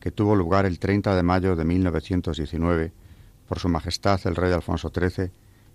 que 0.00 0.10
tuvo 0.10 0.34
lugar 0.34 0.66
el 0.66 0.78
30 0.78 1.14
de 1.14 1.22
mayo 1.22 1.54
de 1.54 1.64
1919 1.64 2.92
por 3.48 3.58
Su 3.58 3.68
Majestad 3.68 4.20
el 4.24 4.36
Rey 4.36 4.52
Alfonso 4.52 4.90
XIII 4.94 5.30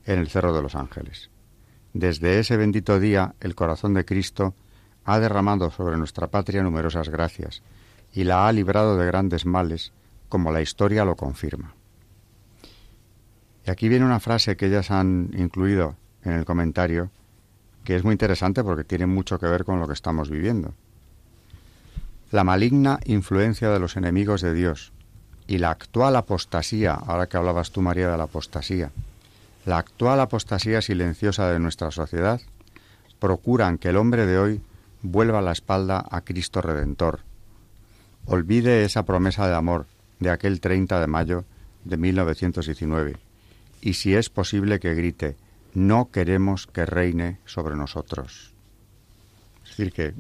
en 0.06 0.20
el 0.20 0.30
Cerro 0.30 0.54
de 0.54 0.62
los 0.62 0.76
Ángeles. 0.76 1.30
Desde 1.94 2.40
ese 2.40 2.58
bendito 2.58 3.00
día 3.00 3.36
el 3.40 3.56
corazón 3.56 3.94
de 3.94 4.06
Cristo 4.06 4.54
ha 5.06 5.20
derramado 5.20 5.72
sobre 5.72 5.98
nuestra 5.98 6.28
patria 6.28 6.64
numerosas 6.64 7.10
gracias 7.10 7.64
y 8.14 8.24
la 8.24 8.48
ha 8.48 8.52
librado 8.52 8.98
de 8.98 9.06
grandes 9.06 9.46
males, 9.46 9.92
como 10.30 10.52
la 10.52 10.62
historia 10.62 11.06
lo 11.06 11.16
confirma. 11.16 11.74
Y 13.66 13.72
aquí 13.72 13.90
viene 13.90 14.06
una 14.06 14.20
frase 14.20 14.56
que 14.56 14.68
ellas 14.68 14.92
han 14.92 15.32
incluido 15.38 15.96
en 16.24 16.34
el 16.34 16.46
comentario, 16.46 17.12
que 17.84 17.96
es 17.96 18.04
muy 18.04 18.14
interesante 18.14 18.64
porque 18.64 18.84
tiene 18.84 19.06
mucho 19.06 19.40
que 19.40 19.48
ver 19.48 19.64
con 19.64 19.80
lo 19.80 19.88
que 19.88 19.94
estamos 19.94 20.30
viviendo. 20.30 20.74
La 22.32 22.44
maligna 22.44 23.00
influencia 23.06 23.70
de 23.70 23.80
los 23.80 23.98
enemigos 23.98 24.42
de 24.42 24.54
Dios 24.54 24.94
y 25.50 25.58
la 25.58 25.72
actual 25.72 26.16
apostasía, 26.16 26.94
ahora 26.94 27.26
que 27.26 27.36
hablabas 27.36 27.72
tú 27.72 27.82
María 27.82 28.12
de 28.12 28.18
la 28.20 28.26
apostasía, 28.26 28.92
la 29.66 29.80
actual 29.80 30.20
apostasía 30.20 30.80
silenciosa 30.80 31.50
de 31.50 31.60
nuestra 31.60 31.90
sociedad 31.90 32.40
procuran 33.18 33.80
que 33.80 33.90
el 33.90 33.98
hombre 33.98 34.28
de 34.28 34.38
hoy 34.38 34.62
vuelva 35.02 35.42
la 35.42 35.52
espalda 35.52 36.06
a 36.12 36.22
Cristo 36.22 36.62
Redentor. 36.62 37.22
Olvide 38.28 38.86
esa 38.86 39.06
promesa 39.06 39.48
de 39.48 39.56
amor 39.56 39.88
de 40.20 40.30
aquel 40.30 40.62
30 40.62 41.00
de 41.02 41.08
mayo 41.08 41.46
de 41.84 41.98
1919 41.98 43.18
y 43.82 43.94
si 43.94 44.14
es 44.14 44.30
posible 44.30 44.80
que 44.80 44.94
grite, 44.94 45.36
no 45.74 46.12
queremos 46.12 46.68
que 46.68 46.86
reine 46.86 47.40
sobre 47.46 47.76
nosotros. 47.76 48.54
Es 49.64 49.70
decir, 49.72 49.94
que 49.94 50.14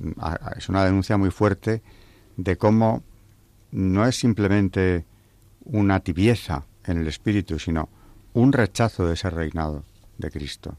es 0.57 0.69
una 0.69 0.85
denuncia 0.85 1.17
muy 1.17 1.29
fuerte 1.29 1.83
de 2.35 2.57
cómo 2.57 3.03
no 3.71 4.07
es 4.07 4.15
simplemente 4.15 5.05
una 5.63 5.99
tibieza 5.99 6.65
en 6.85 6.97
el 6.97 7.07
espíritu, 7.07 7.59
sino 7.59 7.89
un 8.33 8.53
rechazo 8.53 9.07
de 9.07 9.13
ese 9.13 9.29
reinado 9.29 9.83
de 10.17 10.31
Cristo. 10.31 10.77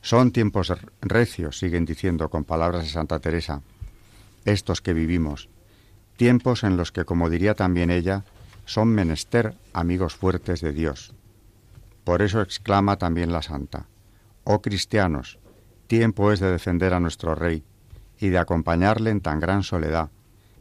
Son 0.00 0.32
tiempos 0.32 0.72
recios, 1.00 1.58
siguen 1.58 1.84
diciendo 1.84 2.28
con 2.28 2.44
palabras 2.44 2.84
de 2.84 2.90
Santa 2.90 3.20
Teresa, 3.20 3.62
estos 4.44 4.80
que 4.80 4.92
vivimos, 4.92 5.48
tiempos 6.16 6.64
en 6.64 6.76
los 6.76 6.90
que, 6.92 7.04
como 7.04 7.30
diría 7.30 7.54
también 7.54 7.90
ella, 7.90 8.24
son 8.64 8.88
menester 8.88 9.54
amigos 9.72 10.14
fuertes 10.14 10.60
de 10.60 10.72
Dios. 10.72 11.14
Por 12.04 12.22
eso 12.22 12.40
exclama 12.40 12.96
también 12.96 13.32
la 13.32 13.42
Santa, 13.42 13.86
Oh 14.44 14.60
cristianos, 14.60 15.38
tiempo 15.86 16.32
es 16.32 16.40
de 16.40 16.50
defender 16.50 16.94
a 16.94 17.00
nuestro 17.00 17.36
Rey 17.36 17.62
y 18.18 18.30
de 18.30 18.38
acompañarle 18.38 19.10
en 19.10 19.20
tan 19.20 19.38
gran 19.38 19.62
soledad, 19.62 20.10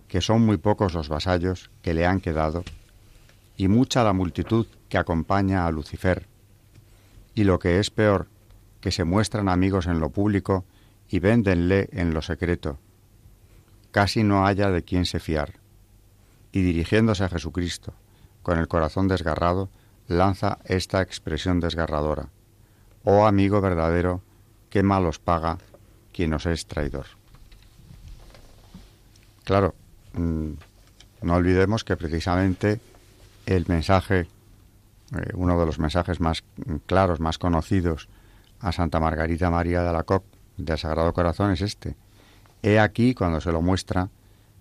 que 0.07 0.21
son 0.21 0.45
muy 0.45 0.57
pocos 0.57 0.93
los 0.93 1.09
vasallos 1.09 1.71
que 1.81 1.95
le 1.95 2.05
han 2.05 2.19
quedado, 2.19 2.63
y 3.62 3.68
mucha 3.68 4.03
la 4.03 4.12
multitud 4.12 4.66
que 4.89 4.97
acompaña 4.97 5.68
a 5.68 5.72
Lucifer, 5.72 6.26
y 7.36 7.43
lo 7.43 7.59
que 7.59 7.78
es 7.78 7.91
peor, 7.91 8.28
que 8.80 8.89
se 8.89 9.03
muestran 9.03 9.49
amigos 9.49 9.86
en 9.86 9.99
lo 9.99 10.09
público 10.09 10.66
y 11.07 11.20
véndenle 11.20 11.88
en 11.91 12.12
lo 12.16 12.24
secreto. 12.24 12.80
Casi 13.91 14.24
no 14.24 14.47
haya 14.47 14.72
de 14.72 14.82
quién 14.82 15.05
se 15.05 15.20
fiar. 15.20 15.59
Y 16.51 16.64
dirigiéndose 16.64 17.24
a 17.24 17.30
Jesucristo, 17.30 17.93
con 18.41 18.57
el 18.57 18.68
corazón 18.68 19.07
desgarrado, 19.07 19.70
lanza 20.07 20.57
esta 20.66 21.03
expresión 21.03 21.59
desgarradora. 21.59 22.30
Oh 23.03 23.28
amigo 23.28 23.62
verdadero, 23.62 24.24
qué 24.72 24.82
mal 24.82 25.05
os 25.05 25.20
paga 25.20 25.59
quien 26.12 26.34
os 26.34 26.47
es 26.47 26.66
traidor. 26.66 27.05
Claro, 29.43 29.76
mm, 30.14 30.49
no 31.22 31.36
olvidemos 31.36 31.84
que 31.84 31.95
precisamente 31.95 32.80
el 33.45 33.65
mensaje, 33.67 34.21
eh, 35.15 35.31
uno 35.33 35.59
de 35.59 35.65
los 35.65 35.79
mensajes 35.79 36.19
más 36.19 36.43
claros, 36.85 37.19
más 37.19 37.37
conocidos 37.37 38.09
a 38.59 38.71
Santa 38.71 38.99
Margarita 38.99 39.49
María 39.49 39.81
de 39.81 39.89
Alacoque 39.89 40.27
del 40.57 40.77
Sagrado 40.77 41.13
Corazón 41.13 41.51
es 41.51 41.61
este. 41.61 41.95
He 42.61 42.79
aquí 42.79 43.13
cuando 43.13 43.41
se 43.41 43.51
lo 43.51 43.61
muestra 43.61 44.09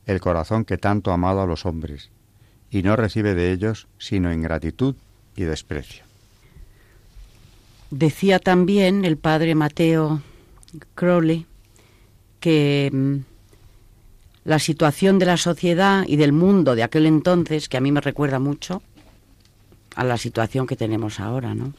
el 0.07 0.21
corazón 0.21 0.65
que 0.65 0.79
tanto 0.79 1.11
ha 1.11 1.15
amado 1.15 1.43
a 1.43 1.47
los 1.47 1.67
hombres, 1.67 2.11
y 2.71 2.83
no 2.83 2.97
recibe 2.97 3.35
de 3.35 3.53
ellos 3.53 3.89
sino 3.99 4.33
ingratitud 4.33 4.95
y 5.37 5.43
desprecio. 5.43 6.05
Decía 7.91 8.39
también 8.39 9.05
el 9.05 9.17
padre 9.17 9.55
Mateo 9.55 10.23
Crowley 10.95 11.47
que 12.39 12.91
mm, 12.93 13.30
la 14.45 14.59
situación 14.59 15.19
de 15.19 15.27
la 15.27 15.37
sociedad 15.37 16.05
y 16.07 16.17
del 16.17 16.33
mundo 16.33 16.75
de 16.75 16.83
aquel 16.83 17.07
entonces, 17.07 17.69
que 17.69 17.77
a 17.77 17.81
mí 17.81 17.93
me 17.93 18.01
recuerda 18.01 18.39
mucho 18.39 18.83
a 19.95 20.05
la 20.05 20.17
situación 20.17 20.67
que 20.67 20.77
tenemos 20.77 21.21
ahora, 21.21 21.55
¿no? 21.55 21.73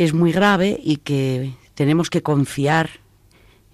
es 0.00 0.14
muy 0.14 0.32
grave 0.32 0.80
y 0.82 0.96
que 0.96 1.52
tenemos 1.74 2.08
que 2.08 2.22
confiar 2.22 2.88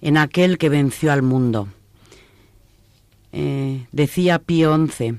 en 0.01 0.17
aquel 0.17 0.57
que 0.57 0.67
venció 0.67 1.13
al 1.13 1.21
mundo. 1.21 1.69
Eh, 3.31 3.85
decía 3.93 4.39
Pío 4.39 4.75
XI, 4.87 5.15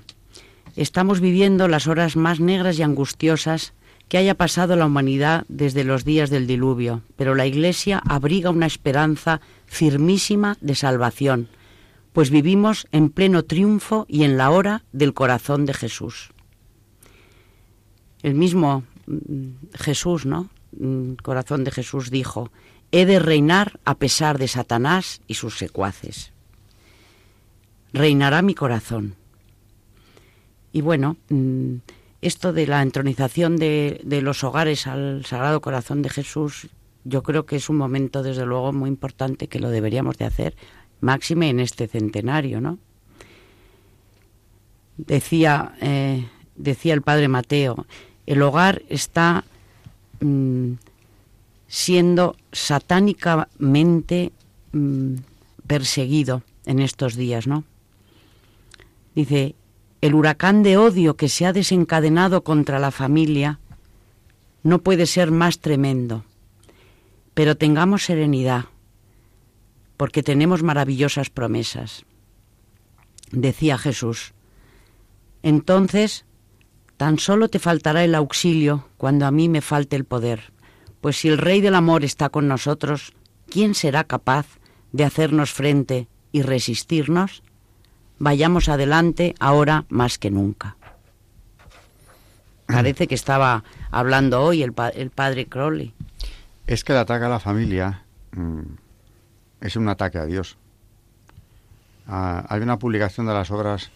estamos 0.77 1.21
viviendo 1.21 1.67
las 1.67 1.87
horas 1.87 2.17
más 2.17 2.41
negras 2.41 2.79
y 2.79 2.83
angustiosas 2.83 3.73
que 4.09 4.19
haya 4.19 4.35
pasado 4.35 4.77
la 4.77 4.85
humanidad 4.85 5.47
desde 5.49 5.83
los 5.83 6.05
días 6.05 6.29
del 6.29 6.47
diluvio, 6.47 7.01
pero 7.17 7.35
la 7.35 7.47
Iglesia 7.47 8.03
abriga 8.07 8.51
una 8.51 8.67
esperanza 8.67 9.41
firmísima 9.69 10.57
de 10.61 10.75
salvación, 10.75 11.49
pues 12.13 12.31
vivimos 12.31 12.89
en 12.91 13.11
pleno 13.11 13.45
triunfo 13.45 14.07
y 14.09 14.25
en 14.25 14.37
la 14.37 14.51
hora 14.51 14.85
del 14.93 15.15
corazón 15.15 15.67
de 15.67 15.75
Jesús. 15.75 16.31
El 18.23 18.35
mismo 18.35 18.83
mm, 19.07 19.51
Jesús, 19.75 20.27
¿no? 20.27 20.49
Mm, 20.73 21.15
corazón 21.23 21.65
de 21.65 21.71
Jesús 21.71 22.11
dijo, 22.11 22.51
he 22.91 23.07
de 23.07 23.19
reinar 23.19 23.79
a 23.85 23.95
pesar 23.97 24.39
de 24.39 24.49
Satanás 24.49 25.21
y 25.27 25.35
sus 25.35 25.59
secuaces. 25.59 26.33
Reinará 27.93 28.43
mi 28.43 28.55
corazón. 28.55 29.15
Y 30.73 30.81
bueno, 30.81 31.17
mm, 31.29 31.77
esto 32.21 32.53
de 32.53 32.67
la 32.67 32.83
entronización 32.83 33.57
de, 33.57 34.01
los 34.23 34.43
hogares 34.43 34.87
al 34.87 35.25
Sagrado 35.25 35.61
Corazón 35.61 36.03
de 36.03 36.09
Jesús, 36.09 36.69
yo 37.09 37.23
creo 37.23 37.47
que 37.47 37.57
es 37.57 37.69
un 37.69 37.77
momento, 37.77 38.23
desde 38.23 38.45
luego, 38.45 38.73
muy 38.73 38.89
importante 38.89 39.49
que 39.49 39.61
lo 39.61 39.71
deberíamos 39.71 40.19
de 40.19 40.27
hacer, 40.27 40.57
máxime 41.01 41.49
en 41.49 41.61
este 41.61 41.89
centenario, 41.89 42.61
¿no? 42.61 42.79
Decía, 44.97 45.75
eh, 45.81 46.29
decía 46.57 46.95
el 46.95 47.03
padre 47.03 47.29
Mateo, 47.29 47.87
el 48.27 48.43
hogar 48.43 48.83
está 48.89 49.45
Mm, 50.21 50.73
siendo 51.69 52.35
satánicamente 52.51 54.33
mm, 54.73 55.15
perseguido 55.67 56.43
en 56.65 56.81
estos 56.81 57.15
días, 57.15 57.47
¿no? 57.47 57.65
Dice, 59.15 59.55
el 60.01 60.15
huracán 60.15 60.63
de 60.63 60.77
odio 60.77 61.15
que 61.15 61.29
se 61.29 61.47
ha 61.47 61.53
desencadenado 61.53 62.43
contra 62.43 62.79
la 62.79 62.91
familia 62.91 63.61
no 64.63 64.79
puede 64.81 65.07
ser 65.07 65.31
más 65.31 65.59
tremendo, 65.61 66.25
pero 67.39 67.57
tengamos 67.57 68.03
serenidad, 68.03 68.65
porque 69.97 70.25
tenemos 70.25 70.65
maravillosas 70.65 71.31
promesas. 71.31 72.05
Decía 73.31 73.79
Jesús, 73.79 74.35
entonces 75.45 76.25
Tan 76.99 77.21
solo 77.21 77.49
te 77.49 77.61
faltará 77.61 78.03
el 78.03 78.17
auxilio 78.17 78.89
cuando 78.97 79.25
a 79.25 79.31
mí 79.31 79.49
me 79.49 79.61
falte 79.61 79.95
el 79.95 80.05
poder, 80.05 80.53
pues 81.01 81.17
si 81.17 81.29
el 81.29 81.39
Rey 81.39 81.61
del 81.61 81.77
Amor 81.77 82.03
está 82.03 82.29
con 82.29 82.49
nosotros, 82.49 83.13
¿quién 83.49 83.77
será 83.77 84.03
capaz 84.03 84.59
de 84.91 85.05
hacernos 85.05 85.53
frente 85.53 86.09
y 86.33 86.43
resistirnos? 86.43 87.45
Vayamos 88.19 88.69
adelante 88.69 89.37
ahora 89.39 89.85
más 89.91 90.19
que 90.19 90.33
nunca. 90.33 90.77
Parece 92.67 93.07
que 93.07 93.15
estaba 93.15 93.63
hablando 93.93 94.43
hoy 94.43 94.65
el, 94.65 94.73
padre 94.73 95.47
Crowley. 95.47 95.95
Es 96.69 96.85
que 96.85 96.93
el 96.93 96.99
ataque 96.99 97.25
a 97.25 97.31
la 97.31 97.41
familia 97.41 98.05
mm, 98.33 98.75
es 99.63 99.77
un 99.77 99.89
ataque 99.89 100.19
a 100.19 100.27
Dios. 100.27 100.59
Ah, 102.07 102.45
hay 102.47 102.61
una 102.61 102.79
publicación 102.79 103.27
de 103.27 103.33
las 103.33 103.51
obras 103.51 103.91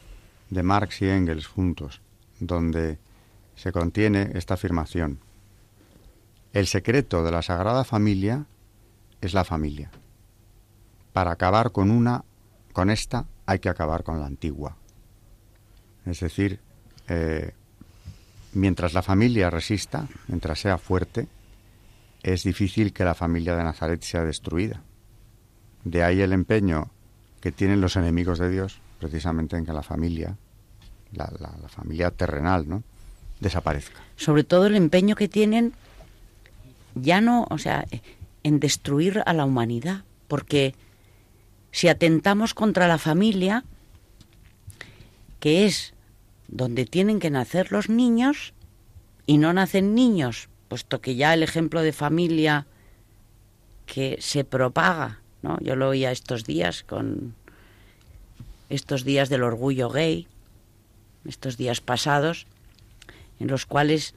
de 0.49 0.62
Marx 0.62 1.03
y 1.03 1.11
Engels 1.11 1.47
juntos 1.47 2.01
donde 2.41 2.99
se 3.57 3.73
contiene 3.73 4.31
esta 4.33 4.55
afirmación. 4.55 5.20
El 6.55 6.66
secreto 6.66 7.23
de 7.23 7.31
la 7.31 7.43
Sagrada 7.43 7.85
Familia 7.85 8.47
es 9.20 9.35
la 9.35 9.45
familia. 9.45 9.91
Para 11.12 11.33
acabar 11.33 11.73
con 11.73 11.91
una 11.91 12.25
con 12.73 12.89
esta 12.89 13.27
hay 13.45 13.59
que 13.59 13.68
acabar 13.68 14.03
con 14.03 14.18
la 14.18 14.25
antigua. 14.25 14.79
Es 16.07 16.20
decir, 16.20 16.59
eh, 17.07 17.53
mientras 18.55 18.95
la 18.95 19.03
familia 19.03 19.51
resista, 19.51 20.09
mientras 20.27 20.59
sea 20.59 20.79
fuerte, 20.79 21.29
es 22.23 22.45
difícil 22.45 22.93
que 22.93 23.05
la 23.05 23.14
familia 23.14 23.57
de 23.57 23.64
Nazaret 23.64 24.03
sea 24.03 24.25
destruida. 24.25 24.83
De 25.85 26.05
ahí 26.05 26.20
el 26.20 26.33
empeño 26.33 26.91
que 27.41 27.53
tienen 27.53 27.81
los 27.81 27.97
enemigos 27.97 28.39
de 28.39 28.51
Dios, 28.51 28.79
precisamente 29.01 29.57
en 29.57 29.66
que 29.66 29.73
la 29.73 29.83
familia, 29.83 30.37
la, 31.12 31.33
la 31.41 31.68
familia 31.68 32.11
terrenal, 32.11 32.68
¿no? 32.68 32.83
desaparezca. 33.41 34.01
Sobre 34.16 34.45
todo 34.45 34.66
el 34.66 34.77
empeño 34.77 35.16
que 35.16 35.29
tienen 35.29 35.75
ya 36.95 37.20
no, 37.20 37.47
o 37.51 37.59
sea, 37.59 37.87
en 38.43 38.61
destruir 38.61 39.23
a 39.27 39.33
la 39.33 39.45
humanidad, 39.45 40.05
porque 40.29 40.75
si 41.70 41.89
atentamos 41.89 42.55
contra 42.55 42.87
la 42.87 42.99
familia, 42.99 43.64
que 45.41 45.66
es 45.66 45.95
donde 46.49 46.85
tienen 46.85 47.18
que 47.18 47.31
nacer 47.31 47.73
los 47.73 47.89
niños, 47.89 48.55
y 49.27 49.39
no 49.39 49.53
nacen 49.53 49.95
niños, 49.95 50.49
puesto 50.73 51.03
que 51.03 51.16
ya 51.16 51.35
el 51.35 51.43
ejemplo 51.43 51.83
de 51.83 51.93
familia 51.93 52.66
que 53.85 54.16
se 54.23 54.43
propaga, 54.43 55.20
¿no? 55.43 55.59
Yo 55.61 55.77
lo 55.77 55.91
oía 55.91 56.11
estos 56.11 56.45
días 56.45 56.83
con 56.83 57.35
estos 58.70 59.05
días 59.05 59.29
del 59.29 59.43
orgullo 59.43 59.91
gay, 59.91 60.27
estos 61.27 61.59
días 61.59 61.83
pasados, 61.83 62.47
en 63.39 63.49
los 63.49 63.66
cuales 63.66 64.14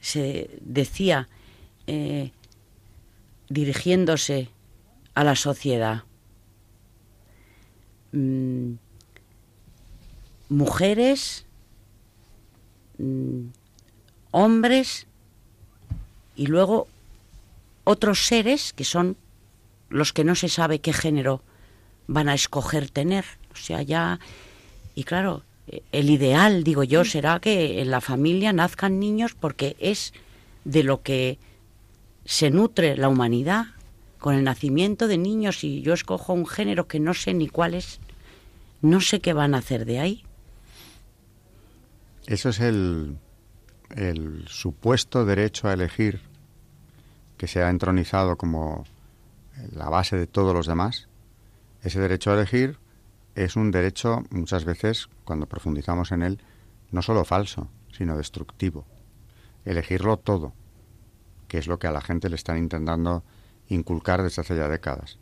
se 0.00 0.48
decía, 0.62 1.28
eh, 1.86 2.32
dirigiéndose 3.50 4.48
a 5.12 5.24
la 5.24 5.36
sociedad, 5.36 6.04
mm, 8.12 8.76
mujeres, 10.48 11.44
mm, 12.96 13.48
hombres 14.30 15.04
y 16.38 16.46
luego 16.46 16.86
otros 17.84 18.26
seres 18.26 18.72
que 18.72 18.84
son 18.84 19.16
los 19.90 20.12
que 20.12 20.24
no 20.24 20.34
se 20.34 20.48
sabe 20.48 20.78
qué 20.78 20.92
género 20.92 21.42
van 22.06 22.28
a 22.28 22.34
escoger 22.34 22.88
tener. 22.88 23.24
O 23.52 23.56
sea, 23.56 23.82
ya... 23.82 24.20
Y 24.94 25.04
claro, 25.04 25.42
el 25.90 26.10
ideal, 26.10 26.62
digo 26.62 26.84
yo, 26.84 27.04
será 27.04 27.40
que 27.40 27.82
en 27.82 27.90
la 27.90 28.00
familia 28.00 28.52
nazcan 28.52 29.00
niños 29.00 29.34
porque 29.34 29.76
es 29.80 30.12
de 30.64 30.84
lo 30.84 31.02
que 31.02 31.38
se 32.24 32.50
nutre 32.50 32.96
la 32.96 33.08
humanidad 33.08 33.66
con 34.18 34.34
el 34.34 34.44
nacimiento 34.44 35.08
de 35.08 35.18
niños 35.18 35.64
y 35.64 35.82
yo 35.82 35.92
escojo 35.92 36.32
un 36.34 36.46
género 36.46 36.86
que 36.86 37.00
no 37.00 37.14
sé 37.14 37.34
ni 37.34 37.48
cuál 37.48 37.74
es, 37.74 38.00
no 38.80 39.00
sé 39.00 39.20
qué 39.20 39.32
van 39.32 39.54
a 39.54 39.58
hacer 39.58 39.86
de 39.86 39.98
ahí. 39.98 40.24
Eso 42.26 42.50
es 42.50 42.60
el, 42.60 43.16
el 43.96 44.44
supuesto 44.48 45.24
derecho 45.24 45.68
a 45.68 45.72
elegir 45.72 46.27
que 47.38 47.46
se 47.46 47.62
ha 47.62 47.70
entronizado 47.70 48.36
como 48.36 48.84
la 49.72 49.88
base 49.88 50.16
de 50.16 50.26
todos 50.26 50.54
los 50.54 50.66
demás. 50.66 51.08
Ese 51.82 52.00
derecho 52.00 52.30
a 52.30 52.34
elegir 52.34 52.78
es 53.34 53.56
un 53.56 53.70
derecho 53.70 54.24
muchas 54.30 54.64
veces, 54.64 55.08
cuando 55.24 55.46
profundizamos 55.46 56.12
en 56.12 56.22
él, 56.22 56.42
no 56.90 57.02
solo 57.02 57.24
falso, 57.24 57.70
sino 57.92 58.16
destructivo. 58.16 58.84
Elegirlo 59.64 60.18
todo, 60.18 60.52
que 61.46 61.58
es 61.58 61.66
lo 61.66 61.78
que 61.78 61.86
a 61.86 61.92
la 61.92 62.00
gente 62.00 62.28
le 62.28 62.36
están 62.36 62.58
intentando 62.58 63.22
inculcar 63.68 64.22
desde 64.22 64.42
hace 64.42 64.56
ya 64.56 64.68
décadas. 64.68 65.18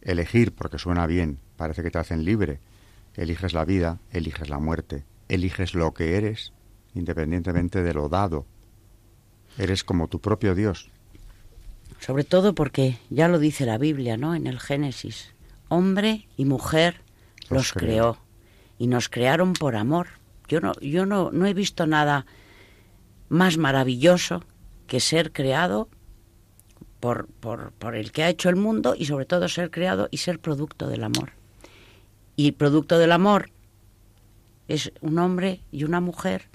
Elegir 0.00 0.54
porque 0.54 0.78
suena 0.78 1.06
bien, 1.06 1.38
parece 1.56 1.82
que 1.82 1.90
te 1.90 1.98
hacen 1.98 2.24
libre. 2.24 2.60
Eliges 3.14 3.52
la 3.52 3.64
vida, 3.64 3.98
eliges 4.10 4.48
la 4.48 4.58
muerte, 4.58 5.04
eliges 5.28 5.74
lo 5.74 5.92
que 5.92 6.16
eres, 6.16 6.52
independientemente 6.94 7.82
de 7.82 7.92
lo 7.92 8.08
dado. 8.08 8.46
Eres 9.58 9.84
como 9.84 10.08
tu 10.08 10.20
propio 10.20 10.54
Dios. 10.54 10.90
Sobre 12.00 12.24
todo 12.24 12.54
porque 12.54 12.98
ya 13.10 13.28
lo 13.28 13.38
dice 13.38 13.66
la 13.66 13.78
Biblia, 13.78 14.16
¿no? 14.16 14.34
En 14.34 14.46
el 14.46 14.58
Génesis. 14.58 15.34
Hombre 15.68 16.26
y 16.36 16.46
mujer 16.46 17.02
los, 17.50 17.72
creó. 17.72 18.18
y 18.78 18.86
nos 18.86 19.08
crearon 19.08 19.52
por 19.52 19.76
amor. 19.76 20.08
Yo 20.48 20.60
no, 20.60 20.72
yo 20.80 21.04
no, 21.04 21.30
no 21.30 21.46
he 21.46 21.54
visto 21.54 21.86
nada 21.86 22.26
más 23.28 23.58
maravilloso 23.58 24.42
que 24.86 24.98
ser 24.98 25.30
creado 25.30 25.88
por, 27.00 27.28
por, 27.28 27.72
por, 27.72 27.94
el 27.94 28.12
que 28.12 28.24
ha 28.24 28.28
hecho 28.30 28.48
el 28.48 28.56
mundo 28.56 28.94
y 28.96 29.04
sobre 29.04 29.26
todo 29.26 29.48
ser 29.48 29.70
creado 29.70 30.08
y 30.10 30.16
ser 30.16 30.40
producto 30.40 30.88
del 30.88 31.04
amor. 31.04 31.32
Y 32.34 32.52
producto 32.52 32.98
del 32.98 33.12
amor 33.12 33.50
es 34.68 34.90
un 35.02 35.18
hombre 35.18 35.60
y 35.70 35.84
una 35.84 36.00
mujer 36.00 36.48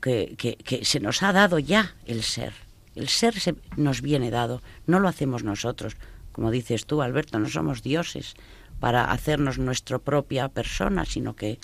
que, 0.00 0.36
que, 0.38 0.56
que 0.56 0.84
se 0.84 1.00
nos 1.00 1.22
ha 1.22 1.32
dado 1.32 1.58
ya 1.58 1.96
el 2.06 2.22
ser. 2.22 2.67
El 2.98 3.08
ser 3.08 3.38
se 3.38 3.54
nos 3.76 4.02
viene 4.02 4.30
dado, 4.32 4.60
no 4.88 4.98
lo 4.98 5.06
hacemos 5.06 5.44
nosotros. 5.44 5.96
Como 6.32 6.50
dices 6.50 6.84
tú, 6.84 7.00
Alberto, 7.00 7.38
no 7.38 7.48
somos 7.48 7.84
dioses, 7.84 8.34
para 8.80 9.12
hacernos 9.12 9.58
nuestra 9.58 10.00
propia 10.00 10.48
persona, 10.48 11.04
sino 11.04 11.36
que, 11.36 11.60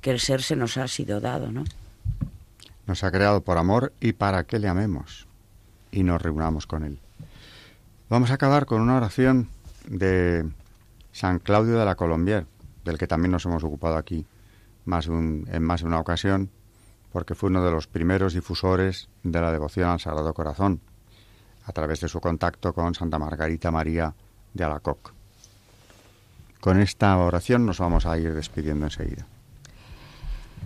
que 0.00 0.10
el 0.10 0.18
ser 0.18 0.40
se 0.42 0.56
nos 0.56 0.78
ha 0.78 0.88
sido 0.88 1.20
dado, 1.20 1.52
¿no? 1.52 1.64
Nos 2.86 3.04
ha 3.04 3.10
creado 3.10 3.42
por 3.42 3.58
amor 3.58 3.92
y 4.00 4.14
para 4.14 4.44
que 4.44 4.58
le 4.58 4.68
amemos 4.68 5.26
y 5.92 6.04
nos 6.04 6.22
reunamos 6.22 6.66
con 6.66 6.84
él. 6.84 6.98
Vamos 8.08 8.30
a 8.30 8.34
acabar 8.34 8.64
con 8.64 8.80
una 8.80 8.96
oración 8.96 9.48
de 9.86 10.48
San 11.12 11.38
Claudio 11.38 11.78
de 11.78 11.84
la 11.84 11.96
Colombier, 11.96 12.46
del 12.86 12.96
que 12.96 13.06
también 13.06 13.32
nos 13.32 13.44
hemos 13.44 13.62
ocupado 13.62 13.96
aquí 13.96 14.24
más 14.86 15.06
en 15.06 15.62
más 15.62 15.82
de 15.82 15.86
una 15.86 16.00
ocasión, 16.00 16.50
porque 17.12 17.34
fue 17.34 17.50
uno 17.50 17.64
de 17.64 17.70
los 17.70 17.86
primeros 17.86 18.34
difusores 18.34 19.08
de 19.22 19.40
la 19.40 19.52
devoción 19.52 19.90
al 19.90 20.00
Sagrado 20.00 20.32
Corazón, 20.34 20.80
a 21.64 21.72
través 21.72 22.00
de 22.00 22.08
su 22.08 22.20
contacto 22.20 22.72
con 22.72 22.94
Santa 22.94 23.18
Margarita 23.18 23.70
María 23.70 24.14
de 24.54 24.64
Alacoc. 24.64 25.12
Con 26.60 26.80
esta 26.80 27.16
oración 27.16 27.64
nos 27.66 27.78
vamos 27.78 28.06
a 28.06 28.18
ir 28.18 28.34
despidiendo 28.34 28.86
enseguida. 28.86 29.26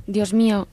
Dios 0.07 0.35
mío, 0.35 0.67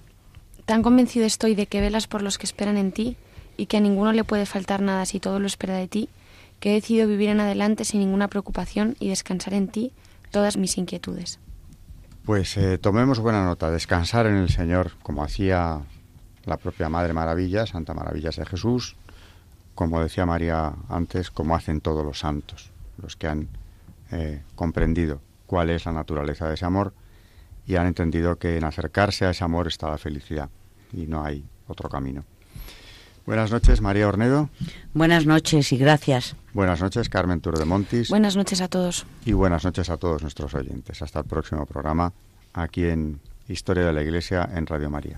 tan 0.65 0.81
convencido 0.81 1.25
estoy 1.25 1.55
de 1.55 1.67
que 1.67 1.81
velas 1.81 2.07
por 2.07 2.21
los 2.21 2.37
que 2.37 2.45
esperan 2.45 2.77
en 2.77 2.91
ti 2.91 3.17
y 3.55 3.67
que 3.67 3.77
a 3.77 3.81
ninguno 3.81 4.11
le 4.13 4.23
puede 4.23 4.45
faltar 4.45 4.81
nada 4.81 5.05
si 5.05 5.19
todo 5.19 5.39
lo 5.39 5.47
espera 5.47 5.75
de 5.75 5.87
ti, 5.87 6.09
que 6.59 6.71
he 6.71 6.73
decidido 6.73 7.07
vivir 7.07 7.29
en 7.29 7.39
adelante 7.39 7.85
sin 7.85 7.99
ninguna 7.99 8.27
preocupación 8.27 8.95
y 8.99 9.09
descansar 9.09 9.53
en 9.53 9.67
ti 9.67 9.91
todas 10.31 10.57
mis 10.57 10.77
inquietudes. 10.77 11.39
Pues 12.25 12.55
eh, 12.57 12.77
tomemos 12.77 13.19
buena 13.19 13.43
nota, 13.43 13.71
descansar 13.71 14.27
en 14.27 14.35
el 14.35 14.49
Señor, 14.49 14.91
como 15.01 15.23
hacía 15.23 15.81
la 16.45 16.57
propia 16.57 16.87
Madre 16.87 17.13
Maravilla, 17.13 17.65
Santa 17.65 17.95
Maravillas 17.95 18.35
de 18.35 18.45
Jesús, 18.45 18.95
como 19.73 20.01
decía 20.01 20.27
María 20.27 20.73
antes, 20.87 21.31
como 21.31 21.55
hacen 21.55 21.81
todos 21.81 22.05
los 22.05 22.19
santos, 22.19 22.71
los 23.01 23.15
que 23.15 23.27
han 23.27 23.47
eh, 24.11 24.43
comprendido 24.55 25.19
cuál 25.47 25.71
es 25.71 25.85
la 25.85 25.93
naturaleza 25.93 26.47
de 26.47 26.53
ese 26.53 26.65
amor 26.65 26.93
y 27.65 27.75
han 27.75 27.87
entendido 27.87 28.37
que 28.37 28.55
en 28.55 28.65
acercarse 28.65 29.25
a 29.25 29.31
ese 29.31 29.43
amor 29.43 29.67
está 29.67 29.89
la 29.89 29.97
felicidad 29.97 30.49
y 30.93 31.07
no 31.07 31.23
hay 31.23 31.43
otro 31.67 31.89
camino. 31.89 32.23
Buenas 33.25 33.51
noches, 33.51 33.81
María 33.81 34.07
Ornedo. 34.07 34.49
Buenas 34.93 35.25
noches 35.25 35.71
y 35.71 35.77
gracias. 35.77 36.35
Buenas 36.53 36.81
noches, 36.81 37.07
Carmen 37.09 37.39
Tour 37.39 37.57
de 37.57 37.65
Montis. 37.65 38.09
Buenas 38.09 38.35
noches 38.35 38.61
a 38.61 38.67
todos. 38.67 39.05
Y 39.25 39.33
buenas 39.33 39.63
noches 39.63 39.89
a 39.89 39.97
todos 39.97 40.21
nuestros 40.21 40.53
oyentes. 40.53 41.01
Hasta 41.01 41.19
el 41.19 41.25
próximo 41.25 41.65
programa 41.65 42.11
aquí 42.53 42.85
en 42.85 43.19
Historia 43.47 43.85
de 43.85 43.93
la 43.93 44.01
Iglesia 44.01 44.49
en 44.53 44.65
Radio 44.65 44.89
María. 44.89 45.17